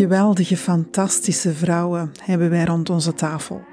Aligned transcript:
geweldige, 0.00 0.56
fantastische 0.56 1.54
vrouwen 1.54 2.12
hebben 2.22 2.50
wij 2.50 2.64
rond 2.64 2.90
onze 2.90 3.14
tafel. 3.14 3.64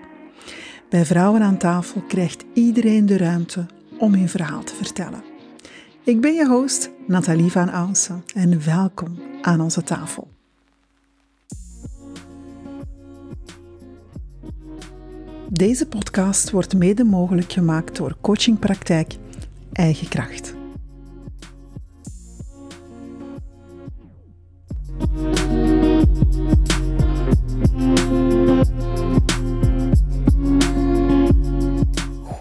Bij 0.89 1.05
Vrouwen 1.05 1.41
aan 1.41 1.57
tafel 1.57 2.01
krijgt 2.01 2.45
iedereen 2.53 3.05
de 3.05 3.17
ruimte 3.17 3.65
om 3.97 4.13
hun 4.13 4.29
verhaal 4.29 4.63
te 4.63 4.75
vertellen. 4.75 5.23
Ik 6.03 6.21
ben 6.21 6.33
je 6.33 6.47
host, 6.47 6.89
Nathalie 7.05 7.51
van 7.51 7.69
Ausen, 7.69 8.23
en 8.35 8.65
welkom 8.65 9.19
aan 9.41 9.61
onze 9.61 9.83
tafel. 9.83 10.27
Deze 15.49 15.87
podcast 15.87 16.51
wordt 16.51 16.77
mede 16.77 17.03
mogelijk 17.03 17.51
gemaakt 17.51 17.95
door 17.95 18.17
coachingpraktijk 18.21 19.15
Eigen 19.73 20.07
Kracht. 20.07 20.56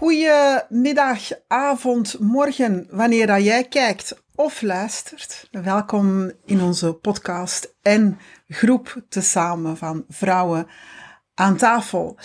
Goedemiddag, 0.07 1.19
avond, 1.47 2.19
morgen, 2.19 2.87
wanneer 2.89 3.27
dat 3.27 3.43
jij 3.43 3.63
kijkt 3.63 4.23
of 4.35 4.61
luistert. 4.61 5.47
Welkom 5.51 6.31
in 6.45 6.61
onze 6.61 6.93
podcast 6.93 7.75
en 7.81 8.17
groep 8.47 9.01
tezamen 9.09 9.77
van 9.77 10.05
vrouwen 10.09 10.67
aan 11.33 11.57
tafel. 11.57 12.15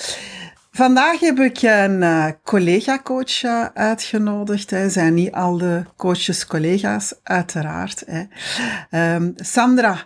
Vandaag 0.70 1.20
heb 1.20 1.38
ik 1.38 1.62
een 1.62 2.02
uh, 2.02 2.28
collega-coach 2.44 3.42
uh, 3.42 3.64
uitgenodigd. 3.74 4.70
Hè. 4.70 4.88
Zijn 4.88 5.14
niet 5.14 5.32
al 5.32 5.58
de 5.58 5.84
coaches 5.96 6.46
collega's, 6.46 7.14
uiteraard. 7.22 8.04
Hè. 8.06 9.14
Um, 9.14 9.32
Sandra, 9.36 10.04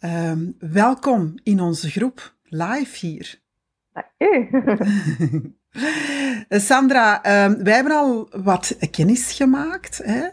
um, 0.00 0.56
welkom 0.58 1.34
in 1.42 1.60
onze 1.60 1.90
groep, 1.90 2.34
live 2.42 3.06
hier. 3.06 3.40
Dank 3.92 5.58
Sandra, 6.48 7.44
um, 7.44 7.64
wij 7.64 7.74
hebben 7.74 7.92
al 7.92 8.28
wat 8.30 8.76
kennis 8.90 9.32
gemaakt. 9.32 10.00
Hè. 10.04 10.28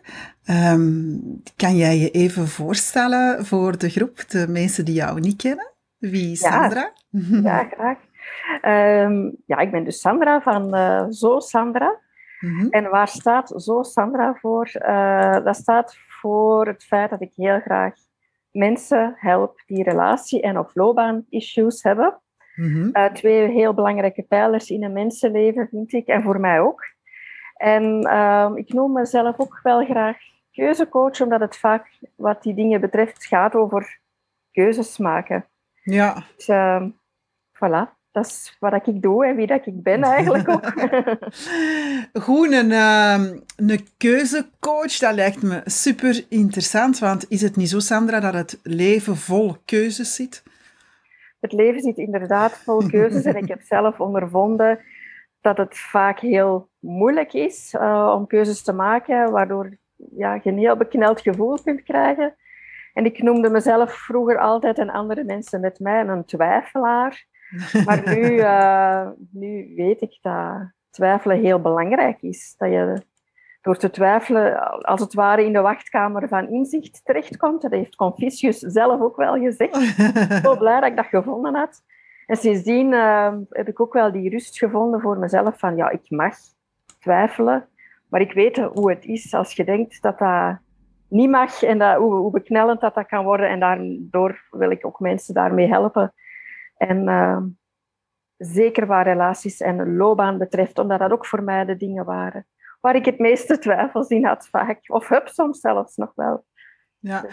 kan 1.55 1.75
jij 1.75 1.97
je 1.97 2.09
even 2.09 2.47
voorstellen 2.47 3.45
voor 3.45 3.77
de 3.77 3.89
groep, 3.89 4.30
de 4.30 4.47
mensen 4.47 4.85
die 4.85 4.95
jou 4.95 5.19
niet 5.19 5.41
kennen? 5.41 5.71
Wie 5.97 6.31
is 6.31 6.39
Sandra? 6.39 6.91
Ja, 7.09 7.39
ja 7.49 7.63
graag. 7.63 7.97
Um, 8.61 9.38
ja, 9.45 9.58
ik 9.58 9.71
ben 9.71 9.83
dus 9.83 9.99
Sandra 10.02 10.41
van 10.41 10.75
uh, 10.75 11.05
Zo 11.09 11.39
Sandra. 11.39 11.99
Mm-hmm. 12.39 12.69
En 12.69 12.89
waar 12.89 13.08
staat 13.08 13.53
Zo 13.55 13.83
Sandra 13.83 14.33
voor? 14.33 14.71
Uh, 14.88 15.43
dat 15.43 15.55
staat 15.55 15.97
voor 16.08 16.67
het 16.67 16.83
feit 16.83 17.09
dat 17.09 17.21
ik 17.21 17.31
heel 17.35 17.59
graag 17.59 17.93
mensen 18.52 19.15
help 19.17 19.63
die 19.65 19.83
relatie- 19.83 20.41
en 20.41 20.59
of 20.59 20.75
loopbaan-issues 20.75 21.83
hebben. 21.83 22.21
Mm-hmm. 22.58 22.89
Uh, 22.94 23.05
twee 23.05 23.50
heel 23.52 23.73
belangrijke 23.73 24.23
pijlers 24.23 24.69
in 24.69 24.83
een 24.83 24.94
mensenleven, 24.94 25.67
vind 25.67 25.94
ik, 25.94 26.08
en 26.08 26.23
voor 26.23 26.39
mij 26.39 26.59
ook. 26.59 26.83
En 27.55 27.99
ik 28.55 28.73
noem 28.73 28.94
mezelf 28.94 29.39
ook 29.39 29.59
wel 29.64 29.86
graag 29.86 30.17
keuzecoach, 30.52 31.22
omdat 31.22 31.39
het 31.39 31.58
vaak, 31.58 31.99
wat 32.16 32.44
die 32.44 32.53
dingen 32.53 32.81
betreft, 32.81 33.25
gaat 33.25 33.55
over 33.55 33.99
keuzes 34.52 34.97
maken. 34.97 35.45
Ja. 35.83 36.23
Dus, 36.36 36.49
voilà 37.53 37.97
dat 38.17 38.25
is 38.25 38.55
wat 38.59 38.88
ik 38.88 39.02
doe 39.02 39.25
en 39.25 39.36
wie 39.36 39.47
dat 39.47 39.66
ik 39.66 39.83
ben 39.83 40.03
eigenlijk 40.03 40.49
ook. 40.49 40.73
Goed, 42.23 42.52
een, 42.52 42.71
uh, 42.71 43.19
een 43.55 43.88
keuzecoach, 43.97 44.97
dat 44.97 45.14
lijkt 45.14 45.42
me 45.42 45.61
super 45.66 46.25
interessant. 46.30 46.99
Want 46.99 47.25
is 47.30 47.42
het 47.42 47.55
niet 47.55 47.69
zo, 47.69 47.80
Sandra, 47.80 48.19
dat 48.19 48.33
het 48.33 48.59
leven 48.64 49.17
vol 49.17 49.58
keuzes 49.66 50.16
zit? 50.16 50.44
Het 51.48 51.59
leven 51.59 51.81
zit 51.81 51.98
inderdaad 51.98 52.58
vol 52.58 52.88
keuzes 52.92 53.23
en 53.23 53.36
ik 53.36 53.48
heb 53.48 53.61
zelf 53.61 53.99
ondervonden 53.99 54.80
dat 55.42 55.58
het 55.58 55.77
vaak 55.77 56.20
heel 56.20 56.70
moeilijk 56.80 57.33
is 57.33 57.73
uh, 57.73 58.14
om 58.16 58.27
keuzes 58.27 58.64
te 58.64 58.73
maken, 58.73 59.32
waardoor 59.32 59.77
ja, 59.95 60.33
je 60.33 60.49
een 60.49 60.58
heel 60.58 60.76
bekneld 60.76 61.21
gevoel 61.21 61.61
kunt 61.64 61.83
krijgen. 61.83 62.36
En 62.94 63.05
ik 63.05 63.21
noemde 63.21 63.49
mezelf 63.49 63.94
vroeger 63.94 64.39
altijd 64.39 64.77
en 64.77 64.89
andere 64.89 65.23
mensen 65.23 65.61
met 65.61 65.80
mij 65.80 66.08
een 66.08 66.26
twijfelaar. 66.26 67.26
Maar 67.86 68.02
nu, 68.05 68.21
uh, 68.21 69.10
nu 69.42 69.73
weet 69.76 70.02
ik 70.02 70.17
dat 70.21 70.71
twijfelen 70.89 71.39
heel 71.39 71.61
belangrijk 71.61 72.21
is. 72.21 72.55
Dat 72.58 72.70
je 72.70 73.02
door 73.67 73.78
te 73.78 73.89
twijfelen, 73.89 74.72
als 74.82 75.02
het 75.02 75.14
ware 75.14 75.45
in 75.45 75.54
de 75.54 75.61
wachtkamer 75.61 76.28
van 76.28 76.50
inzicht 76.50 77.05
terechtkomt. 77.05 77.61
Dat 77.61 77.72
heeft 77.72 77.95
Confucius 77.95 78.60
zelf 78.60 79.02
ook 79.02 79.16
wel 79.16 79.38
gezegd. 79.39 79.76
Zo 80.44 80.58
blij 80.58 80.80
dat 80.80 80.89
ik 80.89 80.95
dat 80.95 81.05
gevonden 81.05 81.55
had. 81.55 81.83
En 82.26 82.38
sindsdien 82.38 82.92
uh, 82.92 83.33
heb 83.50 83.67
ik 83.67 83.80
ook 83.80 83.94
wel 83.94 84.11
die 84.11 84.30
rust 84.30 84.58
gevonden 84.58 85.02
voor 85.02 85.17
mezelf 85.17 85.60
van 85.60 85.76
ja, 85.76 85.89
ik 85.89 86.10
mag 86.10 86.36
twijfelen, 87.00 87.67
maar 88.10 88.22
ik 88.22 88.33
weet 88.33 88.58
hoe 88.58 88.89
het 88.89 89.06
is 89.06 89.33
als 89.33 89.54
je 89.54 89.64
denkt 89.64 90.02
dat 90.02 90.20
dat 90.20 90.58
niet 91.08 91.30
mag 91.30 91.64
en 91.64 91.77
dat, 91.77 91.98
hoe, 91.98 92.32
beknellend 92.32 92.82
dat, 92.82 92.95
dat 92.95 93.08
kan 93.08 93.23
worden. 93.23 93.50
En 93.50 93.60
daardoor 93.60 94.48
wil 94.50 94.72
ik 94.72 94.86
ook 94.86 95.00
mensen 95.00 95.33
daarmee 95.33 95.67
helpen 95.67 96.14
en 96.77 97.08
uh, 97.08 97.42
zeker 98.38 98.86
waar 98.86 99.04
relaties 99.04 99.61
en 99.61 99.95
loopbaan 99.95 100.38
betreft, 100.38 100.80
omdat 100.80 101.00
dat 101.00 101.11
ook 101.11 101.26
voor 101.26 101.44
mij 101.44 101.66
de 101.66 101.77
dingen 101.77 102.06
waren 102.06 102.45
waar 102.87 102.95
ik 102.95 103.05
het 103.05 103.20
meeste 103.20 103.59
twijfels 103.59 104.08
in 104.08 104.25
had 104.25 104.48
vaak. 104.52 104.80
Of 104.87 105.08
heb 105.08 105.27
soms 105.27 105.59
zelfs 105.59 105.95
nog 105.95 106.11
wel. 106.15 106.45
Ja, 106.99 107.25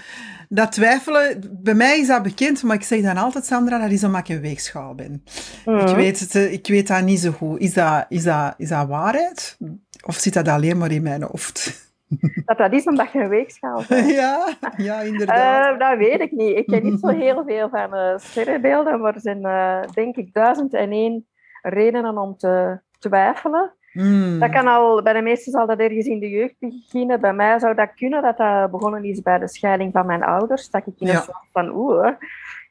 dat 0.49 0.73
twijfelen, 0.73 1.41
bij 1.63 1.75
mij 1.75 1.99
is 1.99 2.07
dat 2.07 2.23
bekend, 2.23 2.63
maar 2.63 2.77
ik 2.77 2.83
zeg 2.83 3.03
dan 3.03 3.17
altijd, 3.17 3.47
Sandra, 3.47 3.79
dat 3.79 3.91
is 3.91 4.05
omdat 4.05 4.21
ik 4.21 4.37
een 4.37 4.41
weegschaal 4.41 4.95
ben. 4.95 5.23
Ik, 5.65 5.65
mhm. 5.65 5.95
weet 5.95 6.21
het, 6.21 6.35
eh, 6.35 6.53
ik 6.53 6.67
weet 6.67 6.89
dat 6.89 7.03
niet 7.03 7.19
zo 7.19 7.31
goed. 7.31 7.61
Is 7.61 7.75
dat, 7.75 8.07
is, 8.09 8.23
dat, 8.23 8.55
is 8.57 8.69
dat 8.69 8.89
waarheid? 8.89 9.59
Of 10.07 10.15
zit 10.15 10.35
dat 10.35 10.49
alleen 10.49 10.79
maar 10.79 10.91
in 10.91 11.03
mijn 11.03 11.23
hoofd? 11.23 11.83
Dat 12.47 12.59
dat 12.59 12.73
is 12.73 12.85
omdat 12.85 13.13
je 13.13 13.19
een 13.19 13.29
weegschaal 13.29 13.85
bent. 13.89 14.11
Ja, 14.21 14.49
ja 14.77 15.01
inderdaad. 15.01 15.73
Uh, 15.73 15.79
dat 15.89 15.99
weet 15.99 16.21
ik 16.21 16.33
niet. 16.33 16.57
Ik 16.57 16.67
ken 16.67 16.83
niet 16.83 17.01
zo 17.01 17.09
heel 17.27 17.45
veel 17.47 17.69
van 17.69 17.95
uh, 17.95 18.19
sterrenbeelden, 18.19 19.01
maar 19.01 19.15
er 19.15 19.21
zijn 19.21 19.47
uh, 19.47 19.83
denk 19.93 20.17
ik 20.17 20.33
duizend 20.33 20.75
en 20.75 20.91
één 20.91 21.27
redenen 21.63 22.19
om 22.19 22.37
te 22.37 22.81
twijfelen. 22.99 23.75
Mm. 23.95 24.39
Dat 24.39 24.51
kan 24.51 24.67
al, 24.67 25.03
bij 25.03 25.13
de 25.13 25.23
meesten 25.23 25.53
zal 25.53 25.67
dat 25.67 25.79
ergens 25.79 26.07
in 26.07 26.19
de 26.19 26.29
jeugd 26.29 26.55
beginnen. 26.59 27.21
Bij 27.21 27.33
mij 27.33 27.59
zou 27.59 27.75
dat 27.75 27.95
kunnen, 27.95 28.23
dat 28.23 28.37
dat 28.37 28.71
begonnen 28.71 29.05
is 29.05 29.23
bij 29.23 29.39
de 29.39 29.49
scheiding 29.49 29.93
van 29.93 30.07
mijn 30.07 30.23
ouders. 30.23 30.71
Dat 30.71 30.87
ik 30.87 30.95
in 30.99 31.09
een 31.09 31.15
soort 31.15 31.49
van, 31.53 31.77
oeh, 31.77 32.09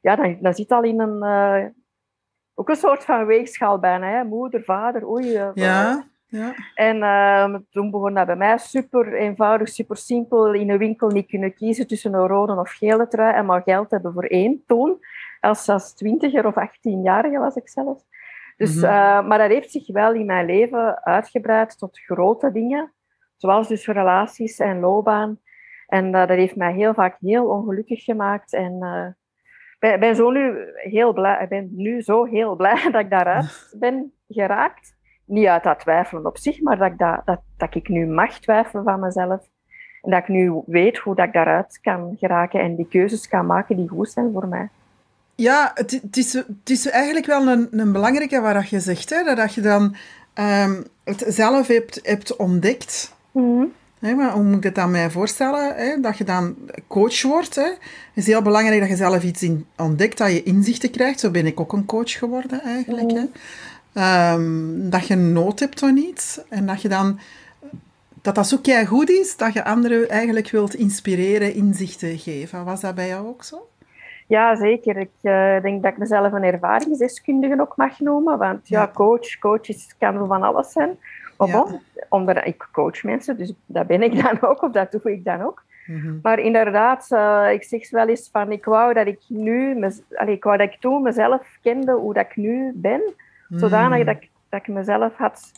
ja, 0.00 0.16
dan, 0.16 0.38
dan 0.40 0.54
zit 0.54 0.70
al 0.70 0.82
in 0.82 1.00
een, 1.00 1.74
ook 2.54 2.68
een 2.68 2.76
soort 2.76 3.04
van 3.04 3.26
weegschaal 3.26 3.78
bijna. 3.78 4.06
Hè? 4.06 4.24
Moeder, 4.24 4.64
vader, 4.64 5.08
oei. 5.08 5.40
ja. 5.54 6.04
Ja. 6.34 6.54
En 6.74 6.96
uh, 6.96 7.60
toen 7.70 7.90
begon 7.90 8.14
dat 8.14 8.26
bij 8.26 8.36
mij 8.36 8.58
super 8.58 9.14
eenvoudig, 9.14 9.68
super 9.68 9.96
simpel. 9.96 10.52
In 10.54 10.70
een 10.70 10.78
winkel 10.78 11.08
niet 11.08 11.26
kunnen 11.26 11.54
kiezen 11.54 11.86
tussen 11.86 12.14
een 12.14 12.26
rode 12.26 12.58
of 12.58 12.70
gele 12.70 13.08
trui 13.08 13.34
en 13.34 13.46
maar 13.46 13.62
geld 13.62 13.90
hebben 13.90 14.12
voor 14.12 14.24
één 14.24 14.62
toon. 14.66 14.98
Als, 15.40 15.68
als 15.68 15.94
twintiger 15.94 16.46
of 16.46 16.56
achttienjarige 16.56 17.38
was 17.38 17.56
ik 17.56 17.68
zelf. 17.68 18.02
Dus, 18.56 18.74
mm 18.74 18.82
maar 19.26 19.38
dat 19.38 19.50
heeft 19.50 19.70
zich 19.70 19.92
wel 19.92 20.12
in 20.12 20.26
mijn 20.26 20.46
leven 20.46 21.04
uitgebreid 21.04 21.78
tot 21.78 21.98
grote 21.98 22.52
dingen. 22.52 22.92
Zoals 23.36 23.68
dus 23.68 23.86
relaties 23.86 24.58
en 24.58 24.80
loopbaan. 24.80 25.38
En 25.86 26.04
uh, 26.04 26.12
dat 26.12 26.28
heeft 26.28 26.56
mij 26.56 26.72
heel 26.72 26.94
vaak 26.94 27.16
heel 27.20 27.46
ongelukkig 27.46 28.04
gemaakt. 28.04 28.52
En 28.52 28.78
uh, 29.80 29.98
ben, 29.98 30.16
zo 30.16 30.30
nu 30.30 30.56
heel 30.74 31.12
blij, 31.12 31.42
ik 31.42 31.48
ben 31.48 31.68
nu 31.72 32.02
zo 32.02 32.24
heel 32.24 32.56
blij 32.60 32.90
dat 32.90 33.00
ik 33.00 33.10
daaruit 33.10 33.68
ben 33.78 34.12
geraakt 34.28 34.96
niet 35.26 35.46
uit 35.46 35.62
dat 35.62 35.80
twijfelen 35.80 36.26
op 36.26 36.38
zich, 36.38 36.60
maar 36.60 36.78
dat 36.78 36.92
ik, 36.92 36.98
dat, 36.98 37.20
dat, 37.24 37.40
dat 37.56 37.74
ik 37.74 37.88
nu 37.88 38.06
mag 38.06 38.38
twijfelen 38.38 38.84
van 38.84 39.00
mezelf. 39.00 39.48
En 40.02 40.10
dat 40.10 40.20
ik 40.20 40.28
nu 40.28 40.62
weet 40.66 40.98
hoe 40.98 41.14
dat 41.14 41.26
ik 41.26 41.32
daaruit 41.32 41.78
kan 41.80 42.16
geraken 42.18 42.60
en 42.60 42.76
die 42.76 42.88
keuzes 42.88 43.28
kan 43.28 43.46
maken 43.46 43.76
die 43.76 43.88
goed 43.88 44.10
zijn 44.10 44.32
voor 44.32 44.48
mij. 44.48 44.68
Ja, 45.34 45.70
het, 45.74 45.90
het, 45.90 46.16
is, 46.16 46.32
het 46.32 46.46
is 46.64 46.86
eigenlijk 46.86 47.26
wel 47.26 47.48
een, 47.48 47.68
een 47.70 47.92
belangrijke 47.92 48.40
waar 48.40 48.66
je 48.70 48.80
zegt, 48.80 49.10
hè, 49.10 49.34
dat 49.34 49.54
je 49.54 49.60
dan 49.60 49.96
um, 50.34 50.84
het 51.04 51.24
zelf 51.28 51.66
hebt, 51.66 52.00
hebt 52.02 52.36
ontdekt. 52.36 53.12
Mm 53.32 53.72
maar 54.12 54.32
hoe 54.32 54.42
moet 54.42 54.56
ik 54.56 54.62
het 54.62 54.74
dan 54.74 54.90
mij 54.90 55.10
voorstellen? 55.10 55.74
Hè? 55.76 56.00
Dat 56.00 56.18
je 56.18 56.24
dan 56.24 56.56
coach 56.86 57.22
wordt. 57.22 57.54
Hè? 57.54 57.62
Het 57.62 57.78
is 58.14 58.26
heel 58.26 58.42
belangrijk 58.42 58.80
dat 58.80 58.88
je 58.88 58.96
zelf 58.96 59.22
iets 59.22 59.42
in, 59.42 59.66
ontdekt, 59.76 60.18
dat 60.18 60.30
je 60.30 60.42
inzichten 60.42 60.90
krijgt. 60.90 61.20
Zo 61.20 61.30
ben 61.30 61.46
ik 61.46 61.60
ook 61.60 61.72
een 61.72 61.84
coach 61.84 62.12
geworden 62.12 62.62
eigenlijk. 62.62 63.10
Hè? 63.12 64.32
Um, 64.32 64.90
dat 64.90 65.06
je 65.06 65.14
nood 65.14 65.60
hebt 65.60 65.80
van 65.80 65.96
iets 65.96 66.40
en 66.48 66.66
dat 66.66 66.82
je 66.82 66.88
dan 66.88 67.18
dat 68.22 68.34
dat 68.34 68.48
zo 68.48 68.58
goed 68.86 69.10
is, 69.10 69.36
dat 69.36 69.52
je 69.52 69.64
anderen 69.64 70.08
eigenlijk 70.08 70.50
wilt 70.50 70.74
inspireren, 70.74 71.54
inzichten 71.54 72.18
geven. 72.18 72.64
Was 72.64 72.80
dat 72.80 72.94
bij 72.94 73.08
jou 73.08 73.26
ook 73.26 73.44
zo? 73.44 73.68
Ja, 74.26 74.54
zeker. 74.54 74.96
Ik 74.96 75.10
uh, 75.22 75.62
denk 75.62 75.82
dat 75.82 75.92
ik 75.92 75.98
mezelf 75.98 76.32
een 76.32 76.42
ervaringsdeskundige 76.42 77.60
ook 77.60 77.76
mag 77.76 78.00
noemen. 78.00 78.38
Want 78.38 78.68
ja, 78.68 78.90
coach, 78.94 79.38
coaches 79.38 79.94
kan 79.98 80.26
van 80.26 80.42
alles 80.42 80.72
zijn. 80.72 80.98
Maar 81.36 81.50
bon, 81.50 81.80
omdat 82.08 82.46
ik 82.46 82.68
coach 82.72 83.02
mensen, 83.02 83.36
dus 83.36 83.52
dat 83.66 83.86
ben 83.86 84.02
ik 84.02 84.14
dan 84.22 84.42
ook, 84.42 84.62
of 84.62 84.72
dat 84.72 84.92
doe 84.92 85.12
ik 85.12 85.24
dan 85.24 85.42
ook. 85.42 85.62
Mhm. 85.86 86.18
Maar 86.22 86.38
inderdaad, 86.38 87.08
uh, 87.10 87.52
ik 87.52 87.64
zeg 87.64 87.90
wel 87.90 88.08
eens 88.08 88.28
van, 88.32 88.52
ik 88.52 88.64
wou 88.64 88.94
dat 88.94 89.06
ik 89.06 89.20
nu, 89.28 89.84
allee, 90.14 90.34
ik 90.34 90.44
wou 90.44 90.56
dat 90.56 90.72
ik 90.72 90.80
toen 90.80 91.02
mezelf 91.02 91.58
kende 91.62 91.92
hoe 91.92 92.14
dat 92.14 92.24
ik 92.24 92.36
nu 92.36 92.72
ben, 92.74 93.00
mm. 93.48 93.58
zodanig 93.58 94.04
dat 94.04 94.16
ik, 94.16 94.30
dat 94.48 94.60
ik 94.60 94.68
mezelf 94.68 95.16
had 95.16 95.52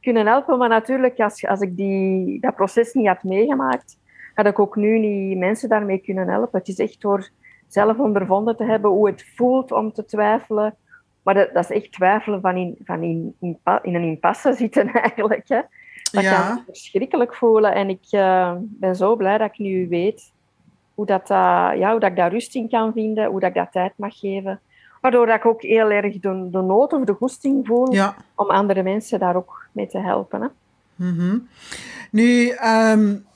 kunnen 0.00 0.26
helpen. 0.26 0.58
Maar 0.58 0.68
natuurlijk, 0.68 1.20
als, 1.20 1.46
als 1.46 1.60
ik 1.60 1.76
die, 1.76 2.40
dat 2.40 2.54
proces 2.54 2.92
niet 2.92 3.06
had 3.06 3.22
meegemaakt, 3.22 3.98
had 4.34 4.46
ik 4.46 4.58
ook 4.58 4.76
nu 4.76 4.98
niet 4.98 5.38
mensen 5.38 5.68
daarmee 5.68 5.98
kunnen 5.98 6.28
helpen. 6.28 6.58
Het 6.58 6.68
is 6.68 6.78
echt 6.78 7.00
door 7.00 7.28
zelf 7.66 7.98
ondervonden 7.98 8.56
te 8.56 8.64
hebben 8.64 8.90
hoe 8.90 9.06
het 9.06 9.24
voelt 9.34 9.72
om 9.72 9.92
te 9.92 10.04
twijfelen. 10.04 10.74
Maar 11.22 11.34
dat, 11.34 11.50
dat 11.52 11.70
is 11.70 11.76
echt 11.76 11.92
twijfelen 11.92 12.40
van 12.40 12.56
in, 12.56 12.76
van 12.84 13.02
in, 13.02 13.34
in, 13.40 13.58
in 13.82 13.94
een 13.94 14.04
impasse 14.04 14.52
zitten 14.52 14.92
eigenlijk. 15.02 15.48
Hè. 15.48 15.60
Dat 16.10 16.22
ja. 16.22 16.46
kan 16.46 16.62
verschrikkelijk 16.66 17.34
voelen. 17.34 17.74
En 17.74 17.88
ik 17.88 18.06
uh, 18.10 18.52
ben 18.58 18.96
zo 18.96 19.16
blij 19.16 19.38
dat 19.38 19.50
ik 19.50 19.58
nu 19.58 19.88
weet 19.88 20.32
hoe, 20.94 21.06
dat, 21.06 21.30
uh, 21.30 21.70
ja, 21.76 21.90
hoe 21.90 22.00
dat 22.00 22.10
ik 22.10 22.16
daar 22.16 22.32
rust 22.32 22.54
in 22.54 22.68
kan 22.68 22.92
vinden, 22.92 23.26
hoe 23.26 23.40
dat 23.40 23.48
ik 23.48 23.54
dat 23.54 23.72
tijd 23.72 23.92
mag 23.96 24.18
geven. 24.18 24.60
Waardoor 25.00 25.26
dat 25.26 25.36
ik 25.36 25.46
ook 25.46 25.62
heel 25.62 25.90
erg 25.90 26.18
de, 26.18 26.48
de 26.50 26.62
nood 26.62 26.92
of 26.92 27.04
de 27.04 27.12
goesting 27.12 27.66
voel 27.66 27.94
om 28.34 28.50
andere 28.50 28.82
mensen 28.82 29.18
daar 29.18 29.36
ook 29.36 29.66
mee 29.72 29.86
te 29.86 29.98
helpen. 29.98 30.40
Hè. 30.40 30.48
Mm 30.94 31.18
-hmm. 31.18 31.48
Nu, 32.10 32.52
um, 32.64 33.26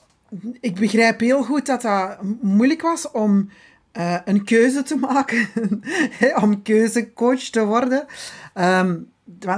ik 0.59 0.79
begrijp 0.79 1.19
heel 1.19 1.43
goed 1.43 1.65
dat 1.65 1.81
dat 1.81 2.17
moeilijk 2.41 2.81
was 2.81 3.11
om 3.11 3.49
uh, 3.97 4.17
een 4.25 4.43
keuze 4.43 4.83
te 4.83 4.95
maken, 4.95 5.49
om 6.43 6.61
keuzecoach 6.61 7.43
te 7.43 7.65
worden. 7.65 8.05
Um, 8.55 9.09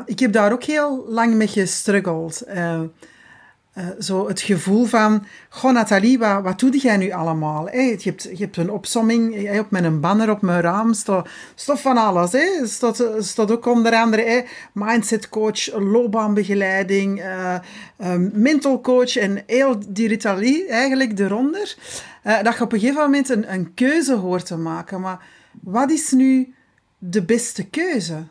ik 0.05 0.19
heb 0.19 0.31
daar 0.31 0.51
ook 0.51 0.63
heel 0.63 1.05
lang 1.07 1.33
mee 1.33 1.47
gestruggeld. 1.47 2.43
Uh, 2.47 2.81
uh, 3.77 3.85
zo 3.99 4.27
het 4.27 4.41
gevoel 4.41 4.85
van, 4.85 5.25
goh 5.49 5.71
Nathalie, 5.71 6.19
wat, 6.19 6.43
wat 6.43 6.59
doe 6.59 6.77
jij 6.77 6.97
nu 6.97 7.11
allemaal? 7.11 7.65
Hey, 7.65 7.89
je, 7.89 8.09
hebt, 8.09 8.23
je 8.23 8.43
hebt 8.43 8.57
een 8.57 8.71
opsomming 8.71 9.33
hey, 9.33 9.59
op 9.59 9.71
met 9.71 9.83
een 9.83 9.99
banner 9.99 10.29
op 10.29 10.41
mijn 10.41 10.61
raam, 10.61 10.93
staat 10.93 11.27
van 11.55 11.97
alles. 11.97 12.31
Hey. 12.31 12.61
Staat, 12.63 13.03
staat 13.19 13.51
ook 13.51 13.65
onder 13.65 13.93
andere 13.93 14.21
hey, 14.23 14.45
mindset 14.71 15.29
coach, 15.29 15.79
loopbaanbegeleiding, 15.79 17.23
uh, 17.23 17.57
mental 18.31 18.81
coach 18.81 19.17
en 19.17 19.43
heel 19.45 19.79
die 19.87 20.07
ritalie 20.07 20.67
eigenlijk 20.67 21.19
eronder. 21.19 21.75
Uh, 22.23 22.41
dat 22.41 22.57
je 22.57 22.63
op 22.63 22.73
een 22.73 22.79
gegeven 22.79 23.01
moment 23.01 23.29
een, 23.29 23.53
een 23.53 23.73
keuze 23.73 24.13
hoort 24.13 24.45
te 24.45 24.57
maken. 24.57 25.01
Maar 25.01 25.25
wat 25.61 25.91
is 25.91 26.11
nu 26.11 26.53
de 26.97 27.23
beste 27.23 27.69
keuze? 27.69 28.23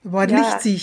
Waar 0.00 0.28
ligt 0.28 0.62
die? 0.62 0.82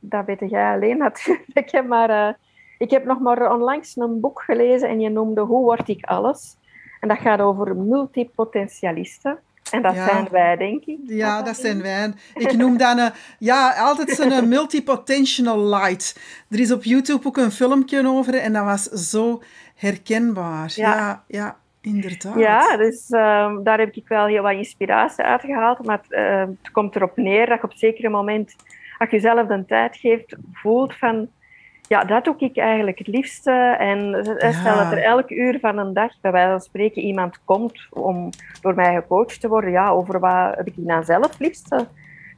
Dat 0.00 0.24
weet 0.26 0.50
jij 0.50 0.72
alleen 0.72 0.98
natuurlijk. 0.98 1.82
Maar 1.88 2.36
ik 2.82 2.90
heb 2.90 3.04
nog 3.04 3.20
maar 3.20 3.52
onlangs 3.52 3.96
een 3.96 4.20
boek 4.20 4.42
gelezen 4.42 4.88
en 4.88 5.00
je 5.00 5.08
noemde 5.08 5.40
Hoe 5.40 5.62
word 5.62 5.88
ik 5.88 6.04
alles? 6.04 6.56
En 7.00 7.08
dat 7.08 7.18
gaat 7.18 7.40
over 7.40 7.76
multipotentialisten. 7.76 9.38
En 9.70 9.82
dat 9.82 9.94
zijn 9.94 10.28
wij, 10.30 10.56
denk 10.56 10.84
ik. 10.84 10.98
Ja, 11.04 11.42
dat 11.42 11.56
zijn 11.56 11.82
wij. 11.82 12.12
Ik 12.34 12.56
noem 12.56 12.76
dat 12.76 12.98
een, 12.98 13.10
ja, 13.38 13.74
altijd 13.76 14.10
zo'n 14.10 14.48
multipotential 14.48 15.58
light. 15.58 16.20
Er 16.50 16.60
is 16.60 16.72
op 16.72 16.84
YouTube 16.84 17.26
ook 17.26 17.36
een 17.36 17.50
filmpje 17.50 18.08
over 18.08 18.34
en 18.34 18.52
dat 18.52 18.64
was 18.64 18.82
zo 18.82 19.42
herkenbaar. 19.76 20.72
Ja, 20.74 21.24
ja, 21.26 21.56
inderdaad. 21.80 22.38
Ja, 22.38 22.76
dus 22.76 23.10
ehm, 23.10 23.62
daar 23.62 23.78
heb 23.78 23.94
ik 23.94 24.08
wel 24.08 24.26
heel 24.26 24.42
wat 24.42 24.52
inspiratie 24.52 25.24
uit 25.24 25.40
gehaald. 25.40 25.86
Maar 25.86 26.00
het, 26.02 26.12
uh, 26.12 26.40
het 26.62 26.70
komt 26.72 26.96
erop 26.96 27.16
neer 27.16 27.46
dat 27.46 27.58
je 27.58 27.64
op 27.64 27.70
een 27.70 27.78
zeker 27.78 28.10
moment, 28.10 28.54
als 28.98 29.10
je 29.10 29.16
jezelf 29.16 29.46
de 29.46 29.64
tijd 29.66 29.96
geeft, 29.96 30.36
voelt 30.52 30.94
van 30.94 31.28
ja, 31.92 32.04
dat 32.04 32.24
doe 32.24 32.34
ik 32.38 32.56
eigenlijk 32.56 32.98
het 32.98 33.06
liefste. 33.06 33.50
En 33.78 34.24
stel 34.38 34.76
dat 34.76 34.92
er 34.92 35.02
elk 35.02 35.30
uur 35.30 35.58
van 35.60 35.78
een 35.78 35.92
dag, 35.92 36.20
bij 36.20 36.32
wijze 36.32 36.50
van 36.50 36.60
spreken, 36.60 37.02
iemand 37.02 37.44
komt 37.44 37.86
om 37.90 38.30
door 38.60 38.74
mij 38.74 38.94
gecoacht 38.94 39.40
te 39.40 39.48
worden, 39.48 39.70
ja, 39.70 39.90
over 39.90 40.20
wat 40.20 40.56
heb 40.56 40.66
ik 40.66 40.74
dan 40.76 41.04
zelf 41.04 41.28
het 41.28 41.38
liefste? 41.38 41.86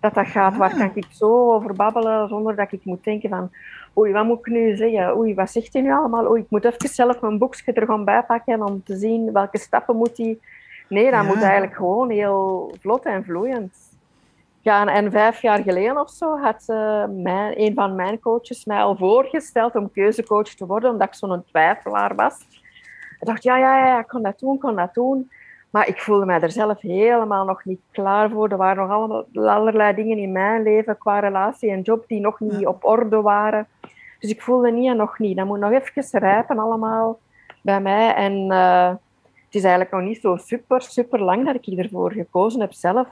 Dat 0.00 0.14
dat 0.14 0.26
gaat, 0.26 0.56
waar 0.56 0.76
kan 0.76 0.90
ik 0.94 1.06
zo 1.10 1.52
over 1.52 1.74
babbelen 1.74 2.28
zonder 2.28 2.56
dat 2.56 2.72
ik 2.72 2.84
moet 2.84 3.04
denken 3.04 3.28
van 3.28 3.50
oei, 3.98 4.12
wat 4.12 4.24
moet 4.24 4.38
ik 4.38 4.52
nu 4.52 4.76
zeggen? 4.76 5.16
Oei, 5.16 5.34
wat 5.34 5.50
zegt 5.50 5.72
hij 5.72 5.82
nu 5.82 5.92
allemaal? 5.92 6.30
Oei, 6.30 6.42
ik 6.42 6.50
moet 6.50 6.64
even 6.64 6.88
zelf 6.88 7.20
mijn 7.20 7.38
boekje 7.38 7.72
er 7.72 7.84
gewoon 7.84 8.04
bij 8.04 8.22
pakken 8.22 8.62
om 8.62 8.82
te 8.82 8.96
zien 8.96 9.32
welke 9.32 9.58
stappen 9.58 9.96
moet 9.96 10.16
hij... 10.16 10.38
Nee, 10.88 11.10
dat 11.10 11.24
moet 11.24 11.42
eigenlijk 11.42 11.74
gewoon 11.74 12.10
heel 12.10 12.72
vlot 12.80 13.04
en 13.04 13.24
vloeiend. 13.24 13.83
Ja, 14.64 14.87
en 14.87 15.11
vijf 15.11 15.43
jaar 15.43 15.62
geleden 15.62 16.00
of 16.00 16.11
zo 16.11 16.38
had 16.38 16.64
uh, 16.66 17.05
mijn, 17.08 17.61
een 17.61 17.75
van 17.75 17.94
mijn 17.94 18.20
coaches 18.20 18.64
mij 18.64 18.82
al 18.82 18.96
voorgesteld 18.96 19.75
om 19.75 19.90
keuzecoach 19.90 20.49
te 20.49 20.66
worden, 20.66 20.90
omdat 20.90 21.08
ik 21.08 21.14
zo'n 21.14 21.44
twijfelaar 21.44 22.14
was. 22.14 22.46
Ik 23.20 23.26
dacht, 23.26 23.43
ja, 23.43 23.56
ja, 23.56 23.87
ja, 23.87 23.99
ik 23.99 24.06
kon 24.06 24.22
dat 24.22 24.38
doen, 24.38 24.55
ik 24.55 24.61
kon 24.61 24.76
dat 24.76 24.94
doen. 24.94 25.31
Maar 25.70 25.88
ik 25.88 26.00
voelde 26.00 26.25
mij 26.25 26.40
er 26.40 26.50
zelf 26.50 26.81
helemaal 26.81 27.44
nog 27.44 27.64
niet 27.64 27.81
klaar 27.90 28.31
voor. 28.31 28.49
Er 28.49 28.56
waren 28.56 28.76
nog 28.76 28.90
allemaal, 28.90 29.25
allerlei 29.34 29.94
dingen 29.94 30.19
in 30.19 30.32
mijn 30.32 30.62
leven 30.62 30.99
qua 30.99 31.19
relatie 31.19 31.70
en 31.70 31.81
job 31.81 32.05
die 32.08 32.20
nog 32.20 32.40
niet 32.40 32.67
op 32.67 32.84
orde 32.84 33.20
waren. 33.20 33.67
Dus 34.19 34.31
ik 34.31 34.43
voelde 34.43 34.72
niet 34.72 34.88
en 34.88 34.96
nog 34.96 35.19
niet. 35.19 35.37
Dat 35.37 35.46
moet 35.46 35.58
nog 35.58 35.72
even 35.72 36.20
rijpen 36.20 36.58
allemaal 36.58 37.19
bij 37.60 37.81
mij. 37.81 38.14
En 38.14 38.32
uh, 38.32 38.88
het 39.44 39.55
is 39.55 39.62
eigenlijk 39.62 39.90
nog 39.90 40.02
niet 40.02 40.20
zo 40.20 40.37
super, 40.37 40.82
super 40.82 41.20
lang 41.20 41.44
dat 41.46 41.55
ik 41.55 41.78
ervoor 41.78 42.12
gekozen 42.12 42.60
heb 42.60 42.72
zelf 42.72 43.08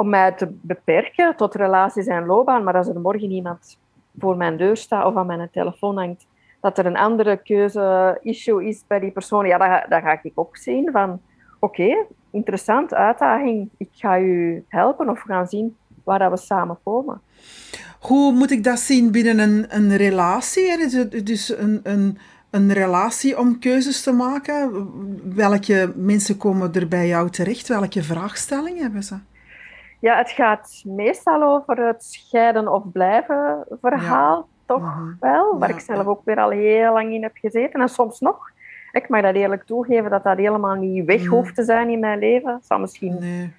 om 0.00 0.08
mij 0.08 0.32
te 0.32 0.48
beperken 0.60 1.36
tot 1.36 1.54
relaties 1.54 2.06
en 2.06 2.26
loopbaan. 2.26 2.64
Maar 2.64 2.76
als 2.76 2.88
er 2.88 3.00
morgen 3.00 3.30
iemand 3.30 3.78
voor 4.18 4.36
mijn 4.36 4.56
deur 4.56 4.76
staat 4.76 5.06
of 5.06 5.16
aan 5.16 5.26
mijn 5.26 5.48
telefoon 5.52 5.96
hangt, 5.96 6.26
dat 6.60 6.78
er 6.78 6.86
een 6.86 6.96
andere 6.96 7.36
keuze-issue 7.36 8.66
is 8.68 8.84
bij 8.86 9.00
die 9.00 9.10
persoon, 9.10 9.46
ja, 9.46 9.86
dan 9.88 10.02
ga 10.02 10.18
ik 10.22 10.32
ook 10.34 10.56
zien 10.56 10.88
van, 10.92 11.20
oké, 11.58 12.06
interessant, 12.30 12.94
uitdaging, 12.94 13.68
ik 13.76 13.88
ga 13.92 14.18
u 14.18 14.64
helpen 14.68 15.08
of 15.08 15.22
we 15.24 15.32
gaan 15.32 15.46
zien 15.46 15.76
waar 16.04 16.30
we 16.30 16.36
samen 16.36 16.78
komen. 16.82 17.20
Hoe 18.00 18.32
moet 18.32 18.50
ik 18.50 18.64
dat 18.64 18.78
zien 18.78 19.10
binnen 19.10 19.38
een, 19.38 19.66
een 19.68 19.96
relatie? 19.96 20.88
Dus 21.24 21.58
een, 21.58 21.80
een, 21.82 22.18
een 22.50 22.72
relatie 22.72 23.38
om 23.38 23.58
keuzes 23.58 24.02
te 24.02 24.12
maken? 24.12 24.88
Welke 25.34 25.92
mensen 25.96 26.36
komen 26.36 26.72
er 26.72 26.88
bij 26.88 27.06
jou 27.06 27.30
terecht? 27.30 27.68
Welke 27.68 28.02
vraagstellingen 28.02 28.82
hebben 28.82 29.02
ze? 29.02 29.16
Ja, 30.00 30.16
het 30.16 30.30
gaat 30.30 30.82
meestal 30.86 31.42
over 31.42 31.86
het 31.86 32.04
scheiden 32.04 32.72
of 32.72 32.92
blijven 32.92 33.64
verhaal, 33.80 34.48
toch 34.66 34.82
mhm. 34.82 35.12
wel. 35.20 35.58
Waar 35.58 35.70
ik 35.70 35.80
zelf 35.80 36.06
ook 36.06 36.24
weer 36.24 36.38
al 36.38 36.50
heel 36.50 36.92
lang 36.92 37.12
in 37.12 37.22
heb 37.22 37.36
gezeten. 37.36 37.80
En 37.80 37.88
soms 37.88 38.20
nog. 38.20 38.50
Ik 38.92 39.08
mag 39.08 39.22
dat 39.22 39.34
eerlijk 39.34 39.64
toegeven 39.64 40.10
dat 40.10 40.24
dat 40.24 40.36
helemaal 40.36 40.74
niet 40.74 41.04
weg 41.04 41.20
mhm. 41.20 41.30
hoeft 41.30 41.54
te 41.54 41.62
zijn 41.62 41.88
in 41.88 42.00
mijn 42.00 42.18
leven. 42.18 42.52
Dat 42.52 42.64
zal 42.64 42.78
misschien... 42.78 43.16
Nee. 43.18 43.52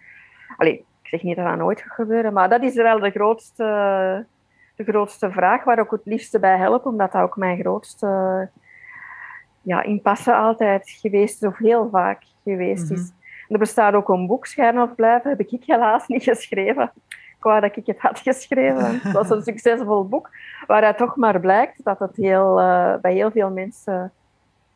Allee, 0.57 0.73
ik 1.01 1.07
zeg 1.07 1.23
niet 1.23 1.35
dat 1.35 1.45
dat 1.45 1.57
nooit 1.57 1.81
gaat 1.81 1.93
gebeuren, 1.93 2.33
maar 2.33 2.49
dat 2.49 2.63
is 2.63 2.75
wel 2.75 2.99
de 2.99 3.11
grootste, 3.11 3.63
de 4.75 4.83
grootste 4.83 5.31
vraag 5.31 5.63
waar 5.63 5.79
ik 5.79 5.89
het 5.89 6.05
liefste 6.05 6.39
bij 6.39 6.57
help, 6.57 6.85
omdat 6.85 7.11
dat 7.11 7.21
ook 7.21 7.37
mijn 7.37 7.59
grootste 7.59 8.49
ja, 9.61 9.83
impasse 9.83 10.35
altijd 10.35 10.89
geweest 10.89 11.43
is, 11.43 11.49
of 11.49 11.57
heel 11.57 11.89
vaak 11.89 12.23
geweest 12.43 12.91
is. 12.91 13.11
Er 13.51 13.57
bestaat 13.57 13.93
ook 13.93 14.09
een 14.09 14.27
boek, 14.27 14.45
Schijnen 14.45 14.83
of 14.83 14.95
Blijven, 14.95 15.29
heb 15.29 15.39
ik 15.39 15.63
helaas 15.65 16.07
niet 16.07 16.23
geschreven. 16.23 16.91
Ik 17.09 17.61
dat 17.61 17.75
ik 17.75 17.85
het 17.85 17.99
had 17.99 18.19
geschreven. 18.19 18.99
Het 19.01 19.11
was 19.11 19.29
een 19.29 19.41
succesvol 19.41 20.07
boek, 20.07 20.29
waaruit 20.67 20.97
toch 20.97 21.15
maar 21.15 21.39
blijkt 21.39 21.83
dat 21.83 21.99
het 21.99 22.15
heel, 22.15 22.59
uh, 22.59 22.95
bij 23.01 23.13
heel 23.13 23.31
veel 23.31 23.49
mensen 23.49 24.11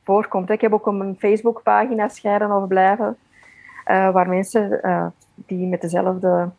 voorkomt. 0.03 0.49
Ik 0.49 0.61
heb 0.61 0.73
ook 0.73 0.87
een 0.87 1.15
Facebookpagina, 1.19 2.07
Scheiden 2.07 2.51
of 2.51 2.67
Blijven, 2.67 3.17
uh, 3.87 4.11
waar 4.11 4.29
mensen 4.29 4.79
uh, 4.83 5.05
die 5.35 5.67
met 5.67 5.81
dezelfde 5.81 6.49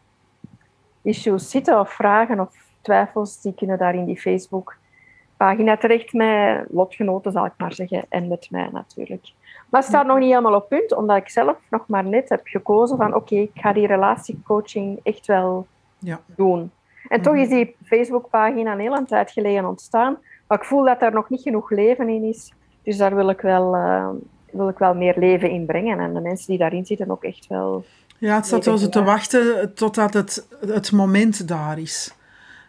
issues 1.02 1.50
zitten 1.50 1.80
of 1.80 1.92
vragen 1.92 2.40
of 2.40 2.50
twijfels, 2.80 3.40
die 3.40 3.54
kunnen 3.54 3.78
daar 3.78 3.94
in 3.94 4.04
die 4.04 4.20
Facebookpagina 4.20 5.76
terecht 5.76 6.12
met 6.12 6.66
lotgenoten, 6.70 7.32
zal 7.32 7.46
ik 7.46 7.52
maar 7.56 7.73
zeggen, 7.73 8.04
en 8.08 8.28
met 8.28 8.50
mij 8.50 8.68
natuurlijk. 8.73 9.32
Maar 9.68 9.80
het 9.80 9.90
staat 9.90 10.06
nog 10.06 10.18
niet 10.18 10.28
helemaal 10.28 10.54
op 10.54 10.68
punt, 10.68 10.94
omdat 10.94 11.16
ik 11.16 11.28
zelf 11.28 11.56
nog 11.70 11.87
maar 11.87 12.04
net 12.04 12.28
heb 12.28 12.40
gekozen 12.44 12.96
van 12.96 13.14
oké, 13.14 13.35
ik 13.35 13.50
ga 13.54 13.73
die 13.73 13.87
relatiecoaching 13.87 15.00
echt 15.02 15.26
wel 15.26 15.66
ja. 15.99 16.20
doen. 16.26 16.70
En 17.08 17.23
toch 17.23 17.35
is 17.35 17.49
die 17.49 17.76
Facebookpagina 17.85 18.73
een 18.73 18.80
hele 18.80 19.04
tijd 19.04 19.30
geleden 19.30 19.66
ontstaan, 19.66 20.18
maar 20.46 20.58
ik 20.58 20.64
voel 20.64 20.85
dat 20.85 21.00
daar 21.00 21.12
nog 21.12 21.30
niet 21.30 21.42
genoeg 21.42 21.70
leven 21.70 22.08
in 22.08 22.23
is. 22.23 22.52
Dus 22.82 22.96
daar 22.96 23.14
wil 23.14 23.28
ik 23.28 23.40
wel, 23.40 23.75
uh, 23.75 24.08
wil 24.52 24.68
ik 24.68 24.78
wel 24.78 24.94
meer 24.94 25.14
leven 25.18 25.50
in 25.50 25.66
brengen. 25.66 26.00
En 26.00 26.14
de 26.14 26.20
mensen 26.20 26.46
die 26.46 26.58
daarin 26.58 26.87
zitten 26.87 27.11
ook 27.11 27.25
echt 27.25 27.46
wel... 27.46 27.85
Ja, 28.18 28.35
het 28.35 28.46
staat 28.46 28.64
zo 28.64 28.76
te 28.76 29.02
wachten 29.02 29.75
totdat 29.75 30.14
het, 30.14 30.49
het 30.66 30.92
moment 30.92 31.49
daar 31.49 31.78
is. 31.78 32.14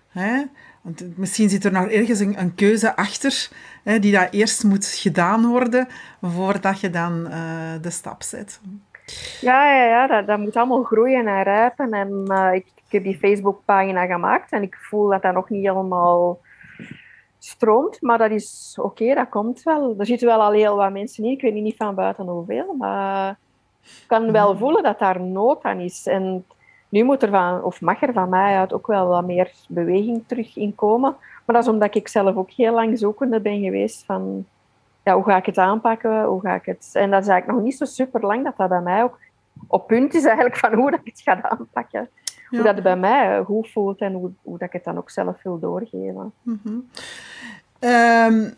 Hè? 0.08 0.44
Want 0.88 1.18
misschien 1.18 1.50
zit 1.50 1.66
er 1.66 1.72
nog 1.72 1.88
ergens 1.88 2.20
een, 2.20 2.40
een 2.40 2.56
keuze 2.56 2.96
achter 2.96 3.50
hè, 3.84 4.00
die 4.00 4.12
dat 4.12 4.28
eerst 4.32 4.64
moet 4.64 4.86
gedaan 4.86 5.46
worden 5.46 5.88
voordat 6.22 6.80
je 6.80 6.90
dan 6.90 7.28
uh, 7.28 7.72
de 7.82 7.90
stap 7.90 8.24
zet. 8.24 8.62
Ja, 9.42 9.76
ja, 9.76 9.84
ja 9.84 10.08
dat, 10.08 10.28
dat 10.28 10.40
moet 10.40 10.56
allemaal 10.56 10.84
groeien 10.84 11.28
en 11.28 11.44
rijpen. 11.44 11.92
En 11.92 12.24
uh, 12.28 12.50
ik, 12.54 12.66
ik, 12.76 12.92
heb 12.92 13.04
die 13.04 13.18
Facebookpagina 13.18 14.06
gemaakt 14.06 14.52
en 14.52 14.62
ik 14.62 14.76
voel 14.76 15.10
dat 15.10 15.22
dat 15.22 15.34
nog 15.34 15.50
niet 15.50 15.66
helemaal 15.66 16.40
stroomt, 17.40 18.02
maar 18.02 18.18
dat 18.18 18.32
is 18.32 18.78
oké, 18.82 19.14
dat 19.14 19.30
komt 19.30 19.64
wel. 19.64 19.96
Er 19.98 20.06
zitten 20.06 20.28
wel 20.28 20.42
al 20.42 20.52
heel 20.52 20.76
wat 20.76 20.92
mensen 20.92 21.24
in, 21.24 21.32
ik 21.32 21.42
weet 21.42 21.54
niet 21.54 21.76
van 21.76 21.96
buiten 21.96 22.26
hoeveel, 22.26 22.74
maar 22.74 23.38
ik 23.82 24.04
kan 24.08 24.32
wel 24.32 24.50
mhm. 24.50 24.60
voelen 24.60 24.84
dat 24.84 25.00
daar 25.00 25.22
nood 25.22 25.64
aan 25.64 25.80
is. 25.80 26.08
En 26.08 26.46
nu 26.90 27.04
moet 27.04 27.24
er 27.24 27.30
van, 27.30 27.64
of 27.64 27.82
mag 27.82 28.02
er 28.02 28.14
van 28.14 28.30
mij 28.30 28.58
uit 28.58 28.74
ook 28.74 28.88
wel 28.88 29.08
wat 29.08 29.26
meer 29.26 29.52
beweging 29.68 30.24
terug 30.28 30.58
in 30.58 30.76
komen. 30.76 31.16
Maar 31.46 31.56
dat 31.56 31.64
is 31.64 31.72
omdat 31.72 31.96
ik 31.96 32.08
zelf 32.08 32.36
ook 32.36 32.52
heel 32.52 32.74
lang 32.74 32.98
zoekende 32.98 33.40
ben 33.40 33.62
geweest 33.62 34.06
van 34.06 34.46
ja, 35.04 35.14
hoe 35.14 35.24
ga 35.24 35.38
ik 35.38 35.46
het 35.46 35.58
aanpakken, 35.58 36.24
hoe 36.24 36.42
ga 36.42 36.56
ik 36.56 36.66
het... 36.66 36.90
En 36.94 37.12
dat 37.12 37.22
is 37.22 37.28
eigenlijk 37.28 37.58
nog 37.60 37.68
niet 37.68 37.78
zo 37.78 37.86
super 37.86 38.22
lang 38.22 38.44
dat 38.44 38.58
dat 38.58 38.70
bij 38.70 38.82
mij 38.82 39.04
ook 39.04 39.20
op 39.68 39.88
punt 39.88 40.14
is 40.14 40.26
eigenlijk 40.26 40.58
van 40.58 40.74
hoe 40.74 40.92
dat 40.92 41.00
ik 41.04 41.06
het 41.06 41.22
ga 41.22 41.42
aanpakken. 41.42 42.10
Hoe 42.50 42.62
dat 42.62 42.74
het 42.74 42.84
bij 42.84 42.98
mij 42.98 43.44
goed 43.44 43.72
voelt 43.72 44.00
en 44.00 44.14
hoe, 44.14 44.32
hoe 44.42 44.58
dat 44.58 44.68
ik 44.68 44.74
het 44.74 44.84
dan 44.84 44.98
ook 44.98 45.10
zelf 45.10 45.44
wil 45.44 45.60
doorgeven. 45.60 46.34
Mm 46.42 46.90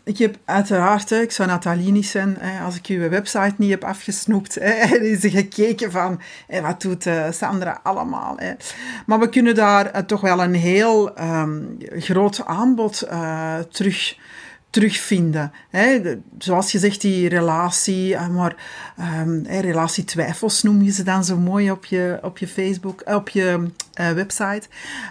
ik 0.04 0.18
heb 0.18 0.36
uiteraard, 0.44 1.10
ik 1.10 1.30
zou 1.30 1.48
Nathalie 1.48 1.92
niet 1.92 2.06
zijn 2.06 2.38
als 2.64 2.76
ik 2.76 2.86
uw 2.86 3.08
website 3.08 3.54
niet 3.56 3.70
heb 3.70 3.84
afgesnoept. 3.84 4.56
En 4.90 5.02
is 5.02 5.20
gekeken 5.30 5.90
van 5.90 6.20
wat 6.62 6.82
doet 6.82 7.06
uh, 7.06 7.24
Sandra 7.30 7.80
allemaal. 7.82 8.38
Maar 9.06 9.18
we 9.18 9.28
kunnen 9.28 9.54
daar 9.54 9.94
uh, 9.94 10.02
toch 10.02 10.20
wel 10.20 10.42
een 10.42 10.54
heel 10.54 11.20
um, 11.20 11.78
groot 11.98 12.44
aanbod 12.44 13.06
uh, 13.12 13.58
terug 13.58 14.16
terugvinden. 14.70 15.52
Hè? 15.70 16.00
Zoals 16.38 16.72
je 16.72 16.78
zegt, 16.78 17.00
die 17.00 17.28
relatie, 17.28 18.14
eh, 18.14 18.28
maar 18.28 18.56
um, 19.20 19.46
relatietwijfels 19.46 20.62
noem 20.62 20.82
je 20.82 20.90
ze 20.90 21.02
dan 21.02 21.24
zo 21.24 21.36
mooi 21.36 21.70
op 21.70 21.84
je, 21.84 22.18
op 22.22 22.38
je 22.38 22.48
Facebook, 22.48 23.02
op 23.04 23.28
je 23.28 23.66
uh, 24.00 24.10
website. 24.10 24.62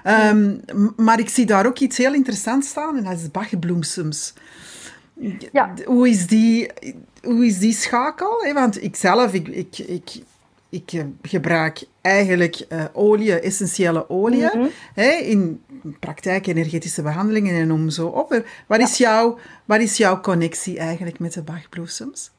Um, 0.04 0.62
maar 0.96 1.20
ik 1.20 1.30
zie 1.30 1.46
daar 1.46 1.66
ook 1.66 1.80
iets 1.80 1.98
heel 1.98 2.14
interessants 2.14 2.70
staan 2.70 2.98
en 2.98 3.04
dat 3.04 3.20
is 3.20 3.32
bachbloesems. 3.32 4.34
Ja. 5.52 5.74
Hoe, 5.86 6.10
is 6.10 6.28
die, 6.28 6.72
hoe 7.22 7.46
is 7.46 7.60
die 7.60 7.74
schakel? 7.74 8.54
Want 8.54 8.84
ik 8.84 8.96
zelf, 8.96 9.34
ik, 9.34 9.48
ik, 9.48 9.78
ik, 9.78 10.22
ik 10.70 10.94
eh, 10.94 11.04
gebruik 11.22 11.84
eigenlijk 12.02 12.66
uh, 12.70 12.84
olie, 12.94 13.40
essentiële 13.40 14.10
olie, 14.10 14.44
mm 14.44 14.50
-hmm. 14.50 14.70
hè, 14.94 15.12
in 15.12 15.62
praktijk 16.00 16.48
energetische 16.48 17.02
behandelingen 17.02 17.62
en 17.62 17.72
om 17.72 17.90
zo 17.90 18.08
op. 18.08 18.44
Wat, 18.68 18.80
is 18.80 18.98
jouw, 18.98 19.38
wat 19.66 19.80
is 19.80 19.98
jouw 19.98 20.20
connectie 20.20 20.80
eigenlijk 20.80 21.20
met 21.20 21.34
de 21.34 21.44
Bachbloesems? 21.44 22.32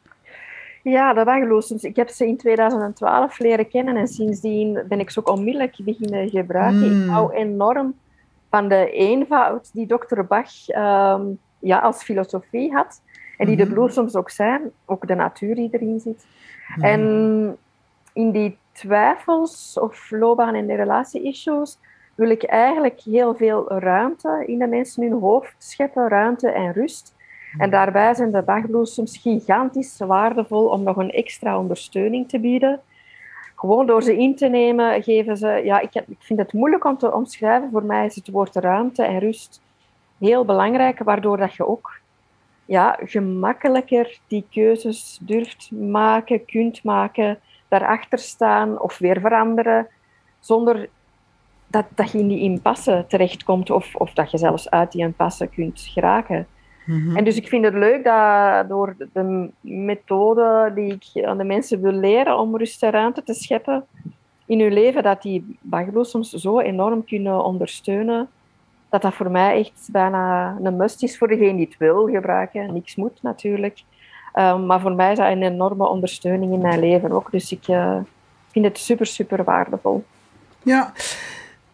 Ja, 0.83 1.15
de 1.15 1.25
Bachbloesems. 1.25 1.83
Ik 1.83 1.97
heb 1.97 2.09
ze 2.09 2.27
in 2.27 2.37
2012 2.37 3.39
leren 3.39 3.69
kennen 3.69 3.97
en 3.97 4.09
sindsdien 4.09 4.83
ben 4.89 5.01
ik 5.01 5.11
ze 5.11 5.19
ook 5.19 5.29
onmiddellijk 5.29 5.77
beginnen 5.85 6.31
gebruiken. 6.31 6.85
Ik 6.85 6.91
mm. 6.91 7.09
hou 7.09 7.33
enorm 7.33 7.95
van 8.51 8.69
de 8.69 8.91
eenvoud 8.91 9.71
die 9.73 9.87
dokter 9.87 10.27
Bach 10.27 10.69
um, 10.69 11.39
ja, 11.59 11.79
als 11.79 12.03
filosofie 12.03 12.73
had. 12.73 13.03
En 13.37 13.47
die 13.47 13.57
de 13.57 13.65
mhm. 13.65 13.73
bloesems 13.73 14.17
ook 14.17 14.31
zijn, 14.31 14.71
ook 14.85 15.07
de 15.07 15.15
natuur 15.15 15.55
die 15.55 15.69
erin 15.73 16.01
zit. 16.01 16.27
Mm. 16.77 16.85
En 16.85 17.57
in 18.13 18.31
die 18.31 18.59
twijfels 18.73 19.79
of 19.81 20.11
loopbaan- 20.11 20.55
en 20.55 20.77
relatie-issues 20.77 21.79
wil 22.21 22.31
ik 22.31 22.43
eigenlijk 22.43 23.01
heel 23.01 23.35
veel 23.35 23.73
ruimte 23.73 24.43
in 24.47 24.59
de 24.59 24.67
mensen 24.67 25.03
hun 25.03 25.21
hoofd 25.21 25.55
scheppen, 25.59 26.09
ruimte 26.09 26.51
en 26.51 26.73
rust. 26.73 27.15
En 27.59 27.71
daarbij 27.71 28.15
zijn 28.15 28.33
de 28.33 28.43
Bachbloesems 28.43 29.19
gigantisch 29.19 29.99
waardevol 29.99 30.67
om 30.67 30.83
nog 30.83 30.97
een 30.97 31.11
extra 31.11 31.59
ondersteuning 31.59 32.29
te 32.29 32.41
bieden. 32.41 32.81
Gewoon 33.57 33.87
door 33.87 34.03
ze 34.03 34.17
in 34.17 34.37
te 34.37 34.47
nemen, 34.47 35.03
geven 35.03 35.37
ze... 35.37 35.61
Ja, 35.65 35.81
ik, 35.81 35.95
ik 35.95 36.17
vind 36.19 36.39
het 36.39 36.53
moeilijk 36.53 36.85
om 36.85 36.99
te 36.99 37.13
omschrijven. 37.13 37.71
Voor 37.71 37.85
mij 37.85 38.07
is 38.07 38.15
het 38.15 38.31
woord 38.31 38.57
ruimte 38.57 39.03
en 39.03 39.19
rust 39.19 39.63
heel 40.19 40.45
belangrijk, 40.45 40.99
waardoor 40.99 41.37
dat 41.37 41.55
je 41.55 41.67
ook 41.67 42.01
ja, 42.65 42.99
gemakkelijker 43.05 44.19
die 44.27 44.47
keuzes 44.51 45.19
durft 45.23 45.71
maken, 45.71 46.45
kunt 46.45 46.85
maken, 46.85 47.39
daarachter 47.69 48.19
staan 48.19 48.81
of 48.81 48.99
weer 48.99 49.21
veranderen, 49.21 49.89
zonder 50.41 50.89
dat, 51.71 51.85
dat 51.95 52.11
je 52.11 52.19
in 52.19 52.29
die 52.29 52.41
impasse 52.41 53.05
terechtkomt 53.09 53.71
of, 53.71 53.95
of 53.95 54.13
dat 54.13 54.31
je 54.31 54.39
zelfs 54.39 54.71
uit 54.71 54.93
die 54.93 55.03
impasse 55.03 55.47
kunt 55.47 55.81
geraken. 55.81 56.47
Mhm. 56.87 57.17
En 57.17 57.25
dus 57.25 57.37
ik 57.37 57.49
vind 57.49 57.65
het 57.65 57.75
leuk 57.75 58.05
dat 58.05 58.69
door 58.69 58.97
de 59.13 59.51
methode 59.61 60.73
die 60.75 60.99
ik 61.01 61.25
aan 61.25 61.39
de 61.39 61.45
mensen 61.45 61.81
wil 61.81 61.93
leren 61.93 62.39
om 62.39 62.57
rust 62.57 62.83
en 62.83 62.91
ruimte 62.91 63.23
te 63.23 63.35
scheppen 63.35 63.85
in 64.47 64.61
hun 64.61 64.73
leven, 64.73 65.03
dat 65.03 65.23
die 65.23 65.59
soms 66.01 66.31
zo 66.31 66.61
enorm 66.61 67.05
kunnen 67.05 67.45
ondersteunen, 67.45 68.29
dat 68.89 69.03
dat 69.03 69.15
voor 69.15 69.31
mij 69.31 69.59
echt 69.59 69.89
bijna 69.93 70.57
een 70.63 70.77
must 70.77 71.03
is 71.03 71.19
voor 71.19 71.29
degene 71.29 71.57
die 71.57 71.67
het 71.67 71.77
wil 71.79 72.07
gebruiken. 72.07 72.73
Niks 72.73 72.97
moet 72.97 73.23
natuurlijk. 73.23 73.83
Um, 74.35 74.67
maar 74.67 74.81
voor 74.81 74.93
mij 74.93 75.13
is 75.13 75.19
dat 75.19 75.31
een 75.31 75.43
enorme 75.43 75.89
ondersteuning 75.89 76.53
in 76.53 76.61
mijn 76.61 76.81
leven 76.81 77.13
ook. 77.13 77.31
Dus 77.31 77.53
ik 77.53 77.69
uh, 77.69 77.97
vind 78.51 78.65
het 78.65 78.79
super, 78.79 79.07
super 79.07 79.45
waardevol. 79.45 80.05
Ja, 80.63 80.93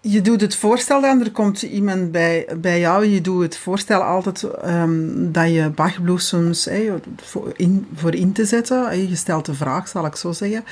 je 0.08 0.20
doet 0.20 0.40
het 0.40 0.56
voorstel 0.56 1.00
dan, 1.00 1.20
er 1.20 1.32
komt 1.32 1.62
iemand 1.62 2.12
bij, 2.12 2.48
bij 2.56 2.80
jou, 2.80 3.04
je 3.04 3.20
doet 3.20 3.42
het 3.42 3.58
voorstel 3.58 4.02
altijd 4.02 4.42
um, 4.64 5.32
dat 5.32 5.52
je 5.52 5.70
bachbloesems 5.75 6.64
hey, 6.64 6.92
voor, 7.16 7.52
in, 7.56 7.86
voor 7.94 8.14
in 8.14 8.32
te 8.32 8.44
zetten. 8.44 9.08
Je 9.08 9.16
stelt 9.16 9.46
de 9.46 9.54
vraag, 9.54 9.88
zal 9.88 10.06
ik 10.06 10.16
zo 10.16 10.32
zeggen. 10.32 10.64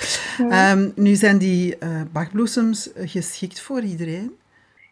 Um, 0.78 0.92
nu 0.96 1.14
zijn 1.14 1.38
die 1.38 1.76
uh, 1.82 1.88
bachbloesems 2.12 2.90
geschikt 2.96 3.60
voor 3.60 3.80
iedereen? 3.80 4.36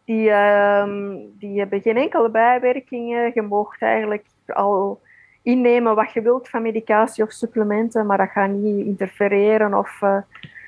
Die, 0.05 0.31
um, 0.31 1.19
die 1.39 1.59
hebben 1.59 1.81
geen 1.81 1.97
enkele 1.97 2.31
bijwerkingen. 2.31 3.31
Je 3.35 3.43
moogt 3.43 3.83
eigenlijk 3.83 4.25
al 4.47 5.01
innemen 5.43 5.95
wat 5.95 6.13
je 6.13 6.23
wilt 6.23 6.49
van 6.49 6.63
medicatie 6.63 7.25
of 7.25 7.33
supplementen, 7.33 8.07
maar 8.07 8.19
dat 8.19 8.31
gaat 8.31 8.51
niet 8.51 8.87
interfereren. 8.87 9.75
Of, 9.75 9.99
uh, 10.03 10.17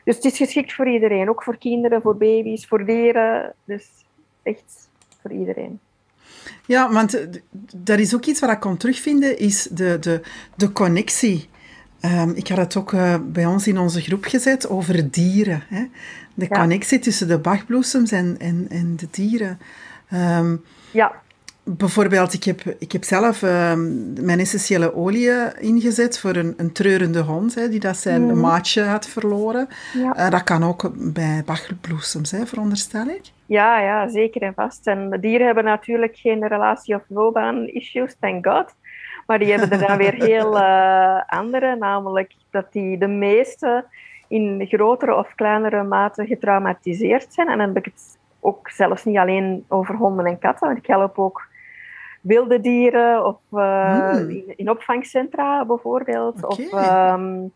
dus 0.04 0.14
het 0.14 0.24
is 0.24 0.36
geschikt 0.36 0.72
voor 0.72 0.88
iedereen, 0.88 1.28
ook 1.28 1.42
voor 1.42 1.58
kinderen, 1.58 2.02
voor 2.02 2.16
baby's, 2.16 2.66
voor 2.66 2.84
dieren. 2.84 3.54
Dus 3.64 3.86
echt 4.42 4.88
voor 5.22 5.32
iedereen. 5.32 5.80
Ja, 6.66 6.92
want 6.92 7.26
dat 7.76 7.98
is 7.98 8.14
ook 8.14 8.24
iets 8.24 8.40
wat 8.40 8.50
ik 8.50 8.60
kon 8.60 8.76
terugvinden, 8.76 9.38
is 9.38 9.62
de, 9.62 9.98
de, 9.98 10.20
de 10.56 10.72
connectie. 10.72 11.48
Um, 12.00 12.30
ik 12.34 12.48
had 12.48 12.58
het 12.58 12.76
ook 12.76 12.92
uh, 12.92 13.16
bij 13.22 13.46
ons 13.46 13.66
in 13.66 13.78
onze 13.78 14.00
groep 14.00 14.24
gezet 14.24 14.68
over 14.68 15.10
dieren. 15.10 15.62
Hè? 15.68 15.84
De 16.34 16.46
ja. 16.48 16.58
connectie 16.58 16.98
tussen 16.98 17.28
de 17.28 17.38
bachbloesems 17.38 18.12
en, 18.12 18.36
en, 18.38 18.66
en 18.68 18.96
de 18.96 19.06
dieren. 19.10 19.58
Um, 20.12 20.64
ja. 20.90 21.22
Bijvoorbeeld, 21.66 22.32
ik 22.32 22.44
heb, 22.44 22.60
ik 22.78 22.92
heb 22.92 23.04
zelf 23.04 23.42
uh, 23.42 23.72
mijn 24.20 24.38
essentiële 24.38 24.94
olie 24.94 25.30
ingezet 25.58 26.20
voor 26.20 26.36
een, 26.36 26.54
een 26.56 26.72
treurende 26.72 27.20
hond, 27.20 27.54
hè, 27.54 27.68
die 27.68 27.80
dat 27.80 27.96
zijn 27.96 28.22
mm. 28.22 28.40
maatje 28.40 28.82
had 28.82 29.06
verloren. 29.06 29.68
Ja. 29.94 30.16
Uh, 30.18 30.30
dat 30.30 30.42
kan 30.42 30.62
ook 30.62 30.90
bij 30.94 31.42
bachelbloesems, 31.46 32.30
hè, 32.30 32.46
veronderstel 32.46 33.06
ik. 33.06 33.22
Ja, 33.46 33.80
ja, 33.80 34.08
zeker 34.08 34.42
en 34.42 34.54
vast. 34.54 34.86
En 34.86 35.20
dieren 35.20 35.46
hebben 35.46 35.64
natuurlijk 35.64 36.16
geen 36.16 36.46
relatie- 36.48 36.94
of 36.94 37.02
loopbaan-issues, 37.08 38.16
thank 38.20 38.46
god. 38.46 38.74
Maar 39.26 39.38
die 39.38 39.50
hebben 39.50 39.70
er 39.70 39.86
dan 39.86 39.96
weer 39.96 40.14
heel 40.28 40.56
uh, 40.56 41.20
andere, 41.26 41.76
namelijk 41.76 42.32
dat 42.50 42.72
die 42.72 42.98
de 42.98 43.08
meeste 43.08 43.84
in 44.28 44.66
grotere 44.66 45.16
of 45.16 45.34
kleinere 45.34 45.82
mate 45.82 46.26
getraumatiseerd 46.26 47.26
zijn. 47.32 47.48
En 47.48 47.58
dan 47.58 47.66
heb 47.66 47.76
ik 47.76 47.84
het 47.84 48.18
ook 48.40 48.70
zelfs 48.70 49.04
niet 49.04 49.16
alleen 49.16 49.64
over 49.68 49.94
honden 49.94 50.26
en 50.26 50.38
katten, 50.38 50.66
want 50.66 50.78
ik 50.78 50.86
help 50.86 51.18
ook 51.18 51.52
wilde 52.24 52.60
dieren 52.60 53.26
of 53.26 53.40
uh, 53.52 54.16
in, 54.28 54.52
in, 54.56 54.70
opvangcentra 54.70 55.64
bijvoorbeeld. 55.64 56.44
Of 56.44 56.72
um, 56.72 57.52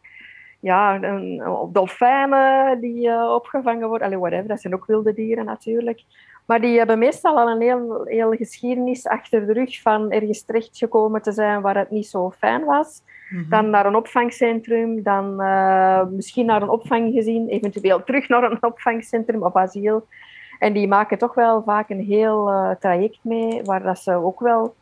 ja, 0.60 0.98
dolfijnen 1.72 2.80
die 2.80 3.08
uh, 3.08 3.32
opgevangen 3.34 3.88
worden. 3.88 4.06
Allee, 4.06 4.18
whatever, 4.18 4.48
dat 4.48 4.60
zijn 4.60 4.74
ook 4.74 4.86
wilde 4.86 5.14
dieren 5.14 5.44
natuurlijk. 5.44 6.02
Maar 6.46 6.60
die 6.60 6.78
hebben 6.78 6.98
meestal 6.98 7.38
al 7.38 7.50
een 7.50 7.60
heel, 7.60 8.04
heel 8.04 8.32
geschiedenis 8.32 9.06
achter 9.06 9.46
de 9.46 9.52
rug 9.52 9.82
van 9.82 10.10
ergens 10.10 10.42
terechtgekomen 10.42 11.22
te 11.22 11.32
zijn 11.32 11.60
waar 11.60 11.76
het 11.76 11.90
niet 11.90 12.06
zo 12.06 12.30
fijn 12.30 12.64
was. 12.64 13.02
Mhm. 13.30 13.48
Dan 13.48 13.70
naar 13.70 13.86
een 13.86 13.96
opvangcentrum, 13.96 15.02
dan 15.02 15.42
uh, 15.42 16.04
misschien 16.06 16.46
naar 16.46 16.62
een 16.62 16.68
opvanggezin, 16.68 17.48
eventueel 17.48 18.04
terug 18.04 18.28
naar 18.28 18.42
een 18.42 18.62
opvangcentrum 18.72 19.42
of 19.42 19.56
asiel. 19.56 20.06
En 20.58 20.72
die 20.72 20.88
maken 20.88 21.18
toch 21.18 21.34
wel 21.34 21.62
vaak 21.62 21.90
een 21.90 22.04
heel 22.04 22.48
uh, 22.50 22.70
traject 22.70 23.18
mee, 23.22 23.62
waar 23.62 23.82
dat 23.82 23.98
ze 23.98 24.12
ook 24.12 24.40
wel... 24.40 24.74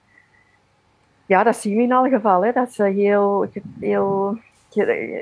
Ja, 1.26 1.42
dat 1.42 1.56
zien 1.56 1.76
we 1.76 1.82
in 1.82 1.92
alle 1.92 2.08
geval, 2.08 2.44
hè, 2.44 2.52
dat 2.52 2.72
ze 2.72 2.82
heel, 2.82 3.46
heel 3.80 4.38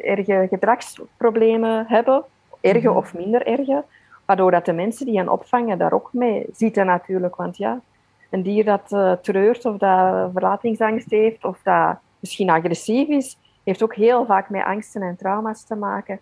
erge 0.03 0.47
gedragsproblemen 0.51 1.85
hebben. 1.89 2.25
Erge 2.61 2.89
mhm. 2.89 2.97
of 2.97 3.15
minder 3.15 3.47
erge. 3.47 3.85
Waardoor 4.25 4.51
dat 4.51 4.65
de 4.65 4.73
mensen 4.73 5.07
die 5.07 5.17
hen 5.17 5.29
opvangen 5.29 5.79
daar 5.79 5.93
ook 5.93 6.09
mee 6.13 6.47
zitten 6.53 6.87
natuurlijk. 6.87 7.37
Want 7.37 7.57
ja, 7.57 7.81
een 8.31 8.43
dier 8.43 8.65
dat 8.65 8.93
uh, 8.93 9.13
treurt 9.13 9.65
of 9.65 9.77
dat 9.77 10.31
verlatingsangst 10.33 11.11
heeft 11.11 11.45
of 11.45 11.59
dat 11.63 11.97
misschien 12.19 12.51
agressief 12.51 13.09
is, 13.09 13.37
heeft 13.65 13.83
ook 13.83 13.95
heel 13.95 14.25
vaak 14.25 14.51
met 14.51 14.65
angsten 14.65 15.03
en 15.03 15.17
trauma's 15.17 15.65
te 15.65 15.75
maken. 15.75 16.21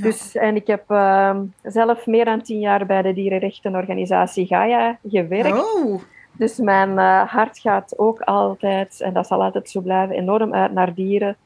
Dus, 0.00 0.36
en 0.36 0.56
ik 0.56 0.66
heb 0.66 0.90
uh, 0.90 1.36
zelf 1.62 2.06
meer 2.06 2.24
dan 2.24 2.42
tien 2.42 2.60
jaar 2.60 2.86
bij 2.86 3.02
de 3.02 3.12
dierenrechtenorganisatie 3.12 4.46
Gaia 4.46 4.98
gewerkt. 5.08 5.74
Oh. 5.74 6.02
Dus 6.32 6.58
mijn 6.58 6.90
uh, 6.90 7.22
hart 7.22 7.58
gaat 7.58 7.98
ook 7.98 8.20
altijd, 8.20 9.00
en 9.00 9.12
dat 9.12 9.26
zal 9.26 9.42
altijd 9.42 9.70
zo 9.70 9.80
blijven, 9.80 10.16
enorm 10.16 10.54
uit 10.54 10.72
naar 10.72 10.94
dieren. 10.94 11.36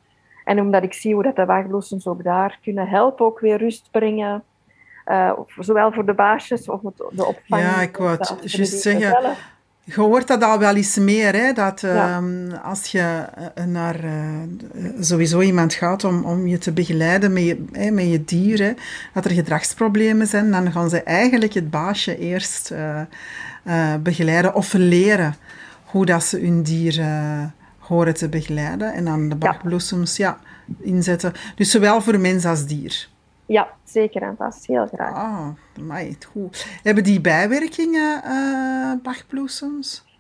En 0.44 0.60
omdat 0.60 0.82
ik 0.82 0.92
zie 0.92 1.14
hoe 1.14 1.22
dat 1.22 1.36
de 1.36 1.44
wachtbloesems 1.44 2.06
ook 2.06 2.24
daar 2.24 2.58
kunnen 2.62 2.88
helpen, 2.88 3.26
ook 3.26 3.40
weer 3.40 3.58
rust 3.58 3.88
brengen. 3.90 4.42
Uh, 5.06 5.32
zowel 5.58 5.92
voor 5.92 6.06
de 6.06 6.14
baasjes 6.14 6.68
of 6.68 6.80
de 7.10 7.26
opvang. 7.26 7.62
Ja, 7.62 7.80
ik 7.80 7.96
wou 7.96 8.10
het 8.10 8.36
juist 8.40 8.80
zeggen. 8.80 9.36
Je 9.88 10.00
hoort 10.00 10.26
dat 10.26 10.42
al 10.42 10.58
wel 10.58 10.74
eens 10.74 10.96
meer, 10.96 11.34
hè? 11.34 11.52
dat 11.52 11.80
ja. 11.80 12.16
um, 12.16 12.52
als 12.52 12.86
je 12.86 13.24
uh, 13.58 13.64
naar 13.64 14.04
uh, 14.04 14.12
sowieso 15.00 15.40
iemand 15.40 15.74
gaat 15.74 16.04
om, 16.04 16.24
om 16.24 16.46
je 16.46 16.58
te 16.58 16.72
begeleiden 16.72 17.32
met 17.32 17.44
je, 17.44 17.64
hè, 17.72 17.90
met 17.90 18.10
je 18.10 18.24
dier, 18.24 18.62
hè, 18.62 18.72
dat 19.14 19.24
er 19.24 19.30
gedragsproblemen 19.30 20.26
zijn, 20.26 20.50
dan 20.50 20.72
gaan 20.72 20.90
ze 20.90 21.02
eigenlijk 21.02 21.54
het 21.54 21.70
baasje 21.70 22.18
eerst 22.18 22.72
begeleiden 24.02 24.54
of 24.54 24.72
leren 24.72 25.36
hoe 25.84 26.06
dat 26.06 26.24
ze 26.24 26.38
hun 26.38 26.62
dier 26.62 27.04
horen 27.78 28.14
te 28.14 28.28
begeleiden 28.28 28.92
en 28.92 29.04
dan 29.04 29.28
de 29.28 29.36
bakbloesems 29.36 30.16
ja. 30.16 30.38
inzetten. 30.80 31.32
Dus 31.54 31.70
zowel 31.70 32.00
voor 32.00 32.20
mens 32.20 32.44
als 32.44 32.66
dier. 32.66 33.08
Ja, 33.46 33.68
zeker 33.84 34.22
en 34.22 34.36
vast. 34.36 34.66
Heel 34.66 34.86
graag. 34.86 35.14
Ah, 35.14 35.48
amai, 35.78 36.16
goed. 36.32 36.66
Hebben 36.82 37.04
die 37.04 37.20
bijwerkingen, 37.20 38.22
uh? 38.24 38.92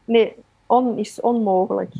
Nee, 0.04 0.34
on, 0.66 0.98
is 0.98 1.20
onmogelijk. 1.20 1.92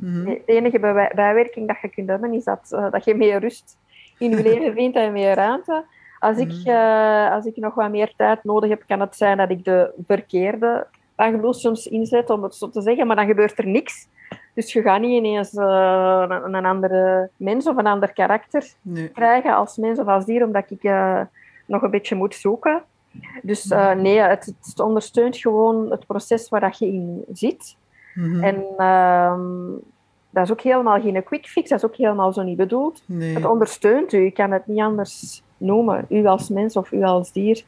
Mm 0.00 0.24
De 0.24 0.42
enige 0.46 0.78
bijwerking 1.14 1.66
dat 1.66 1.76
je 1.82 1.88
kunt 1.88 2.08
hebben, 2.08 2.32
is 2.32 2.44
dat, 2.44 2.68
uh, 2.70 2.90
dat 2.90 3.04
je 3.04 3.14
meer 3.14 3.40
rust 3.40 3.76
in 4.18 4.30
je 4.30 4.42
leven 4.42 4.72
vindt 4.78 4.96
en 4.96 5.12
meer 5.12 5.34
ruimte. 5.34 5.84
Als 6.18 6.36
ik, 6.36 6.52
uh, 6.64 7.32
als 7.32 7.44
ik 7.44 7.56
nog 7.56 7.74
wat 7.74 7.90
meer 7.90 8.12
tijd 8.16 8.44
nodig 8.44 8.70
heb, 8.70 8.82
kan 8.86 9.00
het 9.00 9.16
zijn 9.16 9.36
dat 9.36 9.50
ik 9.50 9.64
de 9.64 9.92
verkeerde 10.06 10.86
bakbloesems 11.16 11.86
inzet, 11.86 12.30
om 12.30 12.42
het 12.42 12.54
zo 12.54 12.68
te 12.68 12.82
zeggen, 12.82 13.06
maar 13.06 13.16
dan 13.16 13.26
gebeurt 13.26 13.58
er 13.58 13.66
niks. 13.66 14.08
Dus 14.56 14.72
je 14.72 14.82
gaat 14.82 15.00
niet 15.00 15.24
ineens 15.24 15.52
uh, 15.52 16.24
een, 16.28 16.54
een, 16.54 16.64
andere 16.64 17.30
mens 17.36 17.66
of 17.66 17.76
een 17.76 17.86
ander 17.86 18.12
karakter 18.12 18.64
krijgen 19.12 19.56
als 19.56 19.76
mens 19.76 19.98
of 19.98 20.06
als 20.06 20.24
dier, 20.24 20.44
omdat 20.44 20.70
ik 20.70 20.82
uh, 20.82 21.20
nog 21.66 21.82
een 21.82 21.90
beetje 21.90 22.14
moet 22.14 22.34
zoeken. 22.34 22.82
Dus 23.42 23.70
uh, 23.70 23.92
nee, 23.92 24.18
het, 24.18 24.54
het, 24.62 24.80
ondersteunt 24.80 25.36
gewoon 25.36 25.90
het 25.90 26.06
proces 26.06 26.48
waar 26.48 26.60
dat 26.60 26.78
je 26.78 26.86
in 26.86 27.24
zit. 27.32 27.76
Mm 28.14 28.32
-hmm. 28.32 28.42
En 28.42 28.64
ehm, 28.76 29.82
dat 30.30 30.44
is 30.44 30.52
ook 30.52 30.60
helemaal 30.60 31.00
geen 31.00 31.24
quick 31.24 31.46
fix, 31.46 31.68
dat 31.68 31.78
is 31.78 31.84
ook 31.84 31.96
helemaal 31.96 32.32
zo 32.32 32.42
niet 32.42 32.56
bedoeld. 32.56 33.02
Nee. 33.06 33.34
Het 33.34 33.44
ondersteunt 33.44 34.12
u, 34.12 34.18
je 34.18 34.30
kan 34.30 34.50
het 34.50 34.66
niet 34.66 34.80
anders 34.80 35.42
noemen, 35.56 36.06
u 36.08 36.26
als 36.26 36.48
mens 36.48 36.76
of 36.76 36.92
u 36.92 37.02
als 37.02 37.32
dier. 37.32 37.64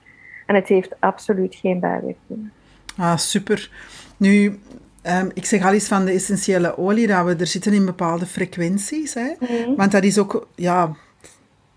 En 0.47 0.55
het 0.55 0.69
heeft 0.69 0.95
absoluut 0.99 1.55
geen 1.55 1.81
bijwerkingen. 1.81 2.53
Ah, 2.97 3.17
super. 3.17 3.71
Nu, 4.17 4.59
Um, 5.03 5.31
ik 5.35 5.45
zeg 5.45 5.65
al 5.65 5.73
eens 5.73 5.89
van 5.89 6.05
de 6.05 6.13
essentiële 6.13 6.79
olie 6.79 7.07
dat 7.07 7.25
we 7.25 7.37
er 7.37 7.47
zitten 7.47 7.73
in 7.73 7.87
bepaalde 7.87 8.27
frequenties. 8.27 9.15
Hè? 9.15 9.33
Mm. 9.39 9.77
Want 9.77 9.93
dat 9.93 10.05
is 10.05 10.19
ook, 10.19 10.49
ja, 10.55 10.93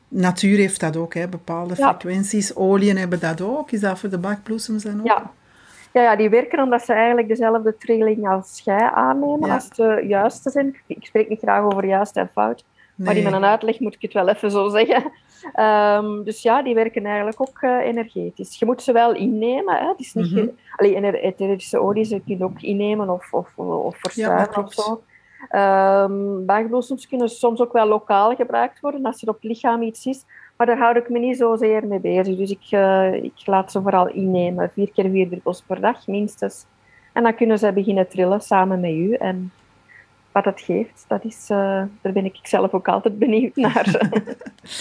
natuur 0.08 0.58
heeft 0.58 0.80
dat 0.80 0.98
ook, 0.98 1.14
hè? 1.14 1.28
bepaalde 1.28 1.74
ja. 1.78 1.88
frequenties. 1.88 2.56
Oliën 2.56 2.98
hebben 2.98 3.20
dat 3.20 3.42
ook. 3.42 3.72
Is 3.72 3.80
dat 3.80 4.00
voor 4.00 4.10
de 4.10 4.18
bakbloesems 4.18 4.84
dan 4.84 5.00
ook? 5.00 5.06
Ja. 5.06 5.32
Ja, 5.94 6.02
ja, 6.02 6.16
die 6.16 6.30
werken 6.30 6.60
omdat 6.60 6.82
ze 6.86 6.94
eigenlijk 6.94 7.28
dezelfde 7.28 7.78
trilling 7.78 8.28
als 8.30 8.62
jij 8.64 8.92
aannemen, 8.92 9.48
ja. 9.48 9.54
als 9.54 9.70
de 9.70 10.04
juiste 10.08 10.50
zijn. 10.50 10.76
Ik 10.88 11.06
spreek 11.06 11.30
niet 11.30 11.40
graag 11.40 11.64
over 11.64 11.86
juist 11.86 12.16
en 12.18 12.30
fout, 12.34 12.64
nee. 12.96 13.08
maar 13.08 13.16
in 13.16 13.32
mijn 13.32 13.44
uitleg 13.44 13.80
moet 13.80 13.96
ik 13.96 14.02
het 14.02 14.14
wel 14.14 14.28
even 14.28 14.52
zo 14.52 14.70
zeggen. 14.70 15.12
Um, 15.60 16.24
dus 16.24 16.42
ja, 16.42 16.64
die 16.64 16.76
werken 16.76 17.06
eigenlijk 17.06 17.42
ook 17.42 17.62
uh, 17.62 17.78
energetisch. 17.78 18.60
Je 18.60 18.66
moet 18.66 18.82
ze 18.82 18.92
wel 18.92 19.16
innemen. 19.16 19.76
Hè. 19.76 19.88
Het 19.88 20.00
is 20.00 20.14
niet 20.14 20.32
mm 20.32 20.38
-hmm. 20.38 20.58
Allee, 20.76 21.22
etherische 21.22 21.80
olie 21.80 22.04
ze 22.04 22.22
kun 22.26 22.38
je 22.38 22.44
ook 22.44 22.62
innemen 22.62 23.10
of, 23.10 23.34
of, 23.34 23.58
of 23.58 23.98
verstuiven 23.98 24.54
ja, 24.56 24.62
of 24.62 24.74
zo. 24.74 25.02
Um, 25.50 26.46
Baagbloesems 26.46 27.08
kunnen 27.08 27.30
soms 27.30 27.60
ook 27.62 27.74
wel 27.74 27.88
lokaal 27.88 28.36
gebruikt 28.36 28.80
worden 28.80 29.06
als 29.06 29.22
er 29.22 29.30
op 29.30 29.36
het 29.36 29.44
lichaam 29.44 29.82
iets 29.82 30.06
is. 30.06 30.26
Maar 30.58 30.68
daar 30.68 30.78
houd 30.78 30.96
ik 30.96 31.10
me 31.10 31.20
niet 31.20 31.38
zozeer 31.38 31.88
mee 31.88 32.00
bezig. 32.00 32.38
Dus 32.38 32.52
ik, 32.52 32.72
uh, 32.72 33.14
ik 33.14 33.46
laat 33.46 33.72
ze 33.72 33.82
vooral 33.82 34.08
innemen. 34.08 34.72
Vier 34.74 34.92
keer 34.92 35.10
vier 35.10 35.30
druppels 35.30 35.64
per 35.68 35.82
dag 35.82 36.08
minstens. 36.08 36.66
En 37.14 37.24
dan 37.24 37.36
kunnen 37.36 37.60
ze 37.60 37.74
beginnen 37.74 38.08
trillen 38.08 38.42
samen 38.42 38.80
met 38.80 38.92
u. 38.92 39.14
En 39.14 39.52
wat 40.32 40.44
dat 40.44 40.62
geeft, 40.62 41.06
dat 41.08 41.24
is, 41.24 41.48
uh, 41.50 41.58
daar 42.02 42.14
ben 42.14 42.26
ik 42.26 42.36
zelf 42.44 42.72
ook 42.72 42.88
altijd 42.88 43.20
benieuwd 43.20 43.56
naar. 43.56 44.10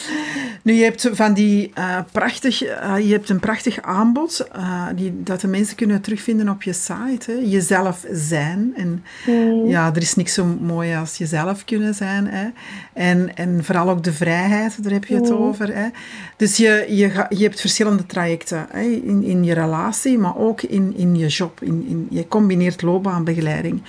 nu, 0.62 0.72
je 0.72 0.84
hebt 0.84 1.10
van 1.12 1.32
die 1.34 1.72
uh, 1.78 1.98
prachtig, 2.12 2.64
uh, 2.64 2.98
je 2.98 3.12
hebt 3.12 3.28
een 3.28 3.40
prachtig 3.40 3.82
aanbod 3.82 4.48
die, 4.94 5.22
dat 5.22 5.40
de 5.40 5.48
mensen 5.48 5.76
kunnen 5.76 6.00
terugvinden 6.00 6.48
op 6.48 6.62
je 6.62 6.72
site. 6.72 7.30
Hè? 7.30 7.38
Jezelf 7.44 8.04
zijn. 8.10 8.72
En 8.76 9.04
mm. 9.26 9.66
ja, 9.66 9.90
er 9.94 10.02
is 10.02 10.14
niks 10.14 10.34
zo 10.34 10.44
mooi 10.44 10.94
als 10.94 11.16
jezelf 11.16 11.64
kunnen 11.64 11.94
zijn. 11.94 12.26
Hè? 12.26 12.48
En, 12.92 13.36
en 13.36 13.64
vooral 13.64 13.90
ook 13.90 14.04
de 14.04 14.12
vrijheid, 14.12 14.82
daar 14.82 14.92
heb 14.92 15.04
je 15.04 15.14
het 15.14 15.30
mm. 15.30 15.36
over. 15.36 15.74
Hè? 15.74 15.88
Dus 16.36 16.56
je, 16.56 16.84
je, 16.88 17.26
je 17.28 17.42
hebt 17.42 17.60
verschillende 17.60 18.06
trajecten 18.06 18.66
hè? 18.70 18.80
In, 18.80 19.22
in 19.22 19.44
je 19.44 19.54
relatie, 19.54 20.18
maar 20.18 20.36
ook 20.36 20.62
in, 20.62 20.96
in 20.96 21.16
je 21.16 21.26
job. 21.26 21.62
In, 21.62 21.86
in, 21.88 22.06
je 22.10 22.28
combineert 22.28 22.82
loopbaanbegeleiding. 22.82 23.82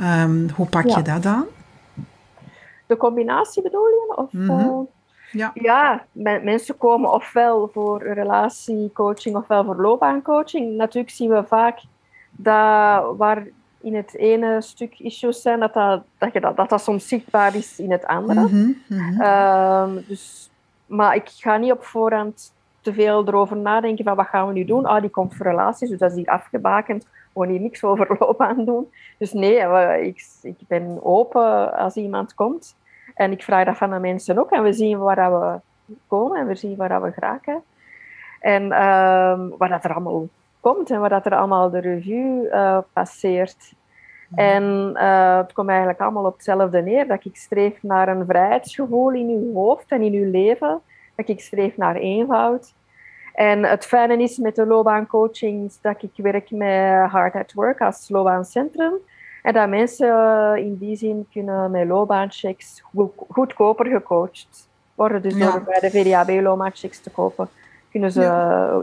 Um, 0.00 0.48
hoe 0.56 0.68
pak 0.68 0.84
je 0.84 1.02
dat 1.02 1.26
aan? 1.26 1.46
De 2.86 2.96
combinatie 2.96 3.62
bedoel 3.62 3.86
je? 3.86 4.12
Of, 4.16 4.32
mm 4.32 4.48
-hmm. 4.48 4.88
Ja, 5.32 5.50
ja 5.54 6.04
mensen 6.42 6.76
komen 6.76 7.12
ofwel 7.12 7.70
voor 7.72 8.02
relatiecoaching 8.02 9.36
ofwel 9.36 9.64
voor 9.64 9.76
loopbaancoaching. 9.76 10.76
Natuurlijk 10.76 11.14
zien 11.14 11.30
we 11.30 11.44
vaak 11.44 11.78
dat 12.30 13.16
waar 13.16 13.46
in 13.80 13.94
het 13.94 14.16
ene 14.16 14.60
stuk 14.60 14.98
issues 14.98 15.42
zijn, 15.42 15.60
dat 15.60 15.74
dat, 15.74 16.02
dat, 16.18 16.32
dat, 16.32 16.56
dat, 16.56 16.68
dat 16.68 16.82
soms 16.82 17.08
zichtbaar 17.08 17.56
is 17.56 17.78
in 17.78 17.90
het 17.90 18.06
andere. 18.06 18.40
Mm 18.40 18.76
-hmm. 18.86 19.20
um, 19.20 20.04
dus, 20.06 20.50
maar 20.86 21.14
ik 21.14 21.28
ga 21.28 21.56
niet 21.56 21.72
op 21.72 21.84
voorhand 21.84 22.52
te 22.80 22.92
veel 22.92 23.26
erover 23.26 23.56
nadenken 23.56 24.04
van 24.04 24.16
wat 24.16 24.26
gaan 24.26 24.46
we 24.46 24.52
nu 24.52 24.64
doen. 24.64 24.86
Ah, 24.86 25.00
die 25.00 25.10
komt 25.10 25.34
voor 25.34 25.46
relaties, 25.46 25.88
dus 25.88 25.98
dat 25.98 26.10
is 26.10 26.16
hier 26.16 26.26
afgebakend 26.26 27.06
gewoon 27.32 27.48
hier 27.48 27.60
niks 27.60 27.84
over 27.84 28.16
loopbaan 28.18 28.64
doen. 28.64 28.92
Dus 29.18 29.32
nee, 29.32 29.56
ik, 30.02 30.24
ik 30.42 30.58
ben 30.68 30.98
open 31.02 31.72
als 31.72 31.96
iemand 31.96 32.34
komt. 32.34 32.76
En 33.14 33.32
ik 33.32 33.42
vraag 33.42 33.64
dat 33.64 33.76
van 33.76 33.90
de 33.90 33.98
mensen 33.98 34.38
ook. 34.38 34.50
En 34.50 34.62
we 34.62 34.72
zien 34.72 34.98
waar 34.98 35.40
we 35.40 35.60
komen 36.06 36.38
en 36.38 36.46
we 36.46 36.54
zien 36.54 36.76
waar 36.76 37.02
we 37.02 37.12
geraken. 37.12 37.62
En 38.40 38.62
um, 38.62 39.54
waar 39.58 39.68
dat 39.68 39.84
er 39.84 39.92
allemaal 39.92 40.28
komt 40.60 40.90
en 40.90 41.00
waar 41.00 41.08
dat 41.08 41.26
er 41.26 41.36
allemaal 41.36 41.70
de 41.70 41.78
revue 41.78 42.48
uh, 42.52 42.78
passeert. 42.92 43.72
En 44.34 44.90
uh, 44.94 45.36
het 45.36 45.52
komt 45.52 45.68
eigenlijk 45.68 46.00
allemaal 46.00 46.24
op 46.24 46.34
hetzelfde 46.34 46.82
neer. 46.82 47.06
Dat 47.06 47.24
ik 47.24 47.36
streef 47.36 47.82
naar 47.82 48.08
een 48.08 48.26
vrijheidsgevoel 48.26 49.10
in 49.10 49.28
uw 49.28 49.54
hoofd 49.54 49.90
en 49.90 50.02
in 50.02 50.12
uw 50.12 50.30
leven. 50.30 50.80
Dat 51.14 51.28
ik 51.28 51.40
streef 51.40 51.76
naar 51.76 51.96
eenvoud. 51.96 52.74
En 53.40 53.64
het 53.64 53.86
fijne 53.86 54.22
is 54.22 54.38
met 54.38 54.56
de 54.56 54.66
loopbaancoaching 54.66 55.72
dat 55.80 56.02
ik 56.02 56.10
werk 56.16 56.50
met 56.50 57.10
Hard 57.10 57.34
at 57.34 57.52
Work 57.52 57.80
als 57.80 58.08
loopbaancentrum. 58.08 58.92
En 59.42 59.52
dat 59.52 59.68
mensen 59.68 60.08
eh, 60.08 60.64
in 60.64 60.76
die 60.76 60.96
zin 60.96 61.26
kunnen 61.32 61.70
met 61.70 61.86
loopbaanchecks 61.86 62.82
goedkoper 63.28 63.86
gecoacht 63.86 64.68
worden. 64.94 65.22
Dus 65.22 65.38
door 65.38 65.62
bij 65.62 65.80
de 65.80 65.90
VDAB 65.90 66.42
loopbaanchecks 66.42 67.00
te 67.00 67.10
kopen, 67.10 67.48
kunnen 67.90 68.12
ze, 68.12 68.20
ja. 68.20 68.82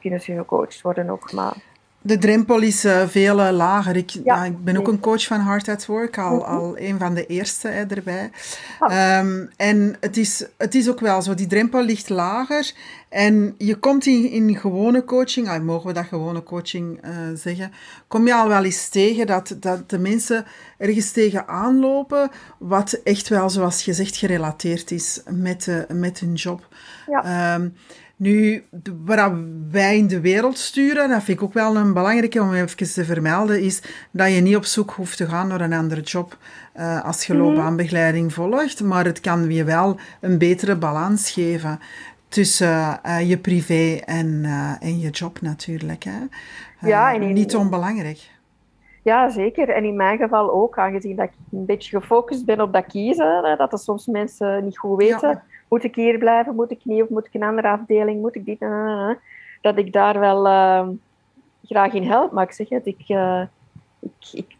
kunnen 0.00 0.20
ze 0.20 0.34
gecoacht 0.34 0.82
worden 0.82 1.10
ook. 1.10 1.32
Maar 1.32 1.54
de 2.02 2.18
drempel 2.18 2.60
is 2.60 2.84
uh, 2.84 3.06
veel 3.06 3.40
uh, 3.40 3.50
lager. 3.50 3.96
Ik, 3.96 4.10
ja, 4.24 4.44
ik 4.44 4.64
ben 4.64 4.76
ook 4.76 4.88
een 4.88 5.00
coach 5.00 5.26
van 5.26 5.40
Hard 5.40 5.68
at 5.68 5.86
Work, 5.86 6.18
al, 6.18 6.34
mm 6.34 6.40
-hmm. 6.40 6.56
al 6.58 6.78
een 6.78 6.98
van 6.98 7.14
de 7.14 7.26
eerste 7.26 7.68
hè, 7.68 7.84
erbij. 7.84 8.30
Oh. 8.78 9.18
Um, 9.18 9.50
en 9.56 9.96
het 10.00 10.16
is, 10.16 10.46
het 10.56 10.74
is 10.74 10.88
ook 10.88 11.00
wel 11.00 11.22
zo, 11.22 11.34
die 11.34 11.46
drempel 11.46 11.82
ligt 11.82 12.08
lager. 12.08 12.72
En 13.08 13.54
je 13.58 13.76
komt 13.76 14.06
in, 14.06 14.30
in 14.30 14.56
gewone 14.56 15.04
coaching, 15.04 15.48
ah, 15.48 15.62
mogen 15.62 15.86
we 15.86 15.92
dat 15.92 16.06
gewone 16.06 16.42
coaching 16.42 17.04
uh, 17.04 17.10
zeggen, 17.34 17.72
kom 18.08 18.26
je 18.26 18.34
al 18.34 18.48
wel 18.48 18.64
eens 18.64 18.88
tegen 18.88 19.26
dat, 19.26 19.56
dat 19.60 19.90
de 19.90 19.98
mensen 19.98 20.44
ergens 20.78 21.10
tegen 21.10 21.48
aanlopen, 21.48 22.30
wat 22.58 22.92
echt 23.04 23.28
wel, 23.28 23.50
zoals 23.50 23.84
je 23.84 23.92
zegt, 23.92 24.16
gerelateerd 24.16 24.90
is 24.90 25.22
met, 25.30 25.86
met 25.88 26.20
hun 26.20 26.34
job. 26.34 26.68
Ja. 27.06 27.54
Um, 27.54 27.74
nu, 28.22 28.64
waar 29.04 29.32
wij 29.70 29.96
in 29.96 30.06
de 30.06 30.20
wereld 30.20 30.58
sturen, 30.58 31.08
dat 31.08 31.22
vind 31.22 31.38
ik 31.38 31.44
ook 31.44 31.52
wel 31.52 31.76
een 31.76 31.91
belangrijke 31.92 32.40
om 32.40 32.54
even 32.54 32.76
te 32.76 33.04
vermelden, 33.04 33.60
is 33.60 33.82
dat 34.10 34.34
je 34.34 34.40
niet 34.40 34.56
op 34.56 34.64
zoek 34.64 34.90
hoeft 34.90 35.16
te 35.16 35.26
gaan 35.26 35.48
naar 35.48 35.60
een 35.60 35.72
andere 35.72 36.00
job 36.00 36.36
uh, 36.76 37.04
als 37.04 37.24
je 37.24 37.36
loopbaanbegeleiding 37.36 38.32
volgt, 38.32 38.82
maar 38.82 39.04
het 39.04 39.20
kan 39.20 39.50
je 39.50 39.64
wel 39.64 39.96
een 40.20 40.38
betere 40.38 40.76
balans 40.76 41.30
geven 41.30 41.80
tussen 42.28 43.00
uh, 43.06 43.28
je 43.28 43.38
privé 43.38 44.00
en, 44.04 44.26
uh, 44.26 44.72
en 44.80 45.00
je 45.00 45.10
job 45.10 45.40
natuurlijk. 45.40 46.04
Hè. 46.04 46.18
ja, 46.88 47.14
en 47.14 47.22
in, 47.22 47.32
niet 47.32 47.56
onbelangrijk. 47.56 48.30
Ja, 49.02 49.28
zeker. 49.28 49.68
En 49.68 49.84
in 49.84 49.96
mijn 49.96 50.18
geval 50.18 50.52
ook, 50.52 50.78
aangezien 50.78 51.16
dat 51.16 51.26
ik 51.26 51.32
een 51.52 51.66
beetje 51.66 51.98
gefocust 52.00 52.44
ben 52.44 52.60
op 52.60 52.72
dat 52.72 52.86
kiezen, 52.86 53.54
dat 53.58 53.72
er 53.72 53.78
soms 53.78 54.06
mensen 54.06 54.64
niet 54.64 54.78
goed 54.78 54.98
weten. 54.98 55.28
Ja 55.28 55.42
moet 55.72 55.84
ik 55.84 55.94
hier 55.94 56.18
blijven, 56.18 56.54
moet 56.54 56.70
ik 56.70 56.80
niet, 56.84 57.02
of 57.02 57.08
moet 57.08 57.26
ik 57.26 57.34
een 57.34 57.42
andere 57.42 57.68
afdeling, 57.68 58.20
moet 58.20 58.34
ik 58.34 58.44
dit, 58.44 58.60
dat 59.60 59.78
ik 59.78 59.92
daar 59.92 60.18
wel 60.18 60.46
graag 61.64 61.92
in 61.92 62.10
help. 62.10 62.32
Maar 62.32 62.44
ik 62.44 62.52
zeg 62.52 62.68
het, 62.68 62.86
ik, 62.86 63.04
uh, 63.08 63.42
ik, 64.32 64.56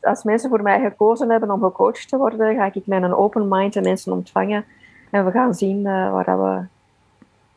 als 0.00 0.22
mensen 0.22 0.50
voor 0.50 0.62
mij 0.62 0.80
gekozen 0.80 1.30
hebben 1.30 1.50
om 1.50 1.62
gecoacht 1.62 2.08
te 2.08 2.16
worden, 2.16 2.54
ga 2.54 2.70
ik 2.72 2.86
met 2.86 3.02
een 3.02 3.14
open 3.14 3.48
mind 3.48 3.72
de 3.72 3.80
mensen 3.80 4.12
ontvangen. 4.12 4.64
En 5.10 5.24
we 5.24 5.30
gaan 5.30 5.54
zien 5.54 5.78
uh, 5.78 6.12
waar 6.12 6.24
dat 6.24 6.38
we 6.38 6.62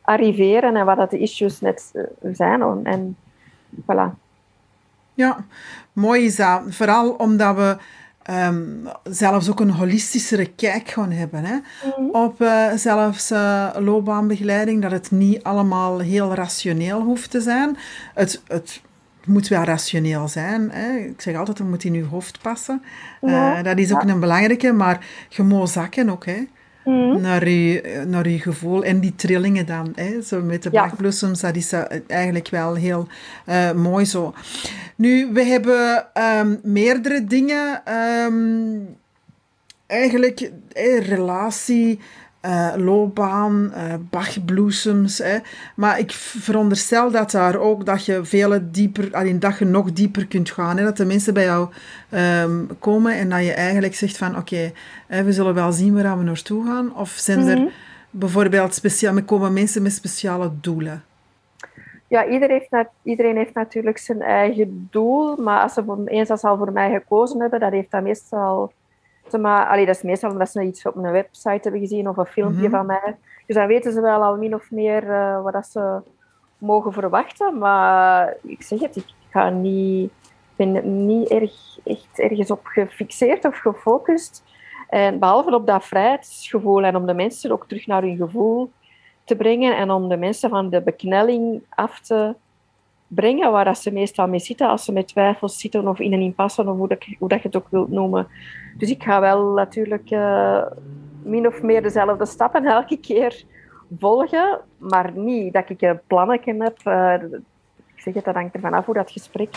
arriveren 0.00 0.76
en 0.76 0.84
wat 0.84 0.96
dat 0.96 1.10
de 1.10 1.18
issues 1.18 1.60
net 1.60 1.90
uh, 1.94 2.34
zijn. 2.34 2.86
En 2.86 3.16
voilà. 3.82 4.14
Ja, 5.14 5.44
mooi 5.92 6.24
is 6.24 6.36
dat. 6.36 6.62
Vooral 6.68 7.10
omdat 7.10 7.56
we 7.56 7.76
um, 8.30 8.88
zelfs 9.02 9.50
ook 9.50 9.60
een 9.60 9.70
holistischere 9.70 10.46
kijk 10.46 10.88
gaan 10.88 11.10
hebben 11.10 11.44
hè? 11.44 11.56
Mm. 11.98 12.10
op 12.10 12.40
uh, 12.40 12.72
zelfs 12.74 13.30
uh, 13.30 13.70
loopbaanbegeleiding. 13.78 14.82
Dat 14.82 14.90
het 14.90 15.10
niet 15.10 15.42
allemaal 15.42 15.98
heel 15.98 16.34
rationeel 16.34 17.02
hoeft 17.02 17.30
te 17.30 17.40
zijn. 17.40 17.76
Het, 18.14 18.42
het 18.46 18.80
moet 19.24 19.48
wel 19.48 19.62
rationeel 19.62 20.28
zijn. 20.28 20.70
Hè? 20.70 20.96
Ik 20.96 21.20
zeg 21.20 21.36
altijd, 21.36 21.58
het 21.58 21.68
moet 21.68 21.84
in 21.84 21.94
je 21.94 22.04
hoofd 22.04 22.38
passen. 22.42 22.82
Ja. 23.20 23.58
Uh, 23.58 23.64
dat 23.64 23.78
is 23.78 23.92
ook 23.92 24.02
ja. 24.02 24.08
een 24.08 24.20
belangrijke, 24.20 24.72
maar 24.72 25.06
je 25.28 25.42
moet 25.42 25.70
zakken 25.70 26.10
ook. 26.10 26.26
Hè? 26.26 26.46
Mm. 26.88 27.20
Naar, 27.20 27.48
je, 27.48 28.04
naar 28.06 28.28
je 28.28 28.38
gevoel 28.38 28.84
en 28.84 29.00
die 29.00 29.14
trillingen 29.16 29.66
dan. 29.66 29.92
Hè? 29.94 30.22
Zo 30.22 30.42
met 30.42 30.62
de 30.62 30.68
ja. 30.72 30.92
dat 31.40 31.56
is 31.56 31.72
uh, 31.72 31.82
eigenlijk 32.06 32.48
wel 32.48 32.74
heel 32.74 33.06
uh, 33.48 33.72
mooi 33.72 34.04
zo. 34.04 34.34
Nu, 34.96 35.32
we 35.32 35.42
hebben 35.42 36.06
um, 36.14 36.60
meerdere 36.62 37.24
dingen. 37.24 37.82
Um, 38.26 38.96
eigenlijk 39.88 40.50
eh, 40.72 41.06
relatie, 41.06 41.98
uh, 42.46 42.72
loopbaan, 42.76 43.72
uh, 43.74 43.94
bachbloesems. 44.10 45.18
Hè. 45.18 45.38
Maar 45.76 45.98
ik 45.98 46.12
veronderstel 46.12 47.10
dat 47.10 47.30
daar 47.30 47.56
ook 47.56 47.86
dat 47.86 48.04
je 48.04 48.24
veel 48.24 48.58
dieper, 48.62 49.08
alleen 49.12 49.40
dat 49.40 49.58
je 49.58 49.64
nog 49.64 49.92
dieper 49.92 50.26
kunt 50.26 50.50
gaan. 50.50 50.76
Hè. 50.76 50.84
Dat 50.84 50.96
de 50.96 51.04
mensen 51.04 51.34
bij 51.34 51.44
jou 51.44 51.68
um, 52.42 52.68
komen 52.78 53.12
en 53.12 53.28
dat 53.28 53.44
je 53.44 53.52
eigenlijk 53.52 53.94
zegt 53.94 54.16
van 54.16 54.36
oké, 54.36 54.72
okay, 55.06 55.24
we 55.24 55.32
zullen 55.32 55.54
wel 55.54 55.72
zien 55.72 56.02
waar 56.02 56.18
we 56.18 56.24
naartoe 56.24 56.66
gaan. 56.66 56.94
Of 56.96 57.10
zijn 57.10 57.38
er 57.38 57.56
mm-hmm. 57.56 57.70
bijvoorbeeld 58.10 58.74
speciaal, 58.74 59.22
komen 59.22 59.52
mensen 59.52 59.82
met 59.82 59.92
speciale 59.92 60.50
doelen? 60.60 61.02
Ja, 62.06 62.26
iedereen 62.26 62.62
heeft, 62.70 62.88
iedereen 63.02 63.36
heeft 63.36 63.54
natuurlijk 63.54 63.98
zijn 63.98 64.22
eigen 64.22 64.88
doel, 64.90 65.36
maar 65.36 65.62
als 65.62 65.72
ze 65.72 65.84
voor, 65.84 65.98
eens 66.04 66.30
als 66.30 66.40
ze 66.40 66.48
al 66.48 66.56
voor 66.56 66.72
mij 66.72 66.90
gekozen 66.90 67.40
hebben, 67.40 67.60
dat 67.60 67.72
heeft 67.72 67.90
dat 67.90 68.02
meestal 68.02 68.72
maar, 69.36 69.66
allee, 69.66 69.86
dat 69.86 69.96
is 69.96 70.02
meestal 70.02 70.30
omdat 70.30 70.50
ze 70.50 70.62
iets 70.62 70.86
op 70.86 70.96
een 70.96 71.10
website 71.10 71.60
hebben 71.62 71.80
gezien 71.80 72.08
of 72.08 72.16
een 72.16 72.26
filmpje 72.26 72.68
mhm. 72.68 72.76
van 72.76 72.86
mij. 72.86 73.16
Dus 73.46 73.56
dan 73.56 73.66
weten 73.66 73.92
ze 73.92 74.00
wel 74.00 74.22
al 74.22 74.36
min 74.36 74.54
of 74.54 74.70
meer 74.70 75.04
uh, 75.04 75.42
wat 75.42 75.52
dat 75.52 75.66
ze 75.66 76.00
mogen 76.58 76.92
verwachten. 76.92 77.58
Maar 77.58 78.36
ik 78.42 78.62
zeg 78.62 78.80
het, 78.80 78.96
ik 78.96 79.14
ga 79.30 79.50
niet, 79.50 80.12
ben 80.56 81.06
niet 81.06 81.28
erg, 81.28 81.78
echt 81.84 82.18
ergens 82.18 82.50
op 82.50 82.66
gefixeerd 82.66 83.44
of 83.44 83.58
gefocust. 83.58 84.42
En 84.88 85.18
behalve 85.18 85.54
op 85.54 85.66
dat 85.66 85.84
vrijheidsgevoel 85.84 86.82
en 86.82 86.96
om 86.96 87.06
de 87.06 87.14
mensen 87.14 87.52
ook 87.52 87.68
terug 87.68 87.86
naar 87.86 88.02
hun 88.02 88.16
gevoel 88.16 88.70
te 89.24 89.36
brengen 89.36 89.76
en 89.76 89.90
om 89.90 90.08
de 90.08 90.16
mensen 90.16 90.50
van 90.50 90.70
de 90.70 90.82
beknelling 90.82 91.62
af 91.68 92.00
te 92.00 92.34
brengen 93.08 93.52
waar 93.52 93.64
dat 93.64 93.78
ze 93.78 93.92
meestal 93.92 94.28
mee 94.28 94.38
zitten 94.38 94.68
als 94.68 94.84
ze 94.84 94.92
met 94.92 95.08
twijfels 95.08 95.58
zitten 95.58 95.88
of 95.88 95.98
in 95.98 96.12
een 96.12 96.20
impasse 96.20 96.62
of 96.62 96.76
hoe 96.76 96.88
dat, 96.88 97.04
hoe 97.18 97.28
dat 97.28 97.42
je 97.42 97.46
het 97.48 97.56
ook 97.56 97.70
wilt 97.70 97.90
noemen. 97.90 98.26
Dus 98.76 98.90
ik 98.90 99.02
ga 99.02 99.20
wel 99.20 99.52
natuurlijk 99.52 100.10
uh, 100.10 100.62
min 101.22 101.46
of 101.46 101.62
meer 101.62 101.82
dezelfde 101.82 102.26
stappen 102.26 102.64
elke 102.64 102.96
keer 102.96 103.44
volgen, 103.98 104.60
maar 104.76 105.12
niet 105.14 105.52
dat 105.52 105.70
ik 105.70 105.82
een 105.82 106.00
plannetje 106.06 106.54
heb. 106.62 106.78
Uh, 106.84 107.14
ik 107.94 108.00
zeg 108.00 108.14
het, 108.14 108.24
dat 108.24 108.34
hangt 108.34 108.54
ervan 108.54 108.74
af 108.74 108.84
hoe 108.84 108.94
dat 108.94 109.10
gesprek 109.10 109.54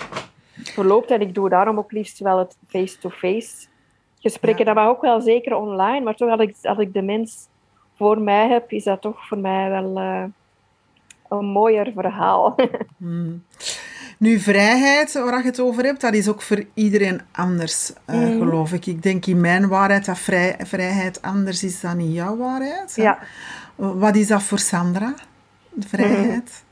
verloopt. 0.54 1.12
En 1.12 1.22
ik 1.22 1.34
doe 1.34 1.50
daarom 1.50 1.78
ook 1.78 1.92
liefst 1.92 2.20
wel 2.20 2.38
het 2.38 2.58
face-to-face 2.68 3.68
gesprekken. 4.20 4.66
Ja. 4.66 4.74
Dat 4.74 4.84
mag 4.84 4.94
ook 4.94 5.02
wel 5.02 5.22
zeker 5.22 5.56
online, 5.56 6.02
maar 6.02 6.16
toch 6.16 6.30
als 6.30 6.42
ik, 6.42 6.56
als 6.62 6.78
ik 6.78 6.94
de 6.94 7.02
mens 7.02 7.48
voor 7.96 8.22
mij 8.22 8.48
heb, 8.48 8.72
is 8.72 8.84
dat 8.84 9.02
toch 9.02 9.28
voor 9.28 9.38
mij 9.38 9.70
wel... 9.70 9.98
Uh, 10.02 10.24
een 11.32 11.46
mooier 11.46 11.91
verhaal. 11.96 12.56
Hmm. 12.98 13.44
Nu, 14.17 14.39
vrijheid, 14.39 15.13
waar 15.13 15.38
je 15.38 15.46
het 15.46 15.60
over 15.60 15.84
hebt, 15.84 16.02
dat 16.02 16.13
is 16.13 16.30
ook 16.30 16.41
voor 16.41 16.63
iedereen 16.74 17.22
anders, 17.32 17.94
uh, 18.10 18.28
geloof 18.28 18.74
ik. 18.74 18.86
Ik 18.86 19.04
denk 19.04 19.26
in 19.26 19.41
mijn 19.41 19.67
waarheid 19.67 20.06
dat 20.06 20.20
vrij, 20.20 20.56
vrijheid 20.60 21.22
anders 21.22 21.63
is 21.63 21.82
dan 21.82 22.00
in 22.00 22.12
jouw 22.12 22.38
waarheid. 22.38 22.96
Ja. 22.96 23.20
Wat 23.76 24.15
is 24.15 24.28
dat 24.28 24.44
voor 24.44 24.60
Sandra, 24.60 25.13
de 25.70 25.88
vrijheid? 25.88 26.63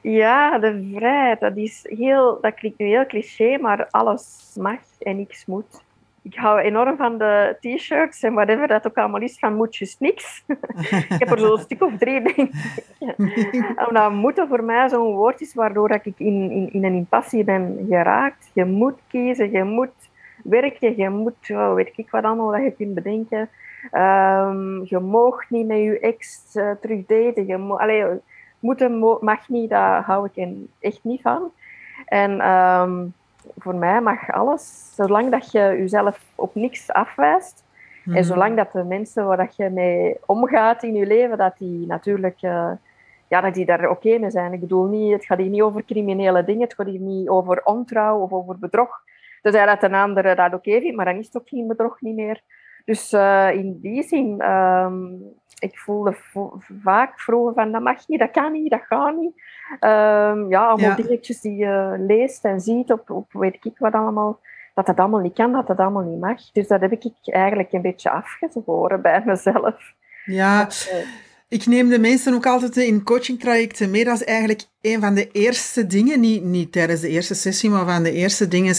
Ja, 0.00 0.58
de 0.58 0.90
vrijheid, 0.94 1.40
dat 1.40 1.56
is 1.56 1.80
heel, 1.82 2.38
dat 2.40 2.54
klinkt 2.54 2.78
nu 2.78 2.86
heel 2.86 3.06
cliché, 3.06 3.58
maar 3.58 3.88
alles 3.90 4.50
mag 4.54 4.78
en 4.98 5.16
niks 5.16 5.46
moet 5.46 5.83
ik 6.24 6.34
hou 6.34 6.60
enorm 6.60 6.96
van 6.96 7.18
de 7.18 7.56
t-shirts 7.60 8.22
en 8.22 8.34
whatever 8.34 8.68
dat 8.68 8.86
ook 8.86 8.96
allemaal 8.96 9.20
is, 9.20 9.38
van 9.38 9.54
moetjes 9.54 9.98
niks. 9.98 10.44
ik 11.08 11.18
heb 11.18 11.30
er 11.30 11.38
zo'n 11.38 11.58
stuk 11.58 11.82
of 11.82 11.96
drie, 11.98 12.22
denk 12.22 12.36
ik. 12.36 12.54
Omdat 13.88 14.12
moeten 14.12 14.48
voor 14.48 14.64
mij 14.64 14.88
zo'n 14.88 15.14
woord 15.14 15.40
is 15.40 15.54
waardoor 15.54 15.90
ik 15.90 16.04
in, 16.04 16.50
in, 16.50 16.72
in 16.72 16.84
een 16.84 16.94
impasse 16.94 17.44
ben 17.44 17.86
geraakt. 17.88 18.50
Je 18.52 18.64
moet 18.64 18.98
kiezen, 19.08 19.50
je 19.50 19.64
moet 19.64 20.10
werken, 20.44 20.96
je 20.96 21.08
moet, 21.08 21.50
oh, 21.50 21.74
weet 21.74 21.92
ik 21.96 22.10
wat 22.10 22.24
allemaal 22.24 22.50
dat 22.50 22.62
je 22.62 22.72
kunt 22.72 22.94
bedenken. 22.94 23.48
Um, 23.92 24.82
je 24.84 24.98
mag 24.98 25.50
niet 25.50 25.66
met 25.66 25.78
je 25.78 25.98
ex 25.98 26.50
uh. 26.54 27.46
Je 27.46 27.56
mo 27.58 27.76
Allee, 27.76 28.04
moeten 28.58 28.98
mag 29.20 29.48
niet, 29.48 29.70
daar 29.70 30.02
hou 30.02 30.28
ik 30.32 30.48
echt 30.80 31.00
niet 31.02 31.20
van. 31.20 31.50
En... 32.06 32.48
Um, 32.48 33.14
voor 33.56 33.74
mij 33.74 34.00
mag 34.00 34.30
alles, 34.30 34.92
zolang 34.94 35.30
dat 35.30 35.52
je 35.52 35.58
jezelf 35.58 36.20
op 36.34 36.54
niks 36.54 36.90
afwijst. 36.90 37.64
En 38.04 38.12
hmm. 38.12 38.22
zolang 38.22 38.56
dat 38.56 38.72
de 38.72 38.84
mensen 38.84 39.26
waar 39.26 39.36
dat 39.36 39.56
je 39.56 39.70
mee 39.70 40.16
omgaat 40.26 40.82
in 40.82 40.94
je 40.94 41.06
leven, 41.06 41.38
dat 41.38 41.58
die 41.58 41.86
natuurlijk 41.86 42.42
uh, 42.42 42.70
ja, 43.28 43.40
dat 43.40 43.54
die 43.54 43.66
daar 43.66 43.90
oké 43.90 44.18
mee 44.18 44.30
zijn. 44.30 44.52
Ik 44.52 44.60
bedoel, 44.60 44.86
niet, 44.86 45.12
het 45.12 45.24
gaat 45.24 45.38
hier 45.38 45.48
niet 45.48 45.62
over 45.62 45.84
criminele 45.84 46.44
dingen, 46.44 46.62
het 46.62 46.74
gaat 46.74 46.86
hier 46.86 47.00
niet 47.00 47.28
over 47.28 47.64
ontrouw 47.64 48.18
of 48.18 48.32
over 48.32 48.58
bedrog. 48.58 49.02
Tenzij 49.42 49.66
dat 49.66 49.82
een 49.82 49.94
andere 49.94 50.34
dat 50.34 50.54
oké 50.54 50.80
vindt, 50.80 50.96
maar 50.96 51.04
dan 51.04 51.18
is 51.18 51.26
het 51.26 51.36
ook 51.36 51.48
geen 51.48 51.66
bedrog 51.66 52.00
niet 52.00 52.14
meer. 52.14 52.40
Dus 52.84 53.12
uh, 53.12 53.50
in 53.52 53.78
die 53.80 54.02
zin, 54.02 54.50
um, 54.50 55.22
ik 55.58 55.78
voelde 55.78 56.16
vaak 56.82 57.20
vroeger 57.20 57.54
van 57.54 57.72
dat 57.72 57.82
mag 57.82 58.08
niet, 58.08 58.20
dat 58.20 58.30
kan 58.30 58.52
niet, 58.52 58.70
dat 58.70 58.82
gaat 58.82 59.16
niet. 59.16 59.42
Um, 59.72 60.50
ja, 60.50 60.66
allemaal 60.66 60.90
ja. 60.90 60.94
dingetjes 60.94 61.40
die 61.40 61.56
je 61.56 61.94
leest 61.98 62.44
en 62.44 62.60
ziet 62.60 62.92
op, 62.92 63.10
op 63.10 63.32
weet 63.32 63.56
ik 63.62 63.78
wat 63.78 63.92
allemaal, 63.92 64.40
dat 64.74 64.86
dat 64.86 64.96
allemaal 64.96 65.20
niet 65.20 65.34
kan, 65.34 65.52
dat 65.52 65.66
dat 65.66 65.78
allemaal 65.78 66.02
niet 66.02 66.20
mag. 66.20 66.50
Dus 66.52 66.68
dat 66.68 66.80
heb 66.80 66.92
ik 66.92 67.12
eigenlijk 67.22 67.72
een 67.72 67.82
beetje 67.82 68.10
afgezworen 68.10 69.02
bij 69.02 69.22
mezelf. 69.24 69.94
Ja, 70.24 70.64
dat, 70.64 70.90
uh, 70.92 71.06
ik 71.48 71.66
neem 71.66 71.88
de 71.88 71.98
mensen 71.98 72.34
ook 72.34 72.46
altijd 72.46 72.76
in 72.76 73.02
coachingtrajecten 73.02 73.90
mee. 73.90 74.04
Dat 74.04 74.14
is 74.14 74.24
eigenlijk 74.24 74.64
een 74.84 75.00
van 75.00 75.14
de 75.14 75.30
eerste 75.30 75.86
dingen, 75.86 76.20
niet, 76.20 76.44
niet 76.44 76.72
tijdens 76.72 77.00
de 77.00 77.08
eerste 77.08 77.34
sessie, 77.34 77.70
maar 77.70 77.84
van 77.84 78.02
de 78.02 78.12
eerste 78.12 78.48
dingen 78.48 78.74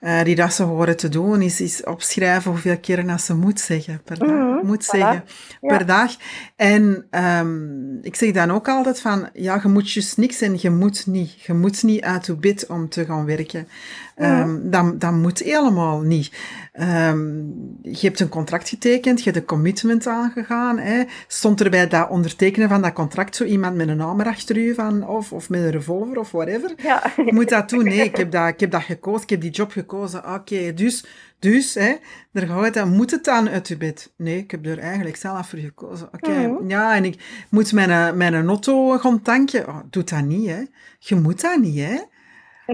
uh, 0.00 0.22
die 0.22 0.34
dat 0.34 0.52
ze 0.52 0.62
horen 0.62 0.96
te 0.96 1.08
doen, 1.08 1.42
is, 1.42 1.60
is 1.60 1.84
opschrijven 1.84 2.50
hoeveel 2.50 2.78
keren 2.78 3.06
dat 3.06 3.20
ze 3.20 3.34
moet 3.34 3.60
zeggen 3.60 4.00
per 4.04 4.18
dag. 4.18 4.28
Mm 4.28 4.36
-hmm. 4.36 4.66
Moet 4.66 4.84
voilà. 4.84 4.88
zeggen 4.90 5.24
per 5.60 5.86
dag. 5.86 6.16
En 6.56 7.06
um, 7.10 7.98
ik 8.02 8.14
zeg 8.14 8.32
dan 8.32 8.50
ook 8.50 8.68
altijd 8.68 9.00
van, 9.00 9.28
ja, 9.32 9.60
je 9.62 9.68
moet 9.68 9.92
juist 9.92 10.16
niks 10.16 10.40
en 10.40 10.56
je 10.60 10.70
moet 10.70 11.06
niet. 11.06 11.42
Je 11.42 11.54
moet 11.54 11.82
niet 11.82 12.00
uit 12.00 12.26
je 12.26 12.34
bed 12.34 12.66
om 12.66 12.88
te 12.88 13.04
gaan 13.04 13.24
werken. 13.24 13.68
Um, 14.16 14.70
dat, 14.70 15.00
dat 15.00 15.12
moet 15.12 15.38
helemaal 15.38 16.00
niet. 16.00 16.32
Um, 16.80 17.78
je 17.82 18.06
hebt 18.06 18.20
een 18.20 18.28
contract 18.28 18.68
getekend, 18.68 19.18
je 19.18 19.24
hebt 19.24 19.36
een 19.36 19.56
commitment 19.56 20.06
aangegaan. 20.06 20.78
Hè. 20.78 21.02
Stond 21.26 21.60
er 21.60 21.70
bij 21.70 21.88
dat 21.88 22.08
ondertekenen 22.08 22.68
van 22.68 22.82
dat 22.82 22.92
contract 22.92 23.36
zo 23.36 23.44
iemand 23.44 23.76
met 23.76 23.88
een 23.88 24.00
hamer 24.00 24.26
achter 24.26 24.56
u 24.56 24.74
van, 24.74 25.08
of, 25.08 25.32
of 25.38 25.48
met 25.48 25.60
een 25.60 25.70
revolver 25.70 26.18
of 26.18 26.30
whatever? 26.30 26.72
Ja. 26.82 27.12
Je 27.16 27.32
moet 27.32 27.48
dat 27.48 27.70
doen. 27.70 27.84
Nee, 27.84 28.04
ik 28.04 28.16
heb 28.16 28.30
dat, 28.30 28.48
ik 28.48 28.60
heb 28.60 28.70
dat 28.70 28.82
gekozen, 28.82 29.22
ik 29.22 29.30
heb 29.30 29.40
die 29.40 29.50
job 29.50 29.70
gekozen. 29.70 30.18
Oké, 30.18 30.34
okay, 30.34 30.74
dus, 30.74 31.04
dus 31.38 31.74
hè, 31.74 31.94
daar 32.32 32.46
gaat 32.46 32.74
dan. 32.74 32.96
Moet 32.96 33.10
het 33.10 33.24
dan 33.24 33.48
uit 33.48 33.68
je 33.68 33.76
bed? 33.76 34.12
Nee, 34.16 34.38
ik 34.38 34.50
heb 34.50 34.66
er 34.66 34.78
eigenlijk 34.78 35.16
zelf 35.16 35.48
voor 35.48 35.58
gekozen. 35.58 36.06
Oké, 36.06 36.30
okay, 36.30 36.46
mm 36.46 36.70
ja, 36.70 36.94
en 36.94 37.04
ik 37.04 37.46
moet 37.50 37.72
mijn, 37.72 38.16
mijn 38.16 38.46
auto 38.46 38.98
gaan 38.98 39.22
tanken. 39.22 39.68
Oh, 39.68 39.80
doe 39.90 40.04
dat 40.04 40.24
niet, 40.24 40.48
hè. 40.48 40.62
Je 40.98 41.14
moet 41.14 41.40
dat 41.40 41.60
niet, 41.60 41.78
hè. 41.78 41.96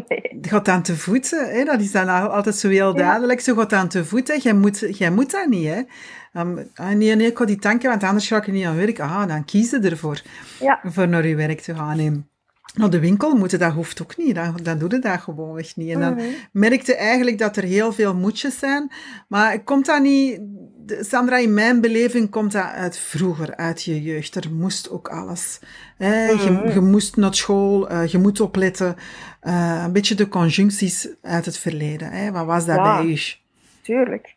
Nee. 0.09 0.39
Gaat 0.41 0.69
aan 0.69 0.83
te 0.83 0.97
voeten, 0.97 1.51
hè? 1.51 1.65
dat 1.65 1.81
is 1.81 1.93
dan 1.93 2.31
altijd 2.31 2.55
zo 2.55 2.69
heel 2.69 2.95
duidelijk. 2.95 3.41
Zo 3.41 3.55
gaat 3.55 3.73
aan 3.73 3.89
te 3.89 4.05
voeten, 4.05 4.39
jij 4.39 4.55
moet, 4.55 4.99
jij 4.99 5.11
moet 5.11 5.31
dat 5.31 5.47
niet. 5.49 5.67
Hè? 5.67 5.83
Um, 6.41 6.71
ah, 6.75 6.89
nee, 6.89 7.15
nee, 7.15 7.27
ik 7.27 7.39
ga 7.39 7.45
die 7.45 7.59
tanken, 7.59 7.89
want 7.89 8.03
anders 8.03 8.27
ga 8.27 8.37
ik 8.37 8.47
niet 8.47 8.65
aan 8.65 8.77
werk. 8.77 9.01
Ah, 9.01 9.29
dan 9.29 9.45
kies 9.45 9.71
je 9.71 9.79
ervoor, 9.79 10.23
ja. 10.61 10.81
voor 10.85 11.09
naar 11.09 11.27
je 11.27 11.37
werk 11.37 11.61
te 11.61 11.75
gaan. 11.75 11.99
En 11.99 12.29
naar 12.75 12.91
de 12.91 13.01
winkel 13.01 13.35
moeten, 13.35 13.59
dat 13.59 13.73
hoeft 13.73 14.03
ook 14.03 14.17
niet. 14.17 14.35
Dan, 14.35 14.57
dan 14.63 14.79
doe 14.79 14.91
je 14.91 14.99
dat 14.99 15.21
gewoon 15.21 15.59
echt 15.59 15.77
niet. 15.77 15.93
En 15.93 16.01
dan 16.01 16.19
-hmm. 16.19 16.35
merkte 16.53 16.95
eigenlijk 16.97 17.39
dat 17.39 17.57
er 17.57 17.63
heel 17.63 17.93
veel 17.93 18.15
moedjes 18.15 18.59
zijn. 18.59 18.93
Maar 19.29 19.63
komt 19.63 19.87
dat 19.87 20.03
niet 20.03 20.41
Sandra, 20.87 21.37
in 21.37 21.55
mijn 21.55 21.81
beleving 21.81 22.31
komt 22.31 22.53
dat 22.53 22.65
uit 22.65 22.99
vroeger, 22.99 23.57
uit 23.57 23.83
je 23.83 24.03
jeugd. 24.03 24.35
Er 24.35 24.53
moest 24.53 24.91
ook 24.91 25.09
alles. 25.09 25.61
Hè? 25.97 26.29
Je, 26.29 26.51
Mhm. 26.51 26.69
je 26.73 26.81
moest 26.81 27.17
naar 27.17 27.35
school, 27.35 27.89
eh, 27.89 28.07
je 28.07 28.19
moet 28.19 28.41
opletten. 28.41 28.97
Eh, 29.41 29.83
een 29.85 29.93
beetje 29.93 30.15
de 30.15 30.29
conjuncties 30.29 31.09
uit 31.23 31.45
het 31.45 31.59
verleden. 31.59 32.11
Hè? 32.11 32.33
Wat 32.33 32.47
was 32.47 32.67
dat 32.67 32.77
Ja. 32.77 32.97
bij 32.97 33.11
u? 33.11 33.19
Tuurlijk. 33.83 34.35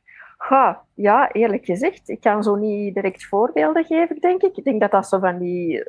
Ja, 0.50 0.82
ja, 0.94 1.32
eerlijk 1.32 1.66
gezegd, 1.66 2.10
ik 2.10 2.22
kan 2.22 2.44
zo 2.44 2.56
niet 2.56 2.94
direct 2.94 3.26
voorbeelden 3.26 3.86
geven, 3.86 4.20
denk 4.20 4.42
ik. 4.42 4.58
Ik 4.58 4.64
denk 4.64 4.82
dat 4.82 4.92
dat 4.92 5.08
zo 5.08 5.20
van 5.20 5.38
die... 5.40 5.84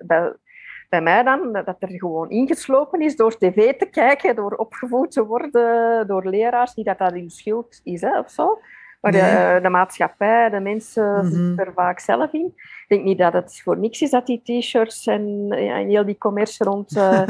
bij 0.88 1.00
mij 1.02 1.22
dan, 1.22 1.52
dat 1.52 1.76
er 1.78 1.88
gewoon 1.90 2.30
ingeslopen 2.30 3.00
is 3.00 3.16
door 3.16 3.38
tv 3.38 3.76
te 3.76 3.86
kijken, 3.86 4.36
door 4.36 4.52
opgevoed 4.52 5.10
te 5.10 5.26
worden 5.26 6.06
door 6.06 6.26
leraars. 6.28 6.74
Niet 6.74 6.86
dat 6.86 6.98
dat 6.98 7.12
hun 7.12 7.30
schuld 7.30 7.80
is, 7.84 8.00
hè, 8.00 8.18
of 8.18 8.30
zo. 8.30 8.58
Maar 9.00 9.12
Nee. 9.12 9.20
de, 9.54 9.58
de 9.62 9.68
maatschappij, 9.68 10.50
de 10.50 10.60
mensen 10.60 11.14
Mhm. 11.14 11.26
zitten 11.26 11.66
er 11.66 11.72
vaak 11.72 12.00
zelf 12.00 12.32
in. 12.32 12.52
Ik 12.56 12.84
denk 12.88 13.04
niet 13.04 13.18
dat 13.18 13.32
het 13.32 13.60
voor 13.64 13.78
niks 13.78 14.02
is 14.02 14.10
dat 14.10 14.26
die 14.26 14.42
t-shirts 14.42 15.06
en, 15.06 15.46
en 15.50 15.88
heel 15.88 16.04
die 16.04 16.18
commercie 16.18 16.66
rond 16.66 16.96
uh, 16.96 17.28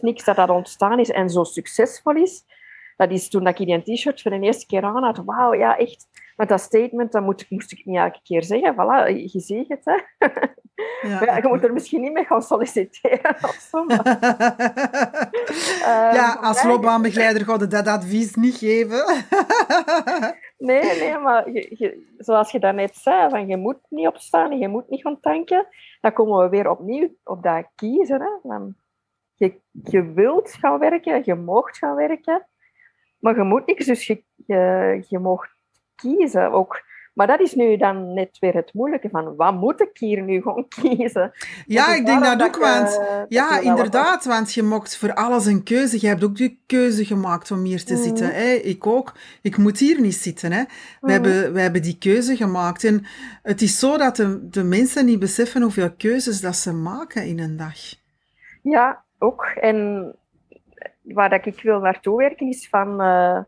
niks, 0.00 0.24
dat 0.24 0.36
dat 0.36 0.50
ontstaan 0.50 0.98
is 0.98 1.10
en 1.10 1.30
zo 1.30 1.44
succesvol 1.44 2.14
is. 2.14 2.44
Dat 2.96 3.10
is 3.10 3.28
toen 3.28 3.44
dat 3.44 3.58
ik 3.60 3.66
die 3.66 3.82
t-shirt 3.96 4.22
voor 4.22 4.30
de 4.30 4.40
eerste 4.40 4.66
keer 4.66 4.82
aan 4.82 5.02
had. 5.02 5.22
Wauw, 5.24 5.54
ja, 5.54 5.76
echt. 5.78 6.06
Met 6.40 6.48
dat 6.48 6.60
statement, 6.60 7.12
dat 7.12 7.22
moet, 7.22 7.46
moest 7.50 7.72
ik 7.72 7.84
niet 7.84 7.96
elke 7.96 8.20
keer 8.22 8.42
zeggen. 8.42 8.74
Voilà, 8.74 9.30
je 9.32 9.40
ziet 9.40 9.68
het, 9.68 9.84
hè. 9.84 10.26
Maar 11.08 11.24
ja, 11.24 11.36
je 11.36 11.48
moet 11.48 11.64
er 11.64 11.72
misschien 11.72 12.00
niet 12.00 12.12
mee 12.12 12.24
gaan 12.24 12.42
solliciteren 12.42 13.34
of 13.34 13.66
zo. 13.70 13.84
maar, 13.84 14.06
eh, 15.90 16.14
ja, 16.14 16.38
als 16.40 16.62
loopbaanbegeleider 16.62 17.44
ga 17.44 17.56
je 17.58 17.66
dat 17.66 17.86
advies 17.86 18.34
niet 18.34 18.56
geven. 18.56 19.04
Nee, 20.58 20.82
nee, 20.98 21.18
maar 21.18 21.50
je, 21.50 21.74
je- 21.78 22.14
zoals 22.18 22.50
je 22.50 22.58
daarnet 22.58 22.96
zei, 22.96 23.30
van 23.30 23.46
je 23.46 23.56
moet 23.56 23.78
niet 23.88 24.06
opstaan 24.06 24.50
en 24.50 24.58
je 24.58 24.68
moet 24.68 24.88
niet 24.88 25.00
gaan 25.00 25.20
tanken, 25.20 25.66
dan 26.00 26.12
komen 26.12 26.42
we 26.42 26.48
weer 26.48 26.70
opnieuw 26.70 27.08
op 27.24 27.42
dat 27.42 27.66
kiezen. 27.74 28.20
Hè? 28.20 28.28
Van, 28.42 28.74
je, 29.34 29.60
je 29.70 30.12
wilt 30.12 30.52
gaan 30.52 30.78
werken, 30.78 31.22
je 31.24 31.34
moogt 31.34 31.78
gaan 31.78 31.94
werken, 31.96 32.46
maar 33.18 33.36
je 33.36 33.42
moet 33.42 33.66
niks, 33.66 33.86
dus 33.86 34.06
je, 34.06 34.24
je, 34.46 35.04
je 35.08 35.18
kiezen 36.00 36.52
ook. 36.52 36.88
Maar 37.14 37.26
dat 37.26 37.40
is 37.40 37.54
nu 37.54 37.76
dan 37.76 38.14
net 38.14 38.38
weer 38.38 38.54
het 38.54 38.74
moeilijke 38.74 39.08
van, 39.08 39.36
wat 39.36 39.54
moet 39.54 39.80
ik 39.80 39.90
hier 39.98 40.22
nu 40.22 40.40
gaan 40.42 40.68
kiezen? 40.80 41.32
ja, 41.66 41.94
ik 41.94 42.06
denk 42.06 42.22
dat 42.24 42.42
ook, 42.42 42.56
want... 42.56 42.86
dat 42.96 43.26
Ja, 43.28 43.48
wel 43.48 43.62
inderdaad, 43.62 44.24
want 44.24 44.54
je 44.54 44.62
mocht 44.62 44.96
voor 44.96 45.14
alles 45.14 45.46
een 45.46 45.62
keuze. 45.62 45.98
Je 46.00 46.06
hebt 46.06 46.24
ook 46.24 46.36
de 46.36 46.56
keuze 46.66 47.04
gemaakt 47.04 47.50
om 47.50 47.64
hier 47.64 47.84
te 47.84 47.92
Mhm. 47.94 48.02
zitten. 48.02 48.34
Hè? 48.34 48.52
Ik 48.52 48.86
ook. 48.86 49.12
Ik 49.42 49.56
moet 49.56 49.78
hier 49.78 50.00
niet 50.00 50.14
zitten. 50.14 50.52
Hè? 50.52 50.62
We, 50.62 50.68
Mhm. 51.00 51.10
hebben, 51.12 51.52
we 51.52 51.60
hebben 51.60 51.82
die 51.82 51.98
keuze 51.98 52.36
gemaakt. 52.36 52.84
En 52.84 53.06
het 53.42 53.62
is 53.62 53.78
zo 53.78 53.96
dat 53.98 54.16
de, 54.16 54.48
de 54.48 54.62
mensen 54.64 55.04
niet 55.06 55.18
beseffen 55.18 55.62
hoeveel 55.62 55.90
keuzes 55.96 56.40
dat 56.40 56.56
ze 56.56 56.72
maken 56.72 57.26
in 57.26 57.38
een 57.38 57.56
dag. 57.56 57.76
Ja, 58.62 59.02
ook. 59.18 59.44
En 59.44 60.10
waar 61.02 61.30
dat 61.30 61.46
ik 61.46 61.62
wil 61.62 61.80
naartoe 61.80 62.16
werken 62.16 62.48
is 62.48 62.68
van 62.68 63.00
eh, 63.00 63.38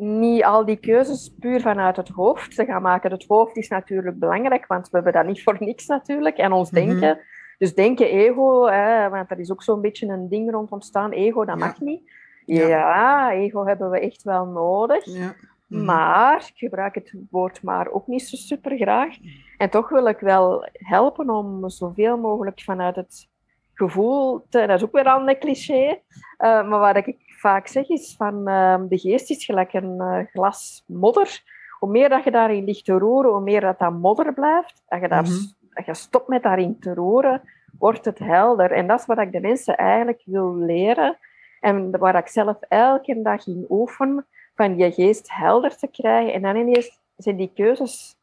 niet 0.00 0.44
al 0.44 0.64
die 0.64 0.76
keuzes 0.76 1.34
puur 1.40 1.60
vanuit 1.60 1.96
het 1.96 2.08
hoofd 2.08 2.54
te 2.56 2.64
gaan 2.64 2.82
maken. 2.82 3.10
Het 3.10 3.24
hoofd 3.28 3.56
is 3.56 3.68
natuurlijk 3.68 4.18
belangrijk, 4.18 4.66
want 4.66 4.84
we 4.90 4.94
hebben 4.96 5.12
dat 5.12 5.26
niet 5.26 5.42
voor 5.42 5.56
niks 5.58 5.86
natuurlijk. 5.86 6.36
En 6.36 6.52
ons 6.52 6.70
Mhm. 6.70 6.86
denken. 6.86 7.18
Dus 7.58 7.74
denken, 7.74 8.06
ego, 8.10 8.66
hè, 8.66 9.08
want 9.08 9.30
er 9.30 9.38
is 9.38 9.52
ook 9.52 9.62
zo'n 9.62 9.80
beetje 9.80 10.06
een 10.08 10.28
ding 10.28 10.50
rond 10.50 10.70
ontstaan. 10.70 11.10
Ego, 11.10 11.44
dat 11.44 11.58
Ja. 11.58 11.64
mag 11.66 11.80
niet. 11.80 12.10
Ja. 12.46 12.66
Ja. 12.66 13.32
ego 13.32 13.64
hebben 13.66 13.90
we 13.90 14.00
echt 14.00 14.22
wel 14.22 14.44
nodig. 14.46 15.04
Ja. 15.04 15.34
Mhm. 15.66 15.84
Maar, 15.84 16.36
ik 16.36 16.58
gebruik 16.58 16.94
het 16.94 17.14
woord 17.30 17.62
maar 17.62 17.88
ook 17.90 18.06
niet 18.06 18.22
zo 18.22 18.36
super 18.36 18.76
graag. 18.76 19.14
En 19.58 19.70
toch 19.70 19.88
wil 19.88 20.06
ik 20.06 20.18
wel 20.20 20.68
helpen 20.72 21.30
om 21.30 21.68
zoveel 21.70 22.16
mogelijk 22.18 22.60
vanuit 22.60 22.96
het 22.96 23.28
gevoel 23.74 24.44
te... 24.48 24.58
Dat 24.66 24.76
is 24.76 24.84
ook 24.84 24.92
weer 24.92 25.04
al 25.04 25.28
een 25.28 25.38
cliché. 25.38 25.98
eh, 26.38 26.68
maar 26.68 26.78
wat 26.78 26.96
ik 26.96 27.16
vaak 27.40 27.66
zeg 27.66 27.88
is 27.88 28.14
van... 28.16 28.48
ehm, 28.48 28.88
de 28.88 28.98
geest 28.98 29.30
is 29.30 29.44
gelijk 29.44 29.72
een 29.72 30.00
eh, 30.00 30.26
glas 30.32 30.84
modder. 30.86 31.42
Hoe 31.78 31.90
meer 31.90 32.08
dat 32.08 32.24
je 32.24 32.30
daarin 32.30 32.64
ligt 32.64 32.84
te 32.84 32.92
roeren, 32.92 33.30
hoe 33.30 33.40
meer 33.40 33.60
dat 33.60 33.78
dat 33.78 33.92
modder 33.92 34.34
blijft. 34.34 34.82
Dat 34.88 35.00
je, 35.00 35.08
daar, 35.08 35.24
dat 35.70 35.86
je 35.86 35.94
stopt 35.94 36.28
met 36.28 36.42
daarin 36.42 36.78
te 36.78 36.94
roeren, 36.94 37.42
wordt 37.78 38.04
het 38.04 38.18
helder. 38.18 38.70
En 38.70 38.86
dat 38.86 39.00
is 39.00 39.06
wat 39.06 39.18
ik 39.18 39.32
de 39.32 39.40
mensen 39.40 39.76
eigenlijk 39.76 40.22
wil 40.24 40.56
leren. 40.56 41.18
En 41.60 41.98
waar 41.98 42.14
ik 42.14 42.28
zelf 42.28 42.56
elke 42.68 43.22
dag 43.22 43.46
in 43.46 43.66
oefen 43.68 44.26
van 44.54 44.76
je 44.76 44.92
geest 44.92 45.32
helder 45.32 45.76
te 45.76 45.86
krijgen. 45.86 46.32
En 46.32 46.42
dan 46.42 46.56
ineens 46.56 46.98
zijn 47.16 47.36
die 47.36 47.52
keuzes... 47.54 48.18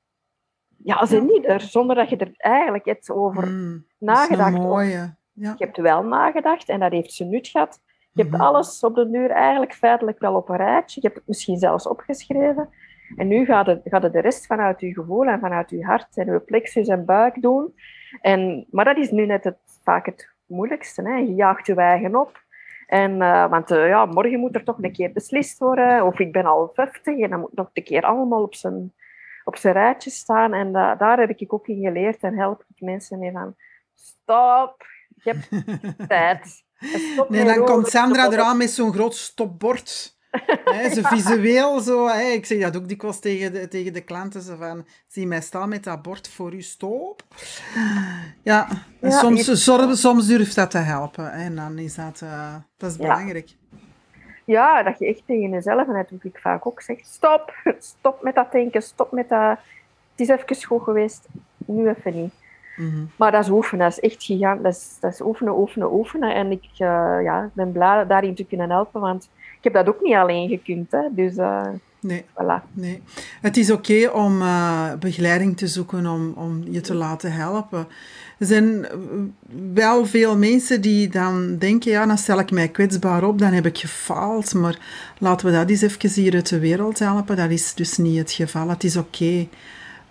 Ja, 0.83 1.05
zijn 1.05 1.25
niet 1.25 1.45
er, 1.45 1.61
zonder 1.61 1.95
dat 1.95 2.09
je 2.09 2.17
er 2.17 2.31
eigenlijk 2.37 2.85
iets 2.85 3.09
over 3.09 3.47
Mm, 3.47 3.85
nagedacht 3.97 4.57
mooie. 4.57 5.15
Ja. 5.33 5.55
Je 5.57 5.65
hebt 5.65 5.77
wel 5.77 6.03
nagedacht 6.03 6.69
en 6.69 6.79
dat 6.79 6.91
heeft 6.91 7.13
ze 7.13 7.23
nut 7.23 7.47
gehad. 7.47 7.81
Je 8.17 8.23
hebt 8.23 8.35
Mhm. 8.35 8.41
alles 8.45 8.83
op 8.83 8.95
de 8.95 9.09
duur 9.09 9.29
eigenlijk 9.29 9.73
feitelijk 9.73 10.19
wel 10.19 10.35
op 10.35 10.49
een 10.49 10.57
rijtje. 10.57 11.01
Je 11.01 11.07
hebt 11.07 11.19
het 11.19 11.27
misschien 11.27 11.57
zelfs 11.57 11.87
opgeschreven. 11.87 12.69
En 13.15 13.27
nu 13.27 13.45
gaat 13.45 13.65
het, 13.67 13.81
gaat 13.83 14.03
het 14.03 14.13
de 14.13 14.19
rest 14.21 14.45
vanuit 14.45 14.79
je 14.79 14.93
gevoel 14.93 15.23
en 15.25 15.39
vanuit 15.39 15.69
je 15.69 15.85
hart 15.85 16.17
en 16.17 16.31
je 16.33 16.39
plexus 16.39 16.87
en 16.87 17.05
buik 17.05 17.41
doen. 17.41 17.73
En, 18.21 18.67
maar 18.71 18.85
dat 18.85 18.97
is 18.97 19.11
nu 19.11 19.25
net 19.25 19.43
het, 19.43 19.57
vaak 19.83 20.05
het 20.05 20.29
moeilijkste. 20.45 21.01
Hè? 21.01 21.15
Je 21.15 21.33
jaagt 21.35 21.65
je 21.65 21.75
eigen 21.75 22.15
op. 22.15 22.45
En, 22.87 23.21
eh, 23.21 23.49
want 23.49 23.71
eh, 23.71 23.87
ja, 23.87 24.05
morgen 24.05 24.39
moet 24.39 24.55
er 24.55 24.63
toch 24.63 24.77
een 24.83 24.91
keer 24.91 25.11
beslist 25.11 25.59
worden. 25.59 26.05
Of 26.05 26.19
ik 26.19 26.31
ben 26.31 26.45
al 26.45 26.69
50 26.73 27.19
en 27.19 27.29
dan 27.29 27.39
moet 27.39 27.55
nog 27.55 27.69
een 27.73 27.83
keer 27.83 28.01
allemaal 28.03 28.43
op 28.43 28.55
zijn, 28.55 28.93
op 29.43 29.55
zijn 29.55 29.73
rijtje 29.73 30.09
staan. 30.09 30.53
En 30.53 30.71
da- 30.71 30.95
daar 30.95 31.19
heb 31.19 31.29
ik 31.29 31.53
ook 31.53 31.67
in 31.67 31.81
geleerd 31.81 32.19
en 32.23 32.37
help 32.37 32.63
ik 32.75 32.81
mensen 32.81 33.19
mee 33.19 33.31
van... 33.31 33.55
Stop, 33.93 34.85
je 35.23 35.31
hebt 35.31 35.49
tijd. 36.09 36.65
Nee, 37.29 37.43
dan 37.45 37.65
komt 37.65 37.87
Sandra 37.87 38.31
eraan 38.31 38.57
met 38.57 38.69
zo'n 38.69 38.93
groot 38.93 39.15
stopbord. 39.15 40.15
Hè, 40.65 40.93
zo 40.93 41.01
visueel 41.03 41.79
zo. 41.79 42.07
Hè. 42.07 42.21
Ik 42.21 42.45
zeg 42.45 42.61
dat 42.61 42.75
ook 42.77 42.87
dikwijls 42.87 43.19
tegen 43.19 43.53
de, 43.53 43.67
tegen 43.67 43.93
de 43.93 44.01
klanten. 44.01 44.41
Zo 44.41 44.55
van, 44.55 44.85
zie 45.07 45.27
mij 45.27 45.41
staan 45.41 45.69
met 45.69 45.83
dat 45.83 46.01
bord 46.01 46.27
voor 46.29 46.53
u, 46.53 46.61
stop. 46.61 47.23
Ja, 48.43 48.67
en 48.99 49.09
Ja, 49.09 49.19
soms, 49.19 49.45
je- 49.45 49.55
soms, 49.55 49.99
soms 50.01 50.27
durft 50.27 50.55
dat 50.55 50.71
te 50.71 50.77
helpen. 50.77 51.31
En 51.31 51.55
dan 51.55 51.77
is 51.77 51.95
dat, 51.95 52.21
eh, 52.23 52.55
dat 52.77 52.91
is 52.91 52.97
Ja. 52.97 53.01
belangrijk. 53.03 53.49
Ja, 54.45 54.83
dat 54.83 54.99
je 54.99 55.07
echt 55.07 55.21
tegen 55.25 55.49
jezelf, 55.49 55.87
en 55.87 55.93
dat 55.93 56.09
doe 56.09 56.19
ik 56.21 56.39
vaak 56.39 56.67
ook, 56.67 56.81
zegt 56.81 57.07
stop, 57.07 57.53
stop 57.79 58.21
met 58.23 58.35
dat 58.35 58.51
denken, 58.51 58.81
stop 58.81 59.11
met 59.11 59.29
dat... 59.29 59.57
Het 60.15 60.29
is 60.29 60.35
even 60.35 60.65
goed 60.67 60.83
geweest, 60.83 61.25
nu 61.65 61.89
even 61.89 62.13
niet. 62.21 62.33
Mhm. 62.77 63.05
Maar 63.15 63.31
dat 63.31 63.43
is 63.43 63.49
oefenen, 63.49 63.89
dat 63.89 63.97
is 63.97 64.09
echt 64.09 64.23
gigantisch. 64.23 64.63
Dat 64.63 64.73
is, 64.73 64.97
dat 64.99 65.13
is 65.13 65.21
oefenen, 65.21 65.57
oefenen, 65.57 65.93
oefenen. 65.93 66.35
En 66.35 66.51
ik 66.51 66.63
eh, 66.77 67.17
ja, 67.23 67.49
ben 67.53 67.71
blij 67.71 68.07
daarin 68.07 68.35
te 68.35 68.45
kunnen 68.45 68.69
helpen, 68.69 69.01
want 69.01 69.29
ik 69.57 69.63
heb 69.63 69.73
dat 69.73 69.87
ook 69.87 70.01
niet 70.01 70.15
alleen 70.15 70.49
gekund. 70.49 70.91
Hè. 70.91 71.01
Dus 71.11 71.35
eh, 71.35 71.67
Nee, 71.99 72.25
voilà. 72.33 72.61
nee. 72.73 73.01
Het 73.41 73.57
is 73.57 73.71
oké 73.71 74.09
om 74.09 74.41
eh, 74.41 74.93
begeleiding 74.99 75.57
te 75.57 75.67
zoeken, 75.67 76.07
om, 76.07 76.33
om 76.35 76.63
je 76.69 76.81
te 76.81 76.93
laten 76.93 77.31
helpen. 77.31 77.87
Er 78.37 78.45
zijn 78.45 78.87
wel 79.73 80.05
veel 80.05 80.37
mensen 80.37 80.81
die 80.81 81.09
dan 81.09 81.57
denken, 81.57 81.91
ja, 81.91 82.05
dan 82.05 82.17
stel 82.17 82.39
ik 82.39 82.51
mij 82.51 82.67
kwetsbaar 82.67 83.23
op, 83.23 83.39
dan 83.39 83.53
heb 83.53 83.65
ik 83.65 83.77
gefaald. 83.77 84.53
Maar 84.53 84.77
laten 85.17 85.45
we 85.45 85.53
dat 85.53 85.69
eens 85.69 85.81
even 85.81 86.21
hier 86.21 86.33
uit 86.33 86.49
de 86.49 86.59
wereld 86.59 86.99
helpen. 86.99 87.35
Dat 87.35 87.49
is 87.49 87.73
dus 87.73 87.97
niet 87.97 88.17
het 88.17 88.31
geval. 88.31 88.69
Het 88.69 88.83
is 88.83 88.97
oké 88.97 89.47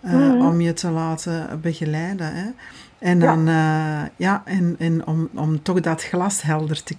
eh, 0.07 0.13
Mhm. 0.13 0.47
om 0.47 0.61
je 0.61 0.73
te 0.73 0.91
laten 0.91 1.61
begeleiden. 1.61 2.35
Hè. 2.35 2.51
En, 2.99 3.19
dan, 3.19 3.47
ja. 3.47 4.09
ja, 4.17 4.43
en, 4.45 4.77
en 4.79 5.07
om, 5.07 5.29
om 5.35 5.63
toch 5.63 5.81
dat 5.81 6.03
glas 6.03 6.43
helder 6.43 6.83
te 6.83 6.97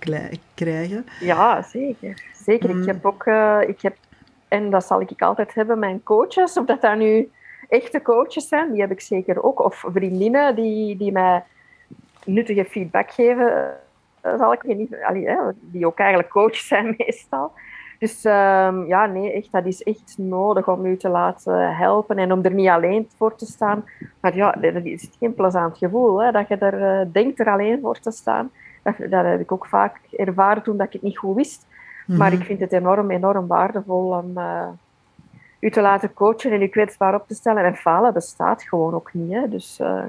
krijgen. 0.56 1.06
Ja, 1.20 1.62
zeker. 1.62 2.24
Zeker. 2.46 2.76
Mm. 2.76 2.82
Ik 2.82 2.88
heb 2.88 3.06
ook, 3.06 3.26
eh, 3.26 3.60
ik 3.68 3.82
heb, 3.82 3.96
en 4.48 4.70
dat 4.70 4.86
zal 4.86 5.02
ik 5.02 5.22
altijd 5.22 5.54
hebben, 5.54 5.80
mijn 5.80 6.04
coaches, 6.04 6.58
of 6.58 6.66
dat 6.66 6.82
dat 6.82 6.98
nu 6.98 7.32
echte 7.70 8.02
coaches 8.02 8.48
zijn, 8.48 8.72
die 8.72 8.82
heb 8.82 8.92
ik 8.92 9.02
zeker 9.02 9.44
ook. 9.44 9.60
Of 9.60 9.84
vriendinnen 9.94 10.56
die, 10.56 10.98
die 10.98 11.12
mij 11.12 11.44
nuttige 12.26 12.66
feedback 12.66 13.12
geven, 13.12 13.74
eh, 14.22 14.38
zal 14.38 14.54
ik 14.54 14.62
je 14.68 14.76
niet, 14.76 14.96
allee, 15.08 15.28
hè, 15.28 15.38
die 15.60 15.86
ook 15.88 15.98
eigenlijk 16.00 16.30
coaches 16.30 16.68
zijn 16.68 16.96
meestal. 16.98 17.52
Dus 18.00 18.24
ehm, 18.26 18.86
ja, 18.86 19.06
nee, 19.06 19.32
echt, 19.34 19.52
dat 19.52 19.66
is 19.66 19.84
echt 19.84 20.16
nodig 20.18 20.68
om 20.68 20.86
u 20.86 20.98
te 20.98 21.10
laten 21.10 21.76
helpen 21.76 22.18
en 22.18 22.32
om 22.32 22.44
er 22.44 22.54
niet 22.54 22.70
alleen 22.70 23.10
voor 23.18 23.36
te 23.36 23.46
staan. 23.46 23.86
Maar 24.20 24.36
ja, 24.36 24.52
dat 24.52 24.86
is 24.86 25.10
geen 25.20 25.34
plezant 25.34 25.78
gevoel, 25.78 26.22
hè, 26.22 26.32
dat 26.32 26.48
je 26.48 26.56
er 26.56 27.02
uh, 27.02 27.12
denkt 27.12 27.40
er 27.40 27.50
alleen 27.50 27.80
voor 27.82 28.00
te 28.00 28.12
staan. 28.12 28.52
Dat, 28.84 28.96
dat 29.10 29.26
heb 29.26 29.40
ik 29.40 29.52
ook 29.52 29.66
vaak 29.66 30.00
ervaren 30.12 30.64
toen 30.64 30.78
dat 30.78 30.86
ik 30.86 30.94
het 30.94 31.02
niet 31.02 31.18
goed 31.18 31.36
wist. 31.36 31.66
Maar 32.08 32.32
Mhm. 32.32 32.42
ik 32.42 32.46
vind 32.46 32.60
het 32.60 32.72
enorm, 32.72 33.12
enorm 33.12 33.48
waardevol 33.48 34.12
om 34.12 34.38
uh, 34.38 34.68
u 35.60 35.70
te 35.70 35.82
laten 35.82 36.14
coachen 36.14 36.52
en 36.52 36.62
u 36.62 36.68
kwetsbaar 36.68 37.16
op 37.16 37.28
te 37.28 37.34
stellen. 37.34 37.64
En 37.64 37.76
falen 37.76 38.14
bestaat 38.14 38.64
gewoon 38.64 38.94
ook 38.94 39.14
niet. 39.14 39.32
Hè. 39.34 39.48
Dus, 39.50 39.80
uh, 39.82 40.04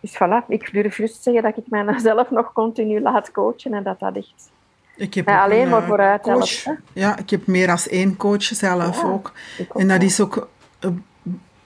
dus 0.00 0.14
voilà, 0.14 0.46
ik 0.48 0.72
durf 0.72 0.96
juist 0.96 1.22
zeggen 1.22 1.42
dat 1.42 1.56
ik 1.56 1.64
mijzelf 1.68 2.30
nog 2.40 2.52
continu 2.52 3.00
laat 3.00 3.30
coachen 3.30 3.74
en 3.74 3.82
dat 3.82 3.98
dat 3.98 4.16
echt... 4.16 4.50
Ik 4.98 5.14
heb 5.14 5.26
ja, 5.26 5.44
alleen 5.44 5.62
een, 5.62 5.68
maar 5.68 5.82
vooruit 5.82 6.22
coach. 6.22 6.64
Ja, 6.92 7.18
ik 7.18 7.30
heb 7.30 7.46
meer 7.46 7.66
dan 7.66 7.78
één 7.90 8.16
coach 8.16 8.42
zelf 8.42 9.02
ja, 9.02 9.08
ook. 9.08 9.32
ook. 9.60 9.80
En 9.80 9.88
dat 9.88 10.02
is 10.02 10.20
ook 10.20 10.48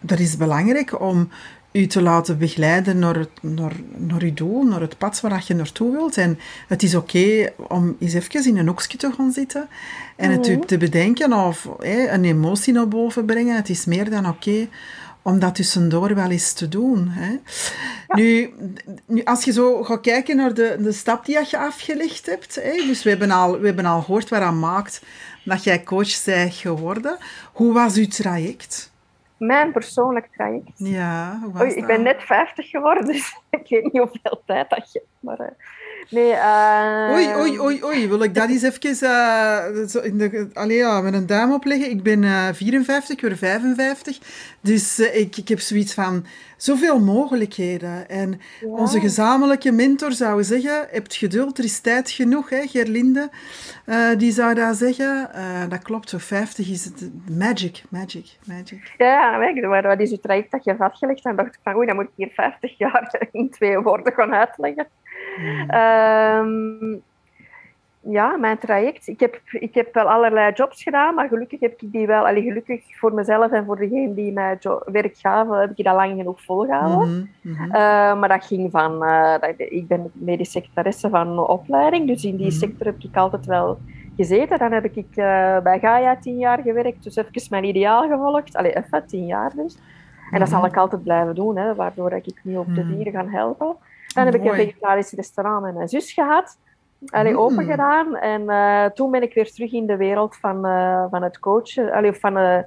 dat 0.01 0.19
is 0.19 0.37
belangrijk 0.37 1.01
om 1.01 1.29
u 1.73 1.87
te 1.87 2.03
laten 2.03 2.39
begeleiden 2.39 2.99
naar, 2.99 3.17
het, 3.17 3.31
naar, 3.41 3.73
naar 3.97 4.23
uw 4.23 4.35
doel, 4.35 4.63
naar 4.63 4.81
het 4.81 4.99
pad 4.99 5.21
waar 5.21 5.45
je 5.47 5.55
naartoe 5.55 5.93
wilt. 5.93 6.17
En 6.17 6.39
het 6.69 6.83
is 6.83 6.95
oké 6.95 7.53
om 7.69 7.97
eens 7.99 8.15
even 8.15 8.47
in 8.47 8.57
een 8.57 8.67
hoekje 8.67 8.99
te 8.99 9.13
gaan 9.17 9.33
zitten 9.33 9.69
en 10.17 10.31
het 10.31 10.49
u 10.49 10.57
mhm. 10.57 10.67
te 10.67 10.77
bedenken 10.77 11.33
of 11.33 11.69
een 11.79 12.25
emotie 12.25 12.73
naar 12.73 12.89
boven 12.89 13.25
brengen. 13.25 13.57
Het 13.57 13.69
is 13.69 13.85
meer 13.85 14.11
dan 14.11 14.29
oké 14.29 14.69
om 15.23 15.39
dat 15.39 15.55
tussendoor 15.55 16.15
wel 16.15 16.31
eens 16.31 16.53
te 16.53 16.69
doen. 16.69 17.09
Hè. 17.09 17.39
Nu, 18.09 18.55
nu, 19.07 19.25
als 19.25 19.45
je 19.45 19.53
zo 19.53 19.83
gaat 19.83 20.01
kijken 20.01 20.37
naar 20.37 20.55
de, 20.55 20.77
de 20.81 20.93
stap 20.93 21.25
die 21.25 21.39
je 21.51 21.59
afgelegd 21.59 22.27
hebt, 22.27 22.55
hè, 22.55 22.73
dus 22.73 23.03
we 23.03 23.11
hebben, 23.11 23.31
al, 23.31 23.59
we 23.59 23.67
hebben 23.67 23.87
al 23.87 24.03
gehoord 24.03 24.29
waaraan 24.29 24.59
maakt 24.59 25.03
dat 25.45 25.65
jij 25.65 25.83
coach 25.83 26.25
bent 26.25 26.55
geworden. 26.55 27.19
Hoe 27.53 27.73
was 27.73 27.97
uw 27.97 28.07
traject? 28.07 28.93
Mijn 29.37 29.73
persoonlijk 29.73 30.29
traject? 30.33 30.71
Ja, 30.75 31.39
hoe 31.43 31.53
was 31.53 31.63
Oei, 31.63 31.75
Ik 31.75 31.87
ben 31.87 32.03
net 32.03 32.23
50 32.23 32.69
geworden, 32.69 33.05
dus 33.07 33.37
ik 33.51 33.69
weet 33.69 33.83
niet 33.83 34.03
hoeveel 34.03 34.43
tijd 34.47 34.71
dat 34.71 34.93
je... 34.93 35.03
Maar, 35.21 35.41
uh, 35.41 35.47
Nee, 36.11 36.33
uh... 36.33 37.11
Oei, 37.13 37.35
oei, 37.37 37.61
oei, 37.61 37.85
oei. 37.85 38.09
Wil 38.09 38.23
ik 38.23 38.35
dat 38.35 38.49
eens 38.49 38.63
even 38.63 38.91
uh, 39.03 39.87
zo 39.87 39.99
in 39.99 40.19
de, 40.19 40.49
allee, 40.53 40.77
ja, 40.77 41.01
met 41.01 41.15
een 41.15 41.27
duim 41.27 41.53
opleggen? 41.53 41.91
Ik 41.91 42.03
ben 42.03 42.23
uh, 42.23 42.49
54, 42.53 43.15
ik 43.15 43.21
word 43.21 43.39
55. 43.39 44.19
Dus 44.61 44.99
uh, 44.99 45.17
ik, 45.17 45.37
ik 45.37 45.49
heb 45.49 45.61
zoiets 45.61 45.95
van 45.95 46.25
zoveel 46.57 47.01
mogelijkheden. 47.01 48.09
En 48.09 48.41
ja. 48.61 48.69
onze 48.69 49.01
gezamenlijke 49.01 49.73
mentor 49.73 50.13
zou 50.13 50.45
zeggen, 50.45 50.87
hebt 50.91 51.15
geduld, 51.15 51.59
er 51.59 51.65
is 51.65 51.81
tijd 51.81 52.11
genoeg. 52.11 52.51
Hè, 52.51 52.67
Gerlinde, 52.67 53.31
die 54.17 54.33
zou 54.33 54.55
dat 54.55 54.77
zeggen. 54.77 55.31
dat 55.69 55.83
klopt, 55.83 56.09
zo 56.09 56.19
50 56.19 56.71
is 56.71 56.85
het 56.85 57.11
magic, 57.39 57.83
magic, 57.89 58.27
magic. 58.45 58.95
Ja, 58.99 59.37
maar 59.69 59.83
wat 59.83 60.01
is 60.01 60.11
het 60.11 60.23
traject 60.23 60.51
dat 60.51 60.65
je 60.65 60.77
vastgelegd 60.77 61.25
hebt? 61.25 61.37
dacht 61.37 61.55
ik 61.55 61.61
van, 61.63 61.77
oei, 61.77 61.87
dan 61.87 61.97
moet 61.97 62.05
ik 62.05 62.11
hier 62.17 62.31
50 62.35 62.79
jaar 62.79 63.15
in 63.33 63.51
twee 63.51 63.79
woorden 63.79 64.13
gaan 64.13 64.35
uitleggen. 64.35 64.87
Um, 65.71 67.03
ja, 68.11 68.37
mijn 68.37 68.59
traject. 68.59 69.09
Ik 69.09 69.21
heb, 69.21 69.41
ik 69.51 69.75
heb 69.75 69.95
wel 69.95 70.11
allerlei 70.11 70.53
jobs 70.53 70.83
gedaan, 70.83 71.15
maar 71.15 71.29
gelukkig 71.29 71.61
heb 71.61 71.81
ik 71.81 71.93
die 71.93 72.07
wel, 72.07 72.27
allee, 72.27 72.43
gelukkig 72.43 72.99
voor 72.99 73.15
mezelf 73.15 73.53
en 73.53 73.65
voor 73.65 73.77
degene 73.77 74.15
die 74.15 74.33
mij 74.33 74.59
werk 74.85 75.17
gaven, 75.17 75.61
heb 75.61 75.79
ik 75.79 75.85
dat 75.85 75.95
lang 75.95 76.17
genoeg 76.17 76.43
volgehouden. 76.43 77.31
Mm 77.43 77.55
-hmm. 77.55 77.67
uh, 77.67 77.73
maar 78.19 78.29
dat 78.29 78.45
ging 78.45 78.71
van, 78.71 79.05
uh, 79.05 79.39
dat, 79.41 79.55
ik 79.57 79.87
ben 79.89 80.11
medisch 80.13 80.51
secretaresse 80.51 81.09
van 81.09 81.39
opleiding, 81.39 82.07
dus 82.07 82.25
in 82.25 82.37
die 82.37 82.47
mm 82.47 82.51
-hmm. 82.51 82.59
sector 82.59 82.87
heb 82.87 82.99
ik 82.99 83.17
altijd 83.17 83.47
wel 83.47 83.79
gezeten. 84.17 84.59
Dan 84.59 84.73
heb 84.73 84.85
ik 84.85 84.97
uh, 84.97 85.59
bij 85.59 85.79
Gaia 85.81 86.17
tien 86.17 86.39
jaar 86.39 86.63
gewerkt, 86.63 87.03
dus 87.03 87.17
even 87.17 87.47
mijn 87.51 87.65
ideaal 87.65 88.09
gevolgd. 88.09 88.57
Allee, 88.57 88.77
even 88.77 89.07
tien 89.07 89.27
jaar 89.27 89.53
dus. 89.55 89.79
En 90.31 90.39
dat 90.39 90.49
zal 90.49 90.59
mhm. 90.59 90.69
ik 90.69 90.77
altijd 90.77 91.03
blijven 91.03 91.35
doen, 91.35 91.57
hè, 91.57 91.75
waardoor 91.75 92.13
ik 92.13 92.41
nu 92.43 92.57
op 92.57 92.75
de 92.75 92.85
mhm. 92.85 92.95
dieren 92.95 93.13
ga 93.13 93.27
helpen. 93.29 93.77
Dan 94.15 94.25
heb 94.25 94.35
ik 94.35 94.45
een 94.45 94.55
vegetarisch 94.55 95.13
restaurant 95.13 95.63
met 95.63 95.75
mijn 95.75 95.89
zus 95.89 96.13
gehad. 96.13 96.57
Allee, 97.07 97.33
mm. 97.33 97.39
open 97.39 97.65
gedaan. 97.65 98.17
En 98.17 98.43
uh, 98.43 98.85
toen 98.85 99.11
ben 99.11 99.23
ik 99.23 99.35
weer 99.35 99.53
terug 99.53 99.73
in 99.73 99.87
de 99.87 99.97
wereld 99.97 100.37
van, 100.37 100.67
uh, 100.67 101.05
van 101.11 101.23
het 101.23 101.39
coachen, 101.39 101.93
allee, 101.93 102.13
van 102.13 102.39
uh, 102.39 102.59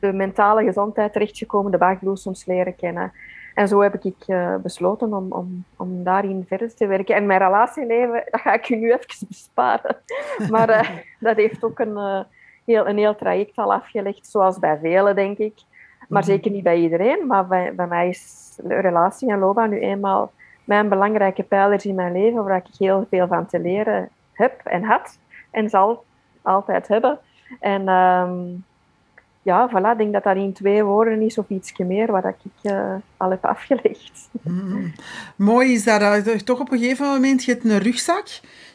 de 0.00 0.12
mentale 0.12 0.64
gezondheid 0.64 1.12
terechtgekomen, 1.12 1.70
de 1.70 1.78
baagbloesems 1.78 2.46
leren 2.46 2.76
kennen. 2.76 3.12
En 3.54 3.68
zo 3.68 3.80
heb 3.80 4.04
ik 4.04 4.14
besloten 4.62 5.14
om, 5.14 5.32
om, 5.32 5.64
om 5.76 6.04
daarin 6.04 6.44
verder 6.46 6.74
te 6.74 6.86
werken. 6.86 7.14
En 7.14 7.26
mijn 7.26 7.40
relatieleven, 7.40 8.24
dat 8.30 8.40
ga 8.40 8.52
ik 8.52 8.64
je 8.64 8.76
nu 8.76 8.92
even 8.92 9.26
besparen. 9.28 9.96
Maar 10.50 11.02
dat 11.20 11.36
heeft 11.36 11.64
ook 11.64 11.78
een, 11.78 12.24
heel, 12.64 12.88
een 12.88 12.98
heel 12.98 13.14
traject 13.14 13.56
al 13.56 13.72
afgelegd, 13.72 14.26
zoals 14.26 14.58
bij 14.58 14.78
velen, 14.78 15.14
denk 15.14 15.38
ik. 15.38 15.54
Maar 16.08 16.22
mhm. 16.22 16.30
zeker 16.30 16.50
niet 16.50 16.62
bij 16.62 16.76
iedereen. 16.76 17.26
Maar 17.26 17.46
bij, 17.46 17.74
bij 17.74 17.86
mij 17.86 18.08
is 18.08 18.58
relatie 18.66 19.30
en 19.30 19.38
loopbaan 19.38 19.70
nu 19.70 19.80
eenmaal 19.80 20.32
mijn 20.64 20.88
belangrijke 20.88 21.42
pijlers 21.42 21.84
in 21.84 21.94
mijn 21.94 22.12
leven, 22.12 22.44
waar 22.44 22.56
ik 22.56 22.74
heel 22.78 23.06
veel 23.10 23.26
van 23.26 23.46
te 23.46 23.60
leren 23.60 24.08
heb 24.32 24.60
en 24.64 24.82
had 24.82 25.18
en 25.50 25.70
zal 25.70 26.04
altijd 26.42 26.88
hebben. 26.88 27.18
En 27.60 27.88
um, 27.88 28.64
ja, 29.42 29.70
voilà, 29.70 29.92
ik 29.92 29.98
denk 29.98 30.12
dat 30.12 30.22
dat 30.22 30.36
in 30.36 30.52
twee 30.52 30.82
woorden 30.82 31.20
is 31.20 31.38
of 31.38 31.48
ietsje 31.48 31.84
meer 31.84 32.10
wat 32.10 32.24
ik 32.24 32.70
uh, 32.72 32.94
al 33.16 33.30
heb 33.30 33.44
afgelegd. 33.44 34.28
Mm. 34.42 34.92
Mooi 35.36 35.72
is 35.72 35.84
dat, 35.84 36.00
uh, 36.00 36.34
toch 36.34 36.60
op 36.60 36.72
een 36.72 36.78
gegeven 36.78 37.06
moment, 37.06 37.44
je 37.44 37.52
hebt 37.52 37.64
een 37.64 37.78
rugzak, 37.78 38.26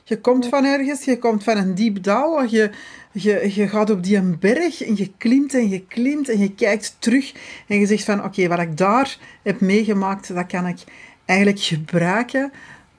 je 0.03 0.21
komt 0.21 0.47
van 0.47 0.65
ergens, 0.65 1.05
je 1.05 1.19
komt 1.19 1.43
van 1.43 1.57
een 1.57 1.75
diep 1.75 2.03
dal, 2.03 2.43
je, 2.43 2.71
je, 3.11 3.55
je 3.55 3.67
gaat 3.67 3.89
op 3.89 4.03
die 4.03 4.37
berg 4.37 4.83
en 4.83 4.95
je 4.95 5.11
klimt 5.17 5.53
en 5.53 5.69
je 5.69 5.85
klimt 5.85 6.29
en 6.29 6.39
je 6.39 6.53
kijkt 6.53 6.95
terug 6.99 7.33
en 7.67 7.79
je 7.79 7.85
zegt 7.85 8.03
van 8.03 8.23
oké, 8.23 8.47
wat 8.47 8.59
ik 8.59 8.77
daar 8.77 9.17
heb 9.43 9.59
meegemaakt, 9.59 10.33
dat 10.33 10.45
kan 10.45 10.67
ik 10.67 10.83
eigenlijk 11.27 11.59
gebruiken 11.59 12.51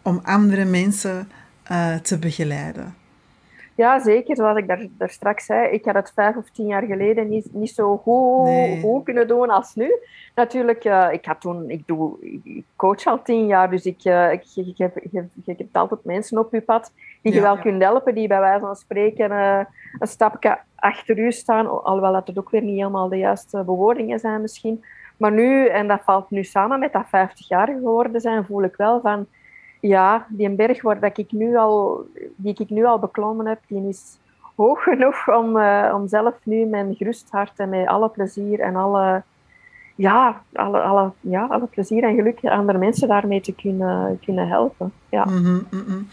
om 0.03 0.21
andere 0.25 0.65
mensen 0.65 1.29
uh, 1.71 1.95
te 1.95 2.19
begeleiden. 2.19 2.95
Ja, 3.79 3.99
zeker. 3.99 4.37
Zoals 4.37 4.59
ik 4.59 4.67
daar, 4.67 4.87
daar 4.99 5.11
straks 5.11 5.45
zei, 5.45 5.71
ik 5.71 5.85
had 5.85 5.95
het 5.95 6.13
vijf 6.15 6.37
of 6.37 6.51
tien 6.51 6.67
jaar 6.67 6.83
geleden 6.83 7.29
niet, 7.29 7.49
niet 7.53 7.71
zo 7.71 7.97
goed, 7.97 8.45
nee. 8.45 8.81
goed 8.81 9.05
kunnen 9.05 9.29
doen 9.29 9.51
als 9.51 9.75
nu. 9.75 9.93
Natuurlijk, 10.35 10.85
uh, 10.85 11.09
ik, 11.13 11.25
had 11.25 11.41
toen, 11.41 11.71
ik, 11.71 11.83
doe, 11.87 12.17
ik 12.45 12.65
coach 12.77 13.07
al 13.07 13.23
tien 13.23 13.47
jaar, 13.47 13.71
dus 13.71 13.87
ik, 13.87 14.05
uh, 14.05 14.33
ik, 14.33 14.43
je, 14.43 14.73
je, 14.75 14.91
je, 15.11 15.27
je, 15.45 15.55
hebt 15.57 15.77
altijd 15.77 16.05
mensen 16.05 16.39
op 16.39 16.53
je 16.53 16.61
pad 16.61 16.93
die 17.23 17.33
je 17.33 17.39
ja, 17.39 17.45
wel 17.45 17.55
ja. 17.57 17.61
kunt 17.61 17.83
helpen, 17.83 18.15
die 18.15 18.29
bij 18.29 18.41
wijze 18.41 18.61
van 18.61 18.77
spreken 18.77 19.31
uh, 19.31 19.61
een 19.99 20.07
stapje 20.07 20.59
achter 20.75 21.19
u 21.19 21.33
staan, 21.33 21.83
alhoewel 21.83 22.13
dat 22.13 22.27
het 22.27 22.39
ook 22.39 22.51
weer 22.51 22.63
niet 22.63 22.77
helemaal 22.77 23.09
de 23.09 23.19
juiste 23.19 23.63
bewoordingen 23.65 24.19
zijn 24.19 24.41
misschien. 24.41 24.85
Maar 25.19 25.33
nu, 25.33 25.67
en 25.67 25.89
dat 25.89 26.01
valt 26.05 26.31
nu 26.31 26.45
samen 26.45 26.79
met 26.79 26.93
dat 26.93 27.09
50 27.09 27.49
jaar 27.49 27.67
geworden 27.67 28.21
zijn, 28.21 28.45
voel 28.45 28.63
ik 28.63 28.77
wel 28.77 29.01
van, 29.01 29.27
ja, 29.81 30.27
die 30.29 30.51
berg 30.51 30.83
waar 30.83 31.01
dat 31.01 31.19
ik 31.19 31.33
nu 31.33 31.57
al, 31.57 32.07
die 32.37 32.55
ik 32.59 32.71
nu 32.71 32.85
al 32.85 32.99
beklommen 32.99 33.47
heb, 33.47 33.59
die 33.67 33.89
is 33.89 34.19
hoog 34.57 34.83
genoeg 34.83 35.29
om, 35.37 35.57
uh, 35.57 35.93
om 35.95 36.09
zelf 36.09 36.35
nu 36.43 36.65
met 36.65 36.97
gerust 36.97 37.31
hart 37.31 37.53
en 37.57 37.69
met 37.69 37.87
alle 37.87 38.09
plezier 38.09 38.61
en 38.61 38.77
alle, 38.77 39.23
ja, 39.99 40.43
alle, 40.53 40.81
alle, 40.81 41.13
ja, 41.21 41.47
alle 41.47 41.67
plezier 41.67 42.05
en 42.05 42.15
geluk 42.15 42.45
andere 42.45 42.79
mensen 42.79 43.09
daarmee 43.09 43.41
te 43.41 43.53
kunnen, 43.53 44.19
kunnen 44.25 44.49
helpen. 44.49 44.93
Ja. 45.09 45.25
Mm 45.25 45.45
-hmm, 45.45 45.67
mm 45.71 45.85
-hmm. 45.87 46.09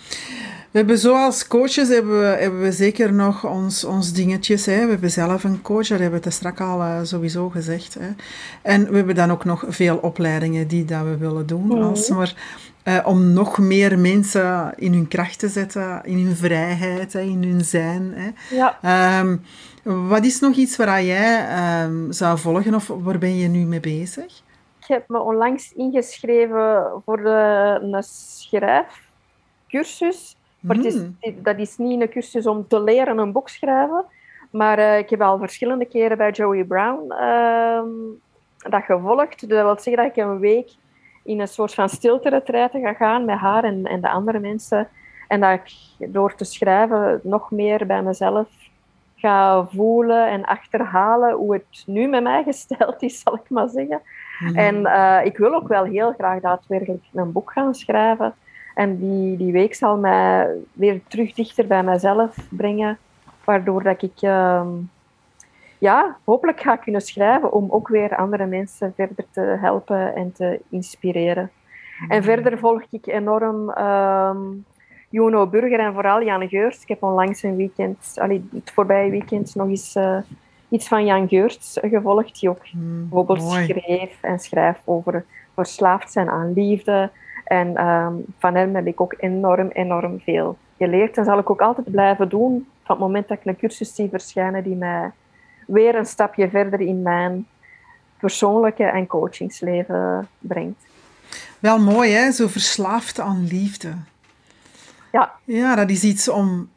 We 0.71 0.82
hebben 0.82 0.98
zo 0.98 1.15
als 1.15 1.48
coaches 1.48 1.89
hebben 1.89 2.19
we, 2.19 2.26
hebben 2.26 2.62
we 2.62 2.71
zeker 2.71 3.13
nog 3.13 3.45
ons, 3.45 3.84
ons 3.84 4.13
dingetjes. 4.13 4.65
Hè. 4.65 4.84
We 4.84 4.91
hebben 4.91 5.12
zelf 5.12 5.43
een 5.43 5.62
coach, 5.62 5.88
dat 5.88 6.00
hebben 6.00 6.19
we 6.19 6.26
het 6.26 6.34
straks 6.34 6.60
al 6.60 6.80
uh, 6.80 7.00
sowieso 7.04 7.50
gezegd. 7.50 7.93
Hè. 8.00 8.08
En 8.62 8.89
we 8.89 8.95
hebben 8.95 9.15
dan 9.15 9.32
ook 9.32 9.45
nog 9.45 9.63
veel 9.67 9.98
opleidingen 9.98 10.67
die 10.67 10.86
dat 10.86 11.04
we 11.04 11.17
willen 11.17 11.48
doen. 11.48 11.65
Mm. 11.65 11.82
Als 11.82 12.10
maar, 12.10 12.34
uh, 12.84 13.00
om 13.04 13.34
nog 13.34 13.58
meer 13.58 14.00
mensen 14.00 14.74
in 14.76 14.93
hun 14.93 15.08
kracht 15.08 15.39
te 15.39 15.48
zetten, 15.48 16.02
in 16.04 16.26
hun 16.26 16.36
vrijheid, 16.36 17.13
hè, 17.13 17.21
in 17.21 17.43
hun 17.43 17.65
zijn. 17.65 18.13
Hè. 18.15 18.56
Ja. 18.56 19.19
Um, 19.19 19.41
wat 19.86 20.26
is 20.26 20.39
nog 20.39 20.56
iets 20.56 20.78
waar 20.78 21.04
jij 21.04 21.48
um, 21.84 22.12
zou 22.12 22.38
volgen 22.38 22.76
of 22.76 22.88
waar 22.88 23.17
ben 23.17 23.38
je 23.38 23.48
nu 23.48 23.65
mee 23.65 23.80
bezig? 23.80 24.43
Ik 24.80 24.86
heb 24.88 25.08
me 25.08 25.19
onlangs 25.19 25.74
ingeschreven 25.74 27.02
voor 27.06 27.17
de, 27.17 27.78
een 27.82 28.04
schrijfcursus 28.04 30.36
maar 30.65 30.76
het 30.76 30.86
is, 30.86 30.95
hmm. 30.95 31.17
dat 31.41 31.60
is 31.60 31.78
niet 31.78 32.02
een 32.02 32.10
cursus 32.10 32.48
om 32.48 32.67
te 32.67 32.82
leren 32.82 33.17
een 33.17 33.32
boek 33.32 33.50
schrijven. 33.50 34.06
Maar 34.52 34.80
uh, 34.80 34.98
ik 34.98 35.10
heb 35.10 35.21
al 35.21 35.38
verschillende 35.38 35.86
keren 35.86 36.17
bij 36.17 36.32
Joey 36.32 36.63
Brown 36.63 37.12
uh, 37.12 37.82
dat 38.58 38.84
gevolgd. 38.84 39.50
Dat 39.50 39.63
wil 39.63 39.80
zeggen 39.80 39.95
dat 39.95 40.06
ik 40.06 40.15
een 40.15 40.39
week 40.39 40.71
in 41.24 41.39
een 41.39 41.48
soort 41.48 41.74
van 41.74 41.89
stilte 41.89 42.41
ga 42.71 42.93
gaan 42.93 43.26
met 43.26 43.38
haar 43.38 43.63
en, 43.63 43.86
en 43.86 44.02
de 44.02 44.10
andere 44.10 44.39
mensen. 44.39 44.88
En 45.28 45.39
dat 45.39 45.54
ik 45.54 45.71
door 46.13 46.36
te 46.36 46.43
schrijven 46.43 47.19
nog 47.24 47.52
meer 47.52 47.86
bij 47.86 48.02
mezelf 48.02 48.48
ga 49.25 49.65
voelen 49.65 50.29
en 50.29 50.45
achterhalen 50.45 51.33
hoe 51.33 51.53
het 51.53 51.83
nu 51.85 52.07
met 52.07 52.23
mij 52.23 52.43
gesteld 52.43 53.01
is, 53.01 53.19
zal 53.23 53.35
ik 53.35 53.49
maar 53.49 53.69
zeggen. 53.69 54.01
Mm. 54.39 54.55
En 54.55 54.75
uh, 54.75 55.19
ik 55.23 55.38
wil 55.38 55.53
ook 55.53 55.67
wel 55.67 55.83
heel 55.83 56.13
graag 56.13 56.41
daadwerkelijk 56.41 57.03
een 57.13 57.31
boek 57.31 57.51
gaan 57.51 57.75
schrijven. 57.75 58.33
En 58.75 58.97
die, 58.97 59.38
die 59.38 59.51
week 59.51 59.75
zal 59.75 59.97
mij 59.97 60.49
weer 60.73 61.01
terug 61.07 61.33
dichter 61.33 61.67
bij 61.67 61.83
mezelf 61.83 62.35
brengen, 62.49 62.97
waardoor 63.43 63.83
dat 63.83 64.01
ik 64.01 64.21
uh, 64.21 64.67
ja, 65.78 66.17
hopelijk 66.23 66.61
ga 66.61 66.76
kunnen 66.76 67.01
schrijven 67.01 67.51
om 67.51 67.71
ook 67.71 67.88
weer 67.88 68.15
andere 68.15 68.45
mensen 68.45 68.93
verder 68.95 69.26
te 69.32 69.41
helpen 69.41 70.15
en 70.15 70.32
te 70.32 70.59
inspireren. 70.69 71.51
En 72.09 72.17
mhm. 72.17 72.23
verder 72.23 72.57
volg 72.57 72.84
ik 72.89 73.05
enorm 73.07 73.69
um, 73.69 74.65
Juno 75.10 75.47
Burger 75.47 75.80
en 75.80 75.93
vooral 75.93 76.24
Jan 76.24 76.47
Geurts. 76.47 76.82
Ik 76.82 76.88
heb 76.88 77.03
onlangs 77.03 77.43
een 77.43 77.56
weekend, 77.56 78.14
allee, 78.16 78.49
het 78.53 78.72
voorbije 78.72 79.10
weekend, 79.10 79.56
nog 79.56 79.68
eens 79.68 79.95
uh, 79.95 80.18
iets 80.70 80.88
van 80.88 81.06
Jan 81.06 81.28
Geurts 81.28 81.78
gevolgd, 81.82 82.39
die 82.39 82.49
ook 82.49 82.62
mm, 82.72 82.99
bijvoorbeeld 83.10 83.41
mooi. 83.41 83.66
schreef 83.66 84.18
en 84.22 84.39
schrijft 84.39 84.82
over 84.86 85.26
verslaafd 85.53 86.12
zijn 86.12 86.30
aan 86.30 86.53
liefde, 86.53 87.10
en 87.45 87.88
um, 87.88 88.26
van 88.39 88.56
hem 88.56 88.76
heb 88.76 88.88
ik 88.88 89.01
ook 89.01 89.16
enorm, 89.18 89.70
enorm 89.70 90.20
veel 90.20 90.58
geleerd. 90.78 91.18
En 91.18 91.26
zal 91.26 91.39
ik 91.39 91.49
ook 91.49 91.62
altijd 91.62 91.91
blijven 91.91 92.30
doen 92.30 92.68
van 92.84 92.95
het 92.95 93.06
moment 93.06 93.28
dat 93.28 93.38
ik 93.38 93.45
een 93.45 93.58
cursus 93.58 93.95
zie 93.95 94.10
verschijnen 94.10 94.64
die 94.64 94.76
mij 94.76 95.12
weer 95.68 95.95
een 95.95 96.06
stapje 96.06 96.49
verder 96.49 96.82
in 96.82 97.01
mijn 97.01 97.47
persoonlijke 98.20 98.84
en 98.84 99.08
coachingsleven 99.08 100.28
brengt. 100.39 100.86
Wel 101.60 101.80
mooi, 101.80 102.12
hè? 102.12 102.32
Zo 102.32 102.47
verslaafd 102.47 103.20
aan 103.20 103.47
liefde. 103.47 103.93
Ja. 105.16 105.32
Ja, 105.43 105.76
dat 105.76 105.89
is 105.89 106.03
iets 106.03 106.30
om 106.30 106.70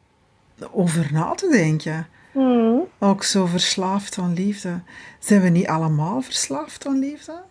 over 0.71 1.09
na 1.13 1.31
te 1.31 1.49
denken. 1.49 2.07
Mm. 2.31 2.87
Ook 2.99 3.23
zo 3.23 3.45
verslaafd 3.45 4.17
aan 4.17 4.33
liefde. 4.33 4.79
Zijn 5.19 5.41
we 5.41 5.49
niet 5.49 5.67
allemaal 5.67 6.21
verslaafd 6.21 6.87
aan 6.87 6.99
liefde? 6.99 7.41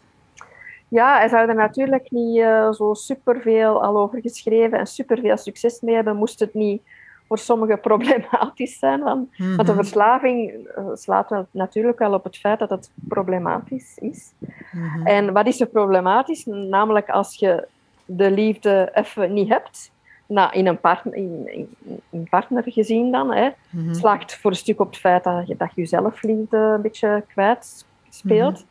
Ja, 0.89 1.23
er 1.23 1.29
zou 1.29 1.49
er 1.49 1.55
natuurlijk 1.55 2.11
niet 2.11 2.37
uh, 2.37 2.73
zo 2.73 2.95
superveel 2.95 3.83
al 3.83 3.97
over 3.97 4.21
geschreven 4.21 4.79
en 4.79 4.87
superveel 4.87 5.37
succes 5.37 5.81
mee 5.81 5.95
hebben, 5.95 6.17
moest 6.17 6.41
het 6.41 6.55
niet 6.55 6.83
voor 7.27 7.39
sommigen 7.39 7.81
problematisch 7.91 8.79
zijn. 8.79 9.01
Want, 9.01 9.39
mm 9.39 9.57
want 9.57 9.69
de 9.69 9.75
verslaving 9.75 10.69
uh, 10.79 10.85
slaat 10.95 11.31
wel, 11.31 11.47
natuurlijk 11.51 11.99
wel 11.99 12.13
op 12.13 12.25
het 12.25 12.37
feit 12.37 12.59
dat 12.59 12.71
het 12.71 12.91
problematisch 13.09 13.99
is. 13.99 14.33
Mm 14.39 14.89
-hmm. 14.89 15.07
En 15.07 15.33
wat 15.33 15.47
is 15.47 15.61
er 15.61 15.67
problematisch? 15.67 16.45
Namelijk 16.47 17.09
als 17.09 17.35
je 17.35 17.67
de 18.05 18.31
liefde 18.31 18.91
even 18.95 19.33
niet 19.33 19.49
hebt, 19.49 19.91
nou, 20.29 20.53
in, 20.53 20.67
een 20.67 20.81
partner, 20.81 21.15
in, 21.15 21.53
in, 21.53 21.77
in 22.11 22.27
partner 22.31 22.63
gezien 22.67 23.13
dan, 23.13 23.33
hè, 23.33 23.43
Mhm. 23.43 23.81
mm 23.81 23.85
-hmm. 23.85 23.95
slaagt 23.95 24.37
voor 24.37 24.51
een 24.51 24.57
stuk 24.57 24.81
op 24.81 24.87
het 24.87 24.99
feit 24.99 25.25
dat 25.25 25.47
je, 25.47 25.57
dat 25.57 25.71
je 25.75 25.87
zelfliefde 25.87 26.57
een 26.57 26.83
beetje 26.83 27.25
kwijt 27.29 27.87
speelt. 28.09 28.55
Mhm. 28.55 28.67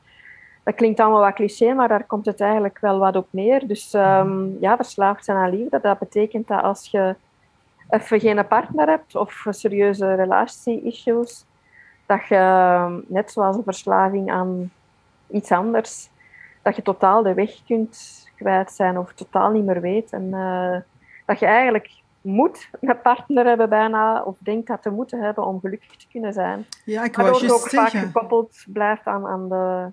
Dat 0.63 0.75
klinkt 0.75 0.99
allemaal 0.99 1.21
wat 1.21 1.33
cliché, 1.33 1.73
maar 1.73 1.87
daar 1.87 2.03
komt 2.03 2.25
het 2.25 2.41
eigenlijk 2.41 2.79
wel 2.79 2.99
wat 2.99 3.15
op 3.15 3.27
neer. 3.29 3.67
Dus 3.67 3.93
um, 3.93 4.57
ja, 4.59 4.75
verslaafd 4.75 5.25
zijn 5.25 5.37
aan 5.37 5.49
liefde, 5.49 5.79
dat 5.81 5.99
betekent 5.99 6.47
dat 6.47 6.61
als 6.61 6.87
je 6.91 7.15
even 7.89 8.19
geen 8.19 8.47
partner 8.47 8.87
hebt 8.87 9.15
of 9.15 9.45
serieuze 9.49 10.13
relatie-issues, 10.13 11.45
dat 12.05 12.27
je, 12.27 13.03
net 13.07 13.31
zoals 13.31 13.57
een 13.57 13.63
verslaving 13.63 14.31
aan 14.31 14.71
iets 15.31 15.51
anders, 15.51 16.09
dat 16.61 16.75
je 16.75 16.81
totaal 16.81 17.23
de 17.23 17.33
weg 17.33 17.63
kunt 17.65 18.25
kwijt 18.35 18.71
zijn 18.71 18.97
of 18.97 19.13
totaal 19.13 19.51
niet 19.51 19.65
meer 19.65 19.81
weet. 19.81 20.11
En 20.11 20.23
uh, 20.23 20.77
dat 21.27 21.39
je 21.39 21.45
eigenlijk 21.45 21.89
moet 22.21 22.69
een 22.81 23.01
partner 23.01 23.45
hebben 23.45 23.69
bijna, 23.69 24.23
of 24.23 24.35
denkt 24.39 24.67
dat 24.67 24.81
te 24.81 24.89
moeten 24.89 25.21
hebben 25.21 25.45
om 25.45 25.59
gelukkig 25.59 25.95
te 25.95 26.07
kunnen 26.11 26.33
zijn. 26.33 26.65
Ja, 26.85 27.03
ik 27.03 27.15
Waardoor 27.15 27.41
het 27.41 27.51
ook 27.51 27.69
vaak 27.69 27.89
gekoppeld 27.89 28.65
blijft 28.67 29.05
aan, 29.05 29.27
aan, 29.27 29.49
de, 29.49 29.87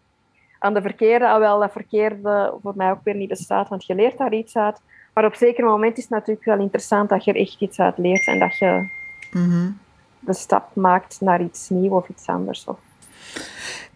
aan 0.59 0.75
de 0.75 0.83
verkeerde, 0.83 1.27
alhoewel 1.27 1.61
dat 1.61 1.73
verkeerde 1.73 2.55
voor 2.63 2.73
mij 2.77 2.91
ook 2.91 3.05
weer 3.05 3.15
niet 3.15 3.29
bestaat, 3.29 3.69
want 3.69 3.87
je 3.87 3.95
leert 3.95 4.19
daar 4.19 4.33
iets 4.33 4.57
uit. 4.57 4.81
Maar 5.13 5.25
op 5.25 5.35
zeker 5.35 5.65
moment 5.65 5.97
is 5.97 6.03
het 6.03 6.13
natuurlijk 6.13 6.47
wel 6.47 6.59
interessant 6.59 7.09
dat 7.09 7.25
je 7.25 7.33
er 7.33 7.41
echt 7.41 7.61
iets 7.61 7.81
uit 7.81 7.99
leert 7.99 8.27
en 8.27 8.39
dat 8.39 8.59
je 8.59 9.03
Mhm. 9.35 9.71
de 10.19 10.33
stap 10.33 10.75
maakt 10.75 11.21
naar 11.21 11.43
iets 11.43 11.69
nieuws 11.69 11.93
of 11.93 12.09
iets 12.09 12.27
anders. 12.27 12.65
Of... 12.65 12.79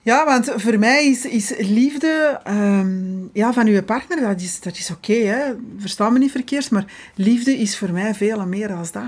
Ja, 0.08 0.24
want 0.24 0.52
voor 0.56 0.78
mij 0.78 1.06
is, 1.06 1.26
is 1.26 1.56
liefde 1.56 2.40
um, 2.46 3.30
ja, 3.32 3.52
van 3.52 3.66
uw 3.66 3.82
partner, 3.82 4.20
dat 4.20 4.40
is, 4.40 4.60
dat 4.60 4.76
is 4.76 4.90
oké, 4.90 5.12
okay, 5.12 5.56
versta 5.78 6.10
me 6.10 6.18
niet 6.18 6.30
verkeerd, 6.30 6.70
maar 6.70 6.84
liefde 7.14 7.56
is 7.56 7.78
voor 7.78 7.90
mij 7.90 8.14
veel 8.14 8.46
meer 8.46 8.68
dan 8.68 8.84
dat. 8.92 9.02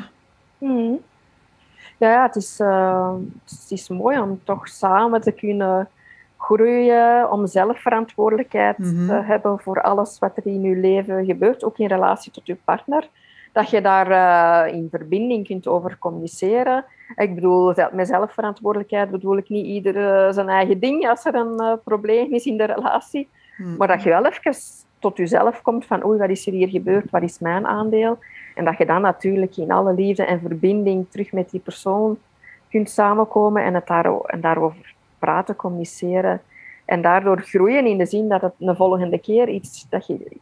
Mm. 0.58 1.00
Ja, 1.96 2.10
ja 2.10 2.22
het, 2.22 2.36
is, 2.36 2.60
uh, 2.60 3.14
het 3.44 3.70
is 3.70 3.88
mooi 3.88 4.18
om 4.18 4.40
toch 4.44 4.68
samen 4.68 5.20
te 5.20 5.32
kunnen 5.32 5.88
groeien, 6.36 7.30
om 7.30 7.46
zelfverantwoordelijkheid 7.46 8.78
mm 8.78 8.84
-hmm. 8.84 9.06
te 9.06 9.12
hebben 9.14 9.58
voor 9.58 9.82
alles 9.82 10.18
wat 10.18 10.36
er 10.36 10.46
in 10.46 10.60
je 10.60 10.76
leven 10.76 11.24
gebeurt, 11.24 11.64
ook 11.64 11.78
in 11.78 11.88
relatie 11.88 12.32
tot 12.32 12.46
je 12.46 12.56
partner. 12.64 13.08
Dat 13.52 13.70
je 13.70 13.80
daar 13.80 14.10
uh, 14.10 14.74
in 14.74 14.88
verbinding 14.90 15.46
kunt 15.46 15.66
over 15.66 15.98
communiceren. 15.98 16.84
Ik 17.16 17.34
bedoel, 17.34 17.74
met 17.92 18.06
zelfverantwoordelijkheid 18.06 19.10
bedoel 19.10 19.36
ik 19.36 19.48
niet 19.48 19.66
ieder 19.66 19.96
uh, 19.96 20.32
zijn 20.32 20.48
eigen 20.48 20.78
ding 20.78 21.08
als 21.08 21.24
er 21.24 21.34
een 21.34 21.62
uh, 21.62 21.72
probleem 21.84 22.32
is 22.32 22.44
in 22.44 22.56
de 22.56 22.64
relatie. 22.64 23.28
Mm 23.56 23.66
-hmm. 23.66 23.76
Maar 23.76 23.88
dat 23.88 24.02
je 24.02 24.08
wel 24.08 24.26
even 24.26 24.54
tot 24.98 25.16
jezelf 25.16 25.62
komt 25.62 25.86
van 25.86 26.04
oei, 26.04 26.18
wat 26.18 26.28
is 26.28 26.46
er 26.46 26.52
hier 26.52 26.68
gebeurd, 26.68 27.10
wat 27.10 27.22
is 27.22 27.38
mijn 27.38 27.66
aandeel? 27.66 28.18
En 28.54 28.64
dat 28.64 28.78
je 28.78 28.86
dan 28.86 29.00
natuurlijk 29.00 29.56
in 29.56 29.70
alle 29.70 29.94
liefde 29.94 30.24
en 30.24 30.40
verbinding 30.40 31.06
terug 31.10 31.32
met 31.32 31.50
die 31.50 31.60
persoon 31.60 32.18
kunt 32.70 32.90
samenkomen 32.90 33.64
en, 33.64 33.74
het 33.74 33.86
daar, 33.86 34.20
en 34.20 34.40
daarover 34.40 34.94
praten, 35.18 35.56
communiceren. 35.56 36.40
En 36.84 37.02
daardoor 37.02 37.40
groeien 37.40 37.86
in 37.86 37.98
de 37.98 38.06
zin 38.06 38.28
dat 38.28 38.40
het 38.40 38.52
een 38.58 38.76
volgende 38.76 39.18
keer 39.18 39.48
iets 39.48 39.86
dat 39.88 40.06
je 40.06 40.36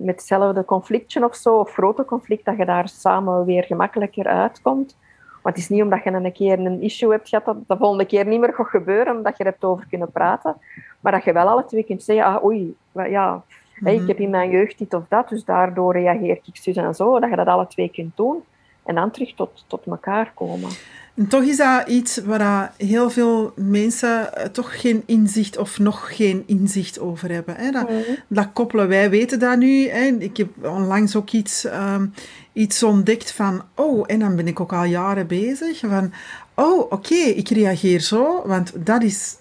met 0.00 0.14
hetzelfde 0.14 0.64
conflictje 0.64 1.24
of 1.24 1.34
zo, 1.34 1.56
of 1.56 1.72
grote 1.72 2.04
conflict, 2.04 2.44
dat 2.44 2.56
je 2.56 2.64
daar 2.64 2.88
samen 2.88 3.44
weer 3.44 3.64
gemakkelijker 3.64 4.26
uitkomt. 4.26 4.96
Want 5.42 5.54
het 5.54 5.64
is 5.64 5.68
niet 5.68 5.82
omdat 5.82 6.04
je 6.04 6.10
een 6.10 6.32
keer 6.32 6.58
een 6.58 6.82
issue 6.82 7.10
hebt 7.10 7.28
gehad, 7.28 7.44
dat 7.44 7.56
de 7.66 7.76
volgende 7.76 8.04
keer 8.04 8.26
niet 8.26 8.40
meer 8.40 8.54
gaat 8.54 8.66
gebeuren, 8.66 9.16
omdat 9.16 9.36
je 9.36 9.44
er 9.44 9.50
hebt 9.50 9.64
over 9.64 9.86
kunnen 9.88 10.10
praten. 10.10 10.56
Maar 11.00 11.12
dat 11.12 11.24
je 11.24 11.32
wel 11.32 11.48
alle 11.48 11.64
twee 11.64 11.84
kunt 11.84 12.02
zeggen, 12.02 12.24
ah, 12.24 12.44
oei, 12.44 12.76
ja, 12.92 13.32
mm 13.32 13.42
-hmm. 13.74 13.86
ik 13.86 14.06
heb 14.06 14.18
in 14.18 14.30
mijn 14.30 14.50
jeugd 14.50 14.78
dit 14.78 14.94
of 14.94 15.04
dat, 15.08 15.28
dus 15.28 15.44
daardoor 15.44 15.92
reageer 15.92 16.40
ik 16.44 16.56
zo 16.56 16.70
en 16.70 16.94
zo. 16.94 17.20
Dat 17.20 17.30
je 17.30 17.36
dat 17.36 17.46
alle 17.46 17.66
twee 17.66 17.90
kunt 17.90 18.16
doen. 18.16 18.42
En 18.84 18.94
dan 18.94 19.10
terug 19.10 19.34
tot, 19.34 19.64
tot 19.66 19.86
elkaar 19.86 20.32
komen. 20.34 20.70
En 21.14 21.28
toch 21.28 21.42
is 21.42 21.56
dat 21.56 21.88
iets 21.88 22.16
waar 22.16 22.72
heel 22.76 23.10
veel 23.10 23.52
mensen 23.56 24.30
toch 24.52 24.80
geen 24.80 25.02
inzicht 25.06 25.56
of 25.56 25.78
nog 25.78 26.16
geen 26.16 26.42
inzicht 26.46 27.00
over 27.00 27.32
hebben. 27.32 27.56
Hè? 27.56 27.70
Dat, 27.70 27.88
-hmm. 27.88 28.16
dat, 28.28 28.48
koppelen, 28.52 28.88
wij 28.88 29.10
weten 29.10 29.38
dat 29.38 29.58
nu. 29.58 29.88
Hè? 29.88 30.04
Ik 30.18 30.36
heb 30.36 30.48
onlangs 30.62 31.16
ook 31.16 31.30
iets, 31.30 31.64
um, 31.64 32.14
iets 32.52 32.82
ontdekt 32.82 33.32
van, 33.32 33.62
oh, 33.74 34.04
en 34.06 34.18
dan 34.18 34.36
ben 34.36 34.46
ik 34.46 34.60
ook 34.60 34.72
al 34.72 34.84
jaren 34.84 35.26
bezig, 35.26 35.78
van, 35.78 36.12
oh, 36.54 36.78
oké, 36.78 36.94
okay, 36.94 37.18
ik 37.18 37.48
reageer 37.48 38.00
zo, 38.00 38.42
want 38.46 38.72
dat 38.86 39.02
is, 39.02 39.36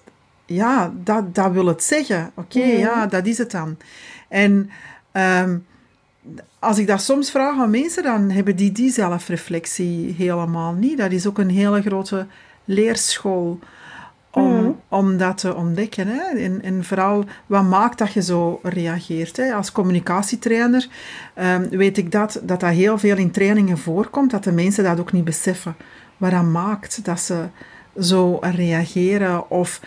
ja, 0.46 0.94
dat, 1.04 1.36
dat 1.36 1.52
wil 1.52 1.66
het 1.66 1.84
zeggen. 1.84 2.32
Oké, 2.36 2.58
okay, 2.58 2.72
-hmm. 2.72 2.80
ja, 2.80 3.06
dat 3.06 3.26
is 3.26 3.38
het 3.38 3.52
dan. 3.52 3.78
En 4.28 4.70
um, 5.14 5.66
als 6.60 6.78
ik 6.78 6.88
dat 6.88 7.02
soms 7.02 7.32
vraag 7.32 7.60
aan 7.60 7.70
mensen, 7.70 8.04
dan 8.04 8.30
hebben 8.30 8.56
die 8.56 8.72
die 8.72 8.92
zelfreflectie 8.92 10.16
helemaal 10.18 10.74
niet. 10.74 10.98
Dat 10.98 11.12
is 11.12 11.28
ook 11.28 11.38
een 11.38 11.50
hele 11.50 11.82
grote 11.82 12.26
leerschool 12.66 13.60
om, 14.32 14.64
mm. 14.64 14.80
om 14.88 15.18
dat 15.18 15.38
te 15.38 15.56
ontdekken. 15.56 16.08
Hè? 16.08 16.22
En, 16.22 16.62
en 16.62 16.84
vooral, 16.84 17.26
wat 17.46 17.64
maakt 17.64 17.98
dat 17.98 18.14
je 18.14 18.22
zo 18.22 18.60
reageert? 18.64 19.38
Hè? 19.38 19.54
Als 19.54 19.72
communicatietrainer 19.72 20.88
um, 21.36 21.70
weet 21.70 21.98
ik 21.98 22.12
dat, 22.12 22.40
dat 22.44 22.60
dat 22.60 22.72
heel 22.72 22.98
veel 22.98 23.18
in 23.18 23.32
trainingen 23.32 23.78
voorkomt, 23.78 24.32
dat 24.32 24.44
de 24.44 24.52
mensen 24.52 24.84
dat 24.84 25.00
ook 25.00 25.12
niet 25.12 25.24
beseffen. 25.24 25.76
Wat 26.18 26.32
dat 26.32 26.44
maakt 26.44 27.06
dat 27.06 27.20
ze 27.20 27.44
zo 28.00 28.38
reageren 28.42 29.50
of 29.50 29.82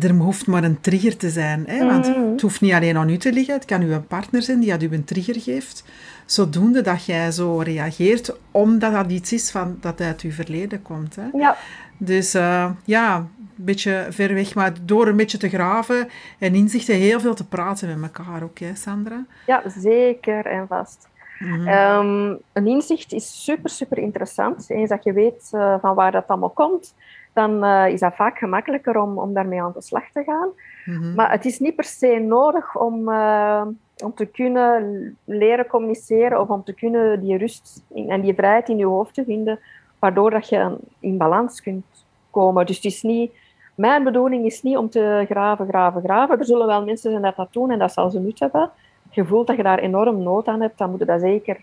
er 0.00 0.10
hoeft 0.10 0.46
maar 0.46 0.64
een 0.64 0.80
trigger 0.80 1.16
te 1.16 1.30
zijn. 1.30 1.64
Hè? 1.66 1.86
Want 1.86 2.16
Mm. 2.16 2.30
het 2.30 2.40
hoeft 2.40 2.60
niet 2.60 2.72
alleen 2.72 2.96
aan 2.96 3.08
u 3.08 3.16
te 3.16 3.32
liggen. 3.32 3.54
Het 3.54 3.64
kan 3.64 3.82
uw 3.82 4.00
partner 4.00 4.42
zijn 4.42 4.60
die 4.60 4.88
u 4.88 4.94
een 4.94 5.04
trigger 5.04 5.40
geeft. 5.40 5.84
Zodoende 6.26 6.80
dat 6.80 7.04
jij 7.04 7.30
zo 7.30 7.58
reageert, 7.58 8.36
omdat 8.50 8.92
dat 8.92 9.10
iets 9.10 9.32
is 9.32 9.50
van, 9.50 9.76
dat 9.80 10.00
uit 10.00 10.20
uw 10.20 10.30
verleden 10.30 10.82
komt. 10.82 11.16
Hè? 11.16 11.28
Ja. 11.32 11.56
Dus 11.98 12.34
uh, 12.34 12.70
ja, 12.84 13.16
een 13.16 13.28
beetje 13.54 14.06
ver 14.10 14.34
weg, 14.34 14.54
maar 14.54 14.72
door 14.82 15.06
een 15.06 15.16
beetje 15.16 15.38
te 15.38 15.48
graven 15.48 16.08
en 16.38 16.54
inzichten, 16.54 16.94
heel 16.94 17.20
veel 17.20 17.34
te 17.34 17.46
praten 17.46 18.00
met 18.00 18.10
elkaar 18.16 18.42
ook, 18.42 18.58
hè, 18.58 18.74
Sandra? 18.74 19.24
Ja, 19.46 19.62
zeker 19.66 20.46
en 20.46 20.66
vast. 20.66 21.08
Mhm. 21.38 21.52
Mm 21.52 21.66
-hmm. 21.66 22.28
um, 22.28 22.38
een 22.52 22.66
inzicht 22.66 23.12
is 23.12 23.44
super, 23.44 23.70
super 23.70 23.98
interessant. 23.98 24.70
Eens 24.70 24.88
dat 24.88 25.04
je 25.04 25.12
weet 25.12 25.50
uh, 25.54 25.74
van 25.80 25.94
waar 25.94 26.12
dat 26.12 26.26
allemaal 26.26 26.50
komt, 26.50 26.94
dan 27.38 27.64
uh, 27.64 27.88
is 27.88 28.00
dat 28.00 28.14
vaak 28.14 28.38
gemakkelijker 28.38 29.00
om, 29.00 29.18
om 29.18 29.32
daarmee 29.32 29.62
aan 29.62 29.72
de 29.74 29.82
slag 29.82 30.10
te 30.12 30.22
gaan. 30.22 30.48
Mm 30.84 31.02
-hmm. 31.02 31.14
Maar 31.14 31.30
het 31.30 31.44
is 31.44 31.58
niet 31.58 31.76
per 31.76 31.84
se 31.84 32.18
nodig 32.18 32.76
om, 32.76 33.08
uh, 33.08 33.66
om 34.04 34.14
te 34.14 34.26
kunnen 34.26 35.16
leren 35.24 35.66
communiceren 35.66 36.40
of 36.40 36.48
om 36.48 36.64
te 36.64 36.74
kunnen 36.74 37.20
die 37.20 37.36
rust 37.36 37.84
en 37.94 38.20
die 38.20 38.34
vrijheid 38.34 38.68
in 38.68 38.76
je 38.76 38.86
hoofd 38.86 39.14
te 39.14 39.24
vinden, 39.24 39.58
waardoor 39.98 40.30
dat 40.30 40.48
je 40.48 40.76
in 41.00 41.16
balans 41.16 41.62
kunt 41.62 41.84
komen. 42.30 42.66
Dus 42.66 42.76
het 42.76 42.84
is 42.84 43.02
niet, 43.02 43.32
mijn 43.74 44.04
bedoeling 44.04 44.44
is 44.44 44.62
niet 44.62 44.76
om 44.76 44.90
te 44.90 45.24
graven, 45.28 45.68
graven, 45.68 46.02
graven. 46.02 46.38
Er 46.38 46.44
zullen 46.44 46.66
wel 46.66 46.84
mensen 46.84 47.10
zijn 47.10 47.22
dat 47.22 47.36
dat 47.36 47.52
doen 47.52 47.70
en 47.70 47.78
dat 47.78 47.92
zal 47.92 48.10
ze 48.10 48.20
nut 48.20 48.40
hebben. 48.40 48.70
Je 49.10 49.24
voelt 49.24 49.46
dat 49.46 49.56
je 49.56 49.62
daar 49.62 49.78
enorm 49.78 50.22
nood 50.22 50.46
aan 50.46 50.60
hebt, 50.60 50.78
dan 50.78 50.90
moet 50.90 50.98
je 50.98 51.04
dat 51.04 51.20
zeker 51.20 51.56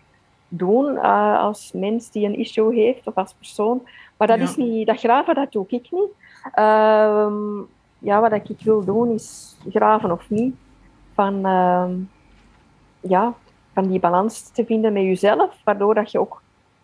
doen 0.48 0.94
uh, 0.94 1.40
als 1.40 1.72
mens 1.74 2.12
die 2.12 2.26
een 2.26 2.38
issue 2.38 2.74
heeft 2.76 3.08
of 3.08 3.16
als 3.16 3.34
persoon. 3.34 3.82
Maar 4.18 4.28
dat 4.28 4.38
Ja. 4.38 4.44
is 4.44 4.56
niet, 4.56 4.88
dat 4.88 5.00
graven, 5.00 5.36
dat 5.36 5.52
doe 5.52 5.66
ik 5.68 5.92
niet. 5.92 6.10
Ehm, 6.54 7.58
ja, 8.00 8.22
wat 8.22 8.32
ik 8.32 8.48
wil 8.64 8.86
doen 8.86 9.10
is 9.14 9.58
graven 9.70 10.12
of 10.12 10.30
niet. 10.30 10.56
Van, 11.14 11.46
ehm, 11.46 11.92
ja, 13.00 13.34
van 13.74 13.88
die 13.88 14.00
balans 14.00 14.50
te 14.50 14.66
vinden 14.66 14.94
met 14.94 15.04
jezelf, 15.04 15.56
waardoor 15.64 15.94
dat 15.96 16.12
je 16.12 16.20
ook 16.20 16.42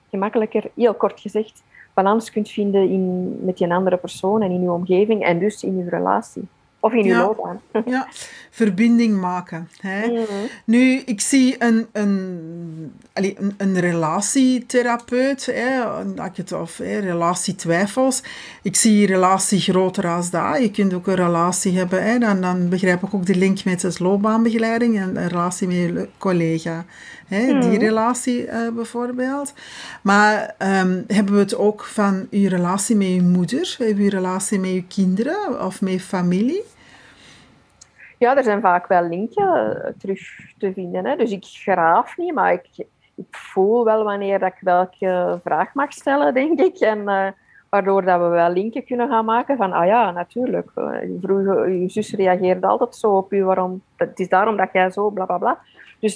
gemakkelijker, 0.10 0.72
heel 0.76 0.94
kort 0.94 1.20
gezegd, 1.20 1.64
balans 1.94 2.32
kunt 2.32 2.50
vinden 2.50 2.90
in, 2.90 3.38
met 3.46 3.58
die 3.58 3.74
andere 3.74 3.98
persoon 3.98 4.42
en 4.42 4.52
in 4.52 4.62
je 4.62 4.72
omgeving 4.72 5.24
en 5.24 5.40
dus 5.40 5.64
in 5.64 5.78
je 5.78 5.90
relatie. 5.90 6.48
Of 6.82 6.94
in 6.94 7.04
je 7.04 7.16
loopbaan. 7.16 7.62
ja, 7.86 8.08
verbinding 8.50 9.20
maken. 9.20 9.70
Hè. 9.80 10.08
Mhm. 10.08 10.24
Nu, 10.66 11.02
ik 11.06 11.22
zie 11.22 11.56
een, 11.60 11.88
een, 11.92 12.94
een, 13.14 13.54
een 13.58 13.80
relatietherapeut, 13.80 15.46
hè, 15.46 15.82
het, 16.36 16.52
of 16.52 16.78
hè, 16.78 17.00
relatietwijfels. 17.00 18.24
Ik 18.62 18.76
zie 18.76 19.06
relatie 19.06 19.60
groter 19.60 20.08
als 20.08 20.30
dat. 20.30 20.62
Je 20.62 20.72
kunt 20.72 20.94
ook 20.94 21.08
een 21.08 21.16
relatie 21.16 21.78
hebben. 21.78 22.04
Hè, 22.04 22.18
dan, 22.20 22.42
dan 22.42 22.70
begrijp 22.70 23.04
ik 23.04 23.14
ook 23.14 23.26
de 23.26 23.36
link 23.36 23.64
met 23.64 23.82
de 23.82 23.96
loopbaanbegeleiding 23.98 25.00
en 25.00 25.18
een 25.18 25.28
relatie 25.28 25.68
met 25.68 25.78
je 25.78 26.08
collega. 26.18 26.86
Hè, 27.28 27.46
Die 27.46 27.70
mhm. 27.70 27.78
relatie 27.78 28.46
uh, 28.46 28.70
bijvoorbeeld. 28.76 29.54
Maar 30.02 30.56
um, 30.60 31.04
hebben 31.08 31.34
we 31.34 31.40
het 31.40 31.56
ook 31.56 31.84
van 31.84 32.28
je 32.30 32.50
relatie 32.50 32.96
met 32.96 33.08
je 33.08 33.22
moeder, 33.22 33.76
je 33.80 34.10
relatie 34.10 34.60
met 34.60 34.72
je 34.72 34.84
kinderen 34.84 35.66
of 35.66 35.82
met 35.82 35.94
je 35.94 36.00
familie? 36.00 36.64
Ja, 38.22 38.38
er 38.38 38.44
zijn 38.44 38.62
vaak 38.62 38.88
wel 38.88 39.08
linken 39.08 39.78
uh, 39.86 39.92
terug 39.98 40.20
te 40.58 40.74
vinden. 40.74 41.06
Hè. 41.06 41.16
Dus 41.16 41.32
ik 41.32 41.46
graaf 41.46 42.18
niet, 42.18 42.34
maar 42.34 42.54
ik, 42.54 42.68
ik 43.16 43.26
voel 43.30 43.84
wel 43.84 44.04
wanneer 44.04 44.40
dat 44.40 44.52
ik 44.54 44.60
welke 44.60 45.40
vraag 45.44 45.74
mag 45.74 45.94
stellen, 45.94 46.34
denk 46.34 46.60
ik. 46.60 46.78
En 46.78 47.00
uh, 47.00 47.28
waardoor 47.70 48.06
dat 48.06 48.20
we 48.20 48.28
wel 48.28 48.50
linken 48.50 48.86
kunnen 48.86 49.10
gaan 49.10 49.26
maken 49.26 49.58
van, 49.58 49.72
ah 49.72 49.86
ja, 49.86 50.12
natuurlijk. 50.12 50.72
Vroeger, 51.22 51.70
je 51.70 51.90
zus 51.90 52.14
reageerde 52.14 52.68
altijd 52.68 52.96
zo 52.96 53.18
op 53.18 53.34
u, 53.34 53.44
waarom, 53.44 53.82
het 53.96 54.20
is 54.20 54.30
daarom 54.30 54.58
dat 54.58 54.70
jij 54.74 54.92
zo, 54.92 55.10
bla 55.10 55.26
bla 55.26 55.38
bla. 55.38 55.60
Dus 56.00 56.16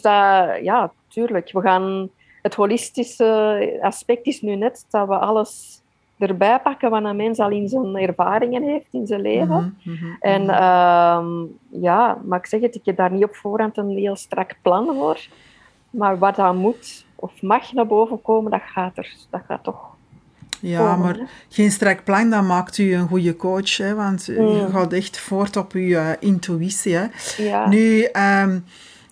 ja, 0.61 0.91
tuurlijk. 1.07 1.51
We 1.51 1.61
gaan, 1.61 2.09
het 2.41 2.55
holistische 2.55 3.79
aspect 3.81 4.25
is 4.25 4.41
nu 4.41 4.55
net 4.55 4.85
dat 4.89 5.07
we 5.07 5.17
alles 5.17 5.83
erbij 6.17 6.59
pakken 6.59 6.89
wat 6.89 7.03
een 7.03 7.15
mens 7.15 7.39
al 7.39 7.49
in 7.49 7.67
zijn 7.67 7.95
ervaringen 7.95 8.63
heeft 8.63 8.87
in 8.91 9.07
zijn 9.07 9.21
leven. 9.21 9.77
Mhm, 9.83 9.95
mhm, 9.95 10.15
en 10.19 10.41
mhm. 10.41 10.51
Ehm, 10.51 11.27
ja, 11.83 12.17
maar 12.25 12.39
ik 12.39 12.45
zeg 12.45 12.61
het, 12.61 12.75
ik 12.75 12.85
heb 12.85 12.97
daar 12.97 13.11
niet 13.11 13.23
op 13.23 13.35
voorhand 13.35 13.77
een 13.77 13.89
heel 13.89 14.15
strak 14.15 14.55
plan 14.61 14.85
voor. 14.85 15.19
Maar 15.89 16.17
wat 16.17 16.35
dat 16.35 16.55
moet 16.55 17.05
of 17.15 17.41
mag 17.41 17.73
naar 17.73 17.87
boven 17.87 18.21
komen, 18.21 18.51
dat 18.51 18.61
gaat 18.65 18.97
er. 18.97 19.13
Dat 19.29 19.41
gaat 19.47 19.63
toch 19.63 19.95
ja, 20.59 20.95
maar 20.95 21.17
geen 21.49 21.71
strak 21.71 22.03
plan, 22.03 22.29
dan 22.29 22.45
maakt 22.45 22.77
u 22.77 22.93
een 22.93 23.07
goede 23.07 23.35
coach. 23.35 23.77
Hè, 23.77 23.95
want 23.95 24.27
u 24.27 24.41
mm. 24.41 24.71
gaat 24.71 24.93
echt 24.93 25.19
voort 25.19 25.57
op 25.57 25.71
uw 25.71 25.81
uh, 25.81 26.09
intuïtie. 26.19 26.95
Hè. 26.95 27.05
Ja. 27.37 27.67
Nu, 27.67 28.07
um, 28.41 28.63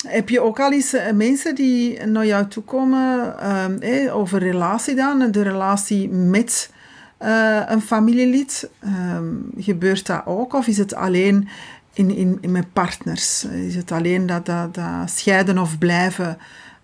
heb 0.07 0.29
je 0.29 0.41
ook 0.41 0.59
al 0.59 0.71
eens 0.71 0.93
eh, 0.93 1.13
mensen 1.13 1.55
die 1.55 2.05
naar 2.05 2.25
jou 2.25 2.47
toe 2.47 2.63
komen 2.63 3.35
eh, 3.81 4.15
over 4.15 4.39
relatie 4.39 4.95
dan, 4.95 5.31
de 5.31 5.41
relatie 5.41 6.09
met 6.09 6.72
uh, 7.21 7.61
een 7.65 7.81
familielid? 7.81 8.71
Um, 8.85 9.51
gebeurt 9.57 10.05
dat 10.07 10.21
ook 10.25 10.53
of 10.53 10.67
is 10.67 10.77
het 10.77 10.95
alleen 10.95 11.47
in, 11.93 12.15
in, 12.15 12.37
in 12.41 12.51
met 12.51 12.73
partners? 12.73 13.45
Is 13.45 13.75
het 13.75 13.91
alleen 13.91 14.25
dat, 14.25 14.45
dat, 14.45 14.73
dat 14.73 15.09
scheiden 15.09 15.57
of 15.57 15.77
blijven 15.77 16.37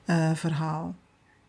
uh, 0.05 0.32
verhaal? 0.34 0.93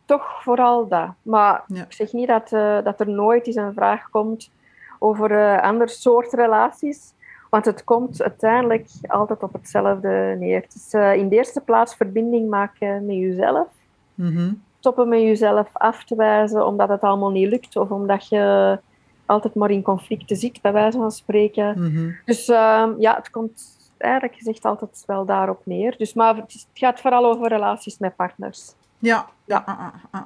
Toch 0.04 0.42
vooral 0.42 0.88
dat. 0.88 1.08
Maar 1.22 1.62
ik 1.68 1.92
zeg 1.92 2.12
niet 2.12 2.28
dat, 2.28 2.52
uh, 2.52 2.84
dat 2.84 3.00
er 3.00 3.08
nooit 3.08 3.46
eens 3.46 3.56
een 3.56 3.72
vraag 3.72 4.10
komt 4.10 4.50
over 4.98 5.60
ander 5.60 5.88
soort 5.88 6.32
relaties. 6.32 7.12
Want 7.50 7.64
het 7.64 7.84
komt 7.84 8.22
uiteindelijk 8.22 8.88
altijd 9.06 9.42
op 9.42 9.52
hetzelfde 9.52 10.36
neer. 10.38 10.60
Het 10.60 10.74
is 10.74 10.92
in 11.20 11.28
de 11.28 11.36
eerste 11.36 11.60
plaats 11.60 11.94
verbinding 11.94 12.48
maken 12.48 13.06
met 13.06 13.16
jezelf. 13.16 13.68
Mm 14.14 14.62
Stoppen 14.80 15.08
met 15.08 15.20
jezelf 15.20 15.68
af 15.72 16.04
te 16.04 16.14
wijzen 16.14 16.66
omdat 16.66 16.88
het 16.88 17.00
allemaal 17.00 17.30
niet 17.30 17.48
lukt 17.48 17.76
of 17.76 17.90
omdat 17.90 18.28
je 18.28 18.78
altijd 19.26 19.54
maar 19.54 19.70
in 19.70 19.82
conflicten 19.82 20.36
zit, 20.36 20.60
bij 20.60 20.72
wijze 20.72 20.98
van 20.98 21.10
spreken. 21.10 21.74
Mhm. 21.78 22.10
Dus 22.24 22.48
uh, 22.48 22.88
ja, 22.98 23.14
het 23.14 23.30
komt 23.30 23.78
eigenlijk 23.98 24.34
gezegd 24.38 24.64
altijd 24.64 25.02
wel 25.06 25.24
daarop 25.24 25.60
neer. 25.64 25.96
Dus, 25.96 26.14
maar 26.14 26.36
het, 26.36 26.66
gaat 26.74 27.00
vooral 27.00 27.24
over 27.24 27.48
relaties 27.48 27.98
met 27.98 28.16
partners. 28.16 28.74
Ja, 28.98 29.28
ja. 29.44 29.62
Ah, 29.66 29.78
ah, 29.78 29.94
ah. 30.10 30.22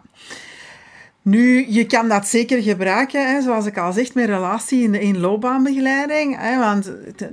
Nu, 1.25 1.67
je 1.69 1.87
kan 1.87 2.09
dat 2.09 2.27
zeker 2.27 2.63
gebruiken, 2.63 3.35
hè, 3.35 3.43
zoals 3.43 3.67
ik 3.67 3.79
al 3.79 3.93
zeg, 3.93 4.15
met 4.15 4.27
relatie 4.27 4.83
in, 4.83 4.95
in 4.95 5.21
loopbaanbegeleiding. 5.21 6.37
Hè, 6.39 6.59
want 6.59 6.93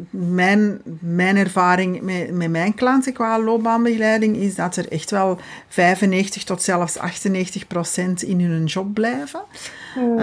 mijn, 0.09 0.81
mijn 0.99 1.37
ervaring 1.37 2.01
met, 2.01 2.31
met 2.31 2.49
mijn 2.49 2.73
klanten 2.73 3.13
qua 3.13 3.39
loopbaanbegeleiding 3.39 4.37
is 4.37 4.55
dat 4.55 4.75
er 4.75 4.91
echt 4.91 5.11
wel 5.11 5.39
95 5.67 6.43
tot 6.43 6.61
zelfs 6.61 6.97
98 6.97 7.67
procent 7.67 8.23
in 8.23 8.39
hun 8.41 8.65
job 8.65 8.93
blijven. 8.93 9.41
Mm. 9.95 10.19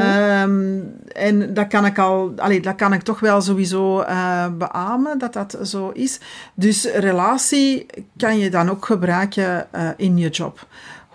en 1.13 1.55
dat 1.55 1.67
kan 1.67 1.87
ik 1.87 1.99
al, 1.99 2.33
allee, 2.37 2.61
dat 2.61 2.75
kan 2.75 2.93
ik 2.93 3.03
toch 3.03 3.21
wel 3.21 3.41
sowieso 3.41 4.01
uh, 4.01 4.47
beamen 4.59 5.19
dat 5.19 5.33
dat 5.33 5.59
zo 5.63 5.91
is. 5.91 6.21
Dus 6.55 6.85
relatie 6.85 7.87
kan 8.17 8.39
je 8.39 8.51
dan 8.51 8.71
ook 8.71 8.85
gebruiken 8.85 9.67
uh, 9.75 9.89
in 9.97 10.17
je 10.19 10.29
job 10.29 10.67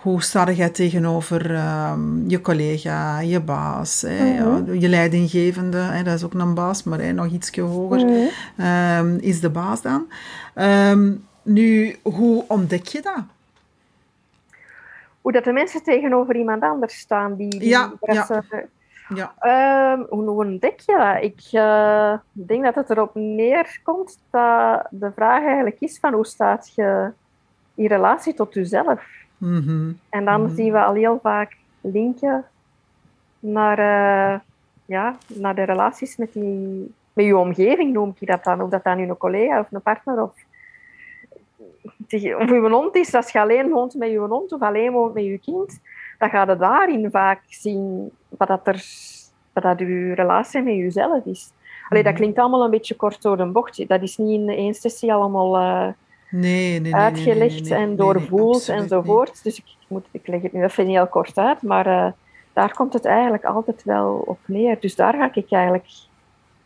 hoe 0.04 0.22
sta 0.22 0.52
jij 0.52 0.70
tegenover 0.70 1.52
um, 1.52 2.24
je 2.28 2.42
collega, 2.42 3.20
je 3.20 3.40
baas, 3.40 4.02
hè, 4.02 4.44
mhm. 4.44 4.74
je 4.74 4.90
leidinggevende, 4.90 5.78
hè, 5.78 6.04
dat 6.04 6.14
is 6.14 6.24
ook 6.24 6.34
een 6.34 6.54
baas, 6.54 6.84
maar 6.84 7.00
hè, 7.00 7.12
nog 7.12 7.28
iets 7.28 7.58
hoger 7.58 8.06
mm 8.06 8.28
um, 8.58 9.18
is 9.20 9.40
de 9.40 9.50
baas 9.50 9.82
dan. 9.82 10.08
Um, 10.56 11.26
nu, 11.42 11.96
hoe 12.02 12.46
ontdek 12.48 12.88
je 12.88 13.02
dat? 13.02 13.24
Hoe 15.22 15.32
dat 15.32 15.44
de 15.44 15.52
mensen 15.52 15.84
tegenover 15.84 16.36
iemand 16.36 16.64
anders 16.64 16.98
staan. 16.98 17.36
Die, 17.36 17.50
die 17.50 17.70
ja, 17.70 17.92
ja. 18.02 18.44
ja. 19.16 20.06
hoe 20.10 20.30
ontdek 20.30 20.80
je 20.80 20.98
dat? 20.98 21.24
Ik 21.24 21.42
uh, 21.52 22.14
denk 22.32 22.64
dat 22.64 22.76
het 22.76 22.90
erop 22.90 23.16
neerkomt 23.16 24.20
dat 24.30 24.88
de 24.90 25.12
vraag 25.16 25.44
eigenlijk 25.44 25.80
is 25.80 26.00
van 26.00 26.14
hoe 26.14 26.26
staat 26.26 26.72
je 26.76 27.12
in 27.76 27.88
relatie 27.88 28.34
tot 28.34 28.54
jezelf? 28.54 29.22
Mhm. 29.44 29.92
En 30.10 30.26
dan 30.26 30.42
mhm. 30.42 30.56
zien 30.56 30.72
we 30.72 30.84
al 30.84 30.94
heel 30.94 31.20
vaak 31.22 31.58
linken 31.82 32.46
naar, 33.40 33.80
uh, 33.80 34.40
ja, 34.86 35.16
naar 35.28 35.56
de 35.56 35.64
relaties 35.64 36.18
met, 36.18 36.34
die, 36.34 36.94
met 37.14 37.26
je 37.26 37.38
omgeving, 37.38 37.94
noem 37.94 38.16
ik 38.20 38.28
dat 38.28 38.44
dan. 38.44 38.62
Of 38.62 38.70
dat 38.70 38.84
dan 38.84 39.00
een 39.00 39.18
collega 39.18 39.60
of 39.60 39.72
een 39.72 39.82
partner 39.82 40.22
of, 40.22 40.34
of 42.40 42.50
je 42.50 42.68
hond 42.72 42.96
is. 42.96 43.16
Als 43.16 43.32
je 43.32 43.40
alleen 43.40 43.70
woont 43.70 43.96
met 43.96 44.10
je 44.10 44.18
hond 44.18 44.52
of 44.52 44.62
alleen 44.62 44.92
woont 44.92 45.14
met 45.14 45.24
je 45.24 45.38
kind, 45.38 45.80
dan 46.18 46.30
ga 46.30 46.46
je 46.50 46.58
daarin 46.58 47.12
vaak 47.12 47.42
zien 47.48 48.12
wat, 48.30 48.48
dat 48.48 48.68
er, 48.68 48.86
wat 49.54 49.64
dat 49.64 49.80
je 49.80 50.14
relatie 50.14 50.62
met 50.62 50.76
jezelf 50.76 51.26
is. 51.26 51.52
Allee, 51.90 52.04
dat 52.04 52.12
mhm. 52.12 52.22
klinkt 52.22 52.40
allemaal 52.40 52.64
een 52.64 52.72
beetje 52.72 52.96
kort 52.96 53.22
door 53.22 53.38
de 53.38 53.46
bocht. 53.46 53.88
Dat 53.88 54.02
is 54.02 54.18
niet 54.18 54.40
in 54.40 54.50
één 54.50 54.74
sessie 54.74 55.14
allemaal... 55.14 55.62
Uh, 55.62 55.88
nee, 56.34 56.82
nee, 56.82 56.96
uitgelegd 56.96 57.72
en 57.72 57.96
doorvoeld 57.96 58.70
enzovoort. 58.70 59.44
Dus 59.44 59.58
ik, 59.58 59.66
moet, 59.88 60.06
ik 60.12 60.28
leg 60.28 60.42
het 60.42 60.54
nu 60.54 60.64
even 60.64 60.88
heel 60.88 61.08
kort 61.08 61.38
uit, 61.38 61.62
maar 61.62 61.88
uh, 61.88 62.12
daar 62.54 62.74
komt 62.74 62.94
het 62.94 63.06
eigenlijk 63.06 63.44
altijd 63.44 63.84
wel 63.84 64.24
op 64.26 64.40
neer. 64.46 64.80
Dus 64.80 64.96
daar 64.96 65.14
ga 65.14 65.30
ik 65.34 65.52
eigenlijk 65.52 65.88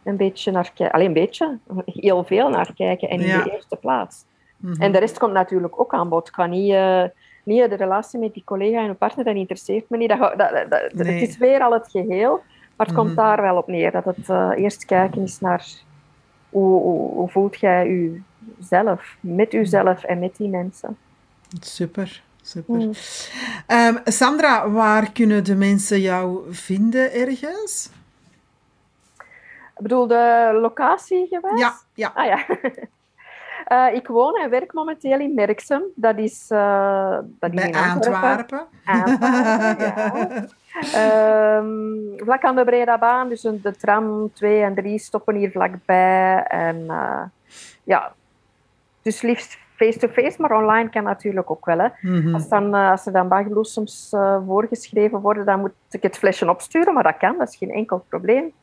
een 0.03 0.17
beetje 0.17 0.51
naar 0.51 0.71
kijken. 0.73 0.91
Alleen 0.91 1.07
een 1.07 1.13
beetje, 1.13 1.57
heel 1.85 2.23
veel 2.23 2.49
naar 2.49 2.73
kijken 2.75 3.09
en 3.09 3.19
in 3.19 3.43
de 3.43 3.51
eerste 3.51 3.75
plaats. 3.75 4.25
Mhm. 4.57 4.81
En 4.81 4.91
de 4.91 4.99
rest 4.99 5.17
komt 5.17 5.33
natuurlijk 5.33 5.79
ook 5.79 5.93
aan 5.93 6.09
bod. 6.09 6.27
Ik 6.27 6.33
kan 6.33 6.49
niet, 6.49 6.71
uh, 6.71 7.03
niet 7.43 7.69
de 7.69 7.75
relatie 7.75 8.19
met 8.19 8.33
die 8.33 8.43
collega 8.45 8.79
en 8.79 8.97
partner, 8.97 9.25
dat 9.25 9.35
interesseert 9.35 9.89
me 9.89 9.97
niet. 9.97 10.09
Dat, 10.09 10.19
dat, 10.19 10.37
dat, 10.69 10.91
Het 10.91 11.07
is 11.07 11.37
weer 11.37 11.61
al 11.61 11.73
het 11.73 11.87
geheel, 11.91 12.41
maar 12.75 12.87
het 12.87 12.95
komt 12.95 13.07
mhm. 13.07 13.17
daar 13.17 13.41
wel 13.41 13.57
op 13.57 13.67
neer. 13.67 13.91
Dat 13.91 14.05
het 14.05 14.29
uh, 14.29 14.51
eerst 14.55 14.85
kijken 14.85 15.21
is 15.21 15.39
naar 15.39 15.67
hoe, 16.49 16.81
hoe, 16.81 17.13
hoe 17.13 17.29
voelt 17.29 17.59
jij 17.59 18.21
jezelf, 18.57 19.15
met 19.19 19.51
jezelf 19.51 20.03
en 20.03 20.19
met 20.19 20.35
die 20.37 20.49
mensen. 20.49 20.97
Super. 21.59 22.25
Super. 22.47 22.75
Mm. 22.75 22.91
Um, 23.67 23.99
Sandra, 24.03 24.69
waar 24.69 25.11
kunnen 25.11 25.43
de 25.43 25.55
mensen 25.55 26.01
jou 26.01 26.53
vinden 26.53 27.13
ergens? 27.13 27.89
Ik 29.75 29.83
bedoel, 29.83 30.07
de 30.07 30.57
locatie 30.61 31.27
geweest? 31.27 31.59
Ja. 31.59 31.73
ja. 31.93 32.11
Ah 32.15 32.25
ja. 32.25 32.45
Uh, 33.89 33.95
ik 33.99 34.07
woon 34.07 34.35
en 34.35 34.49
werk 34.49 34.73
momenteel 34.73 35.19
in 35.19 35.33
Merksem. 35.33 35.83
Dat 35.95 36.17
is, 36.17 36.47
uh, 36.51 37.17
dat 37.39 37.53
is 37.53 37.55
Bij 37.55 37.67
in 37.67 37.75
Antwerpen. 37.75 38.67
Antwerpen, 38.85 40.49
ja. 40.91 41.57
um, 41.57 42.13
vlak 42.25 42.43
aan 42.43 42.55
de 42.55 42.63
Bredabaan, 42.63 43.29
dus 43.29 43.41
de 43.41 43.75
tram 43.77 44.31
2 44.33 44.61
en 44.61 44.75
3 44.75 44.99
stoppen 44.99 45.35
hier 45.35 45.51
vlakbij. 45.51 46.43
En 46.43 46.77
uh, 46.87 47.23
ja, 47.83 48.13
dus 49.07 49.21
liefst 49.21 49.57
face-to-face, 49.75 50.41
maar 50.41 50.51
online 50.51 50.89
kan 50.89 51.03
natuurlijk 51.03 51.51
ook 51.51 51.65
wel. 51.65 51.79
Hè. 51.79 51.87
Mhm. 52.01 52.33
als, 52.33 52.49
dan, 52.49 52.75
uh, 52.75 52.91
als 52.91 53.05
er 53.05 53.11
dan 53.11 53.27
bagbloesems 53.27 54.11
uh, 54.13 54.37
voorgeschreven 54.45 55.19
worden, 55.19 55.45
dan 55.45 55.59
moet 55.59 55.71
ik 55.89 56.01
het 56.01 56.17
flesje 56.17 56.49
opsturen, 56.49 56.93
maar 56.93 57.03
dat 57.03 57.17
kan, 57.17 57.37
dat 57.37 57.47
is 57.47 57.55
geen 57.55 57.71
enkel 57.71 58.05
probleem. 58.09 58.53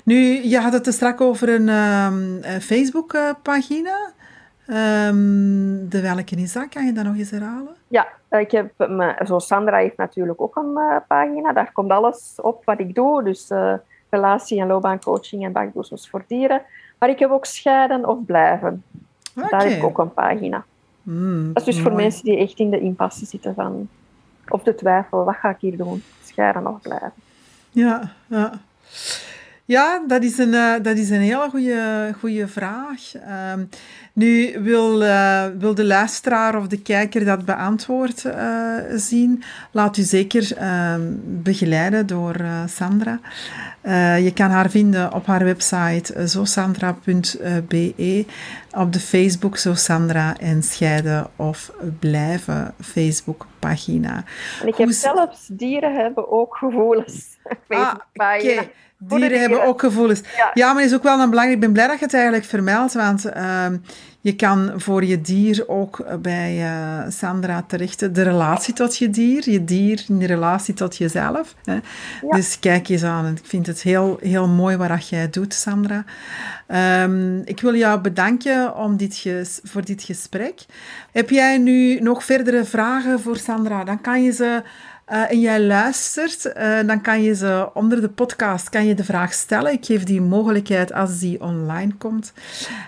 Nu, 0.03 0.15
je 0.43 0.59
had 0.59 0.73
het 0.73 0.87
er 0.87 0.93
straks 0.93 1.19
over 1.19 1.49
een 1.49 1.69
um, 1.69 2.41
Facebook-pagina. 2.61 4.11
Um, 4.67 5.89
de 5.89 6.01
welke 6.01 6.35
is 6.35 6.53
dat? 6.53 6.69
Kan 6.69 6.85
je 6.85 6.93
dat 6.93 7.03
nog 7.03 7.15
eens 7.15 7.31
herhalen? 7.31 7.75
Ja, 7.87 8.07
ik 8.29 8.51
heb, 8.51 8.71
zo 9.25 9.39
Sandra 9.39 9.77
heeft 9.77 9.97
natuurlijk 9.97 10.41
ook 10.41 10.55
een 10.55 10.73
uh, 10.75 10.95
pagina. 11.07 11.53
Daar 11.53 11.71
komt 11.71 11.91
alles 11.91 12.33
op 12.41 12.65
wat 12.65 12.79
ik 12.79 12.95
doe. 12.95 13.23
Dus 13.23 13.49
uh, 13.49 13.73
relatie- 14.09 14.61
en 14.61 14.67
loopbaancoaching 14.67 15.45
en 15.45 15.53
dagdoezels 15.53 16.09
voor 16.09 16.23
dieren. 16.27 16.61
Maar 16.99 17.09
ik 17.09 17.19
heb 17.19 17.31
ook 17.31 17.45
scheiden 17.45 18.05
of 18.05 18.25
blijven. 18.25 18.83
Okay. 19.35 19.49
Daar 19.49 19.63
heb 19.63 19.77
ik 19.77 19.83
ook 19.83 19.97
een 19.97 20.13
pagina. 20.13 20.65
Mm, 21.01 21.53
dat 21.53 21.57
is 21.57 21.63
dus 21.63 21.75
mooi. 21.75 21.87
voor 21.87 21.95
mensen 21.95 22.23
die 22.23 22.37
echt 22.37 22.59
in 22.59 22.69
de 22.69 22.79
impasse 22.79 23.25
zitten 23.25 23.53
van... 23.53 23.89
Of 24.47 24.63
de 24.63 24.75
twijfel, 24.75 25.23
wat 25.23 25.35
ga 25.35 25.49
ik 25.49 25.57
hier 25.59 25.77
doen? 25.77 26.03
Scheiden 26.23 26.67
of 26.67 26.81
blijven. 26.81 27.13
Ja, 27.74 28.09
ja. 28.30 28.59
Ja, 29.66 30.03
dat 30.07 30.24
is 30.24 30.38
een, 30.38 30.53
uh, 30.53 30.74
dat 30.82 30.97
is 30.97 31.09
een 31.09 31.22
hele 31.22 31.49
goede, 31.49 32.14
goede 32.20 32.47
vraag. 32.47 33.16
Uh, 33.16 33.53
nu, 34.14 34.59
wil, 34.59 35.01
uh, 35.03 35.45
wil 35.57 35.76
de 35.76 35.86
luisteraar 35.86 36.57
of 36.57 36.68
de 36.68 36.82
kijker 36.82 37.26
dat 37.26 37.45
beantwoord 37.45 38.24
uh, 38.24 38.76
zien, 38.95 39.43
laat 39.72 39.97
u 39.97 40.01
zeker 40.01 40.57
ehm, 40.57 41.01
begeleiden 41.26 42.07
door 42.07 42.36
Sandra. 42.66 43.20
je 44.18 44.32
kan 44.34 44.49
haar 44.49 44.70
vinden 44.70 45.14
op 45.14 45.26
haar 45.26 45.43
website 45.43 46.28
zosandra.be, 46.28 48.26
op 48.72 48.93
de 48.93 48.99
Facebook 48.99 49.57
Zosandra 49.57 50.38
en 50.38 50.64
Scheiden 50.64 51.28
of 51.36 51.72
Blijven 51.99 52.74
Facebookpagina. 52.82 54.24
En 54.61 54.68
ik 54.68 54.76
heb 54.76 54.89
zelfs 54.89 55.47
dieren 55.47 55.95
hebben 55.95 56.32
ook 56.32 56.55
gevoelens. 56.55 57.32
Ah, 57.68 57.93
okay. 58.14 58.72
Dieren 59.07 59.39
hebben 59.39 59.65
ook 59.65 59.79
gevoelens. 59.79 60.21
Ja. 60.37 60.51
ja, 60.53 60.73
maar 60.73 60.81
het 60.81 60.91
is 60.91 60.97
ook 60.97 61.03
wel 61.03 61.19
een 61.19 61.29
belangrijk. 61.29 61.61
Ik 61.61 61.65
ben 61.65 61.73
blij 61.73 61.87
dat 61.87 61.99
je 61.99 62.05
het 62.05 62.13
eigenlijk 62.13 62.45
vermeldt, 62.45 62.93
want 62.93 63.25
uh, 63.25 63.65
je 64.21 64.35
kan 64.35 64.71
voor 64.75 65.05
je 65.05 65.21
dier 65.21 65.67
ook 65.67 66.05
bij 66.21 66.57
uh, 66.57 66.99
Sandra 67.09 67.63
terecht. 67.67 68.15
De 68.15 68.21
relatie 68.21 68.73
tot 68.73 68.97
je 68.97 69.09
dier, 69.09 69.49
je 69.49 69.63
dier 69.63 70.03
in 70.07 70.19
de 70.19 70.25
relatie 70.25 70.73
tot 70.73 70.97
jezelf. 70.97 71.55
Hè. 71.63 71.73
Ja. 71.73 71.81
Dus 72.29 72.59
kijk 72.59 72.89
eens 72.89 73.03
aan. 73.03 73.25
Ik 73.25 73.45
vind 73.45 73.67
het 73.67 73.81
heel, 73.81 74.17
heel 74.21 74.47
mooi 74.47 74.77
wat 74.77 75.09
jij 75.09 75.29
doet, 75.29 75.53
Sandra. 75.53 76.03
Um, 77.03 77.41
ik 77.45 77.61
wil 77.61 77.75
jou 77.75 77.99
bedanken 77.99 78.75
om 78.75 78.97
dit 78.97 79.25
voor 79.63 79.85
dit 79.85 80.03
gesprek. 80.03 80.65
Heb 81.11 81.29
jij 81.29 81.57
nu 81.57 81.99
nog 81.99 82.23
verdere 82.23 82.65
vragen 82.65 83.19
voor 83.19 83.37
Sandra? 83.37 83.83
Dan 83.83 84.01
kan 84.01 84.23
je 84.23 84.31
ze 84.31 84.63
uh, 85.11 85.31
en 85.31 85.39
jij 85.39 85.61
luistert, 85.61 86.45
uh, 86.45 86.79
dan 86.87 87.01
kan 87.01 87.23
je 87.23 87.35
ze 87.35 87.69
onder 87.73 88.01
de 88.01 88.09
podcast 88.09 88.69
kan 88.69 88.85
je 88.85 88.93
de 88.93 89.03
vraag 89.03 89.33
stellen. 89.33 89.71
Ik 89.71 89.85
geef 89.85 90.03
die 90.03 90.21
mogelijkheid 90.21 90.93
als 90.93 91.19
die 91.19 91.41
online 91.41 91.93
komt. 91.93 92.33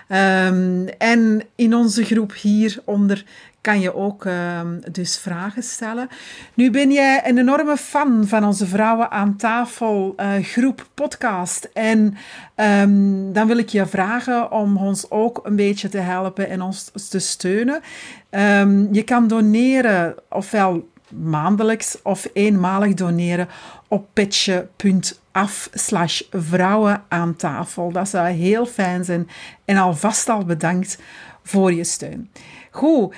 Um, 0.08 0.88
en 0.98 1.42
in 1.54 1.74
onze 1.74 2.04
groep 2.04 2.34
hieronder 2.34 3.24
kan 3.60 3.80
je 3.80 3.94
ook 3.94 4.24
um, 4.24 4.80
dus 4.92 5.18
vragen 5.18 5.62
stellen. 5.62 6.08
Nu 6.54 6.70
ben 6.70 6.92
jij 6.92 7.22
een 7.24 7.38
enorme 7.38 7.76
fan 7.76 8.26
van 8.26 8.44
onze 8.44 8.66
Vrouwen 8.66 9.10
aan 9.10 9.36
Tafel 9.36 10.14
uh, 10.16 10.32
groep 10.40 10.86
podcast. 10.94 11.68
En 11.72 12.16
um, 12.56 13.32
dan 13.32 13.46
wil 13.46 13.58
ik 13.58 13.68
je 13.68 13.86
vragen 13.86 14.52
om 14.52 14.76
ons 14.76 15.10
ook 15.10 15.40
een 15.42 15.56
beetje 15.56 15.88
te 15.88 15.98
helpen 15.98 16.48
en 16.48 16.62
ons 16.62 16.90
te 17.08 17.18
steunen. 17.18 17.80
je 18.92 19.02
kan 19.04 19.28
doneren, 19.28 20.14
ofwel 20.28 20.88
maandelijks 21.10 22.02
of 22.02 22.28
eenmalig 22.32 22.94
doneren 22.94 23.48
op 23.88 24.06
petje.af 24.12 25.68
slash 25.72 26.22
vrouwen 26.30 27.02
aan 27.08 27.36
tafel. 27.36 27.92
Dat 27.92 28.08
zou 28.08 28.28
heel 28.28 28.66
fijn 28.66 29.04
zijn. 29.04 29.28
En 29.64 29.76
alvast 29.76 30.28
al 30.28 30.44
bedankt 30.44 31.02
voor 31.42 31.72
je 31.72 31.84
steun. 31.84 32.30
Goed. 32.70 33.14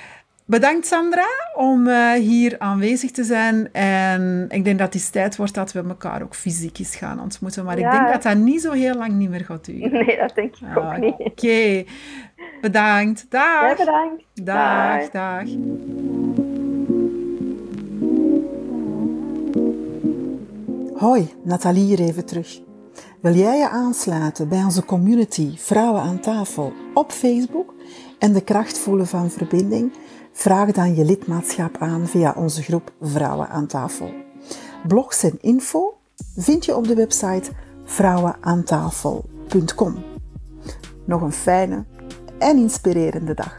Bedankt 0.49 0.87
Sandra 0.87 1.27
om 1.55 1.87
uh, 1.87 2.11
hier 2.11 2.55
aanwezig 2.59 3.11
te 3.11 3.23
zijn. 3.23 3.73
En 3.73 4.45
ik 4.49 4.63
denk 4.63 4.79
dat 4.79 4.93
het 4.93 5.11
tijd 5.11 5.35
wordt 5.35 5.53
dat 5.53 5.71
we 5.71 5.83
elkaar 5.87 6.21
ook 6.21 6.35
fysiek 6.35 6.79
eens 6.79 6.95
gaan 6.95 7.21
ontmoeten. 7.21 7.65
Maar 7.65 7.79
ja. 7.79 7.85
ik 7.85 7.91
denk 7.91 8.11
dat 8.11 8.23
dat 8.23 8.37
niet 8.37 8.61
zo 8.61 8.71
heel 8.71 8.93
lang 8.93 9.11
niet 9.11 9.29
meer 9.29 9.45
gaat 9.45 9.65
duren. 9.65 9.91
Nee, 10.05 10.17
dat 10.17 10.35
denk 10.35 10.55
ik 10.55 10.77
ook 10.77 10.97
niet. 10.97 11.13
Oké. 11.13 11.29
Okay. 11.29 11.87
Bedankt. 12.61 13.25
Dag. 13.29 13.69
Ja, 13.69 13.75
bedankt. 13.75 14.23
Dag, 14.33 15.09
dag. 15.09 15.43
dag. 15.43 15.43
Hoi, 20.99 21.33
Nathalie 21.43 21.85
hier 21.85 21.99
even 21.99 22.25
terug. 22.25 22.61
Wil 23.21 23.33
jij 23.33 23.57
je 23.57 23.69
aansluiten 23.69 24.49
bij 24.49 24.63
onze 24.63 24.85
community 24.85 25.57
Vrouwen 25.57 26.01
aan 26.01 26.19
tafel 26.19 26.73
op 26.93 27.11
Facebook 27.11 27.73
en 28.17 28.33
de 28.33 28.41
kracht 28.41 28.77
voelen 28.77 29.07
van 29.07 29.29
verbinding? 29.29 29.93
Vraag 30.31 30.71
dan 30.71 30.95
je 30.95 31.05
lidmaatschap 31.05 31.77
aan 31.77 32.07
via 32.07 32.33
onze 32.37 32.63
groep 32.63 32.93
Vrouwen 33.01 33.49
aan 33.49 33.67
tafel. 33.67 34.11
Blogs 34.87 35.23
en 35.23 35.37
info 35.41 35.97
vind 36.35 36.65
je 36.65 36.75
op 36.75 36.87
de 36.87 36.95
website 36.95 37.51
vrouwenaantafel.com. 37.83 40.03
Nog 41.05 41.21
een 41.21 41.31
fijne 41.31 41.85
en 42.39 42.57
inspirerende 42.57 43.33
dag. 43.33 43.57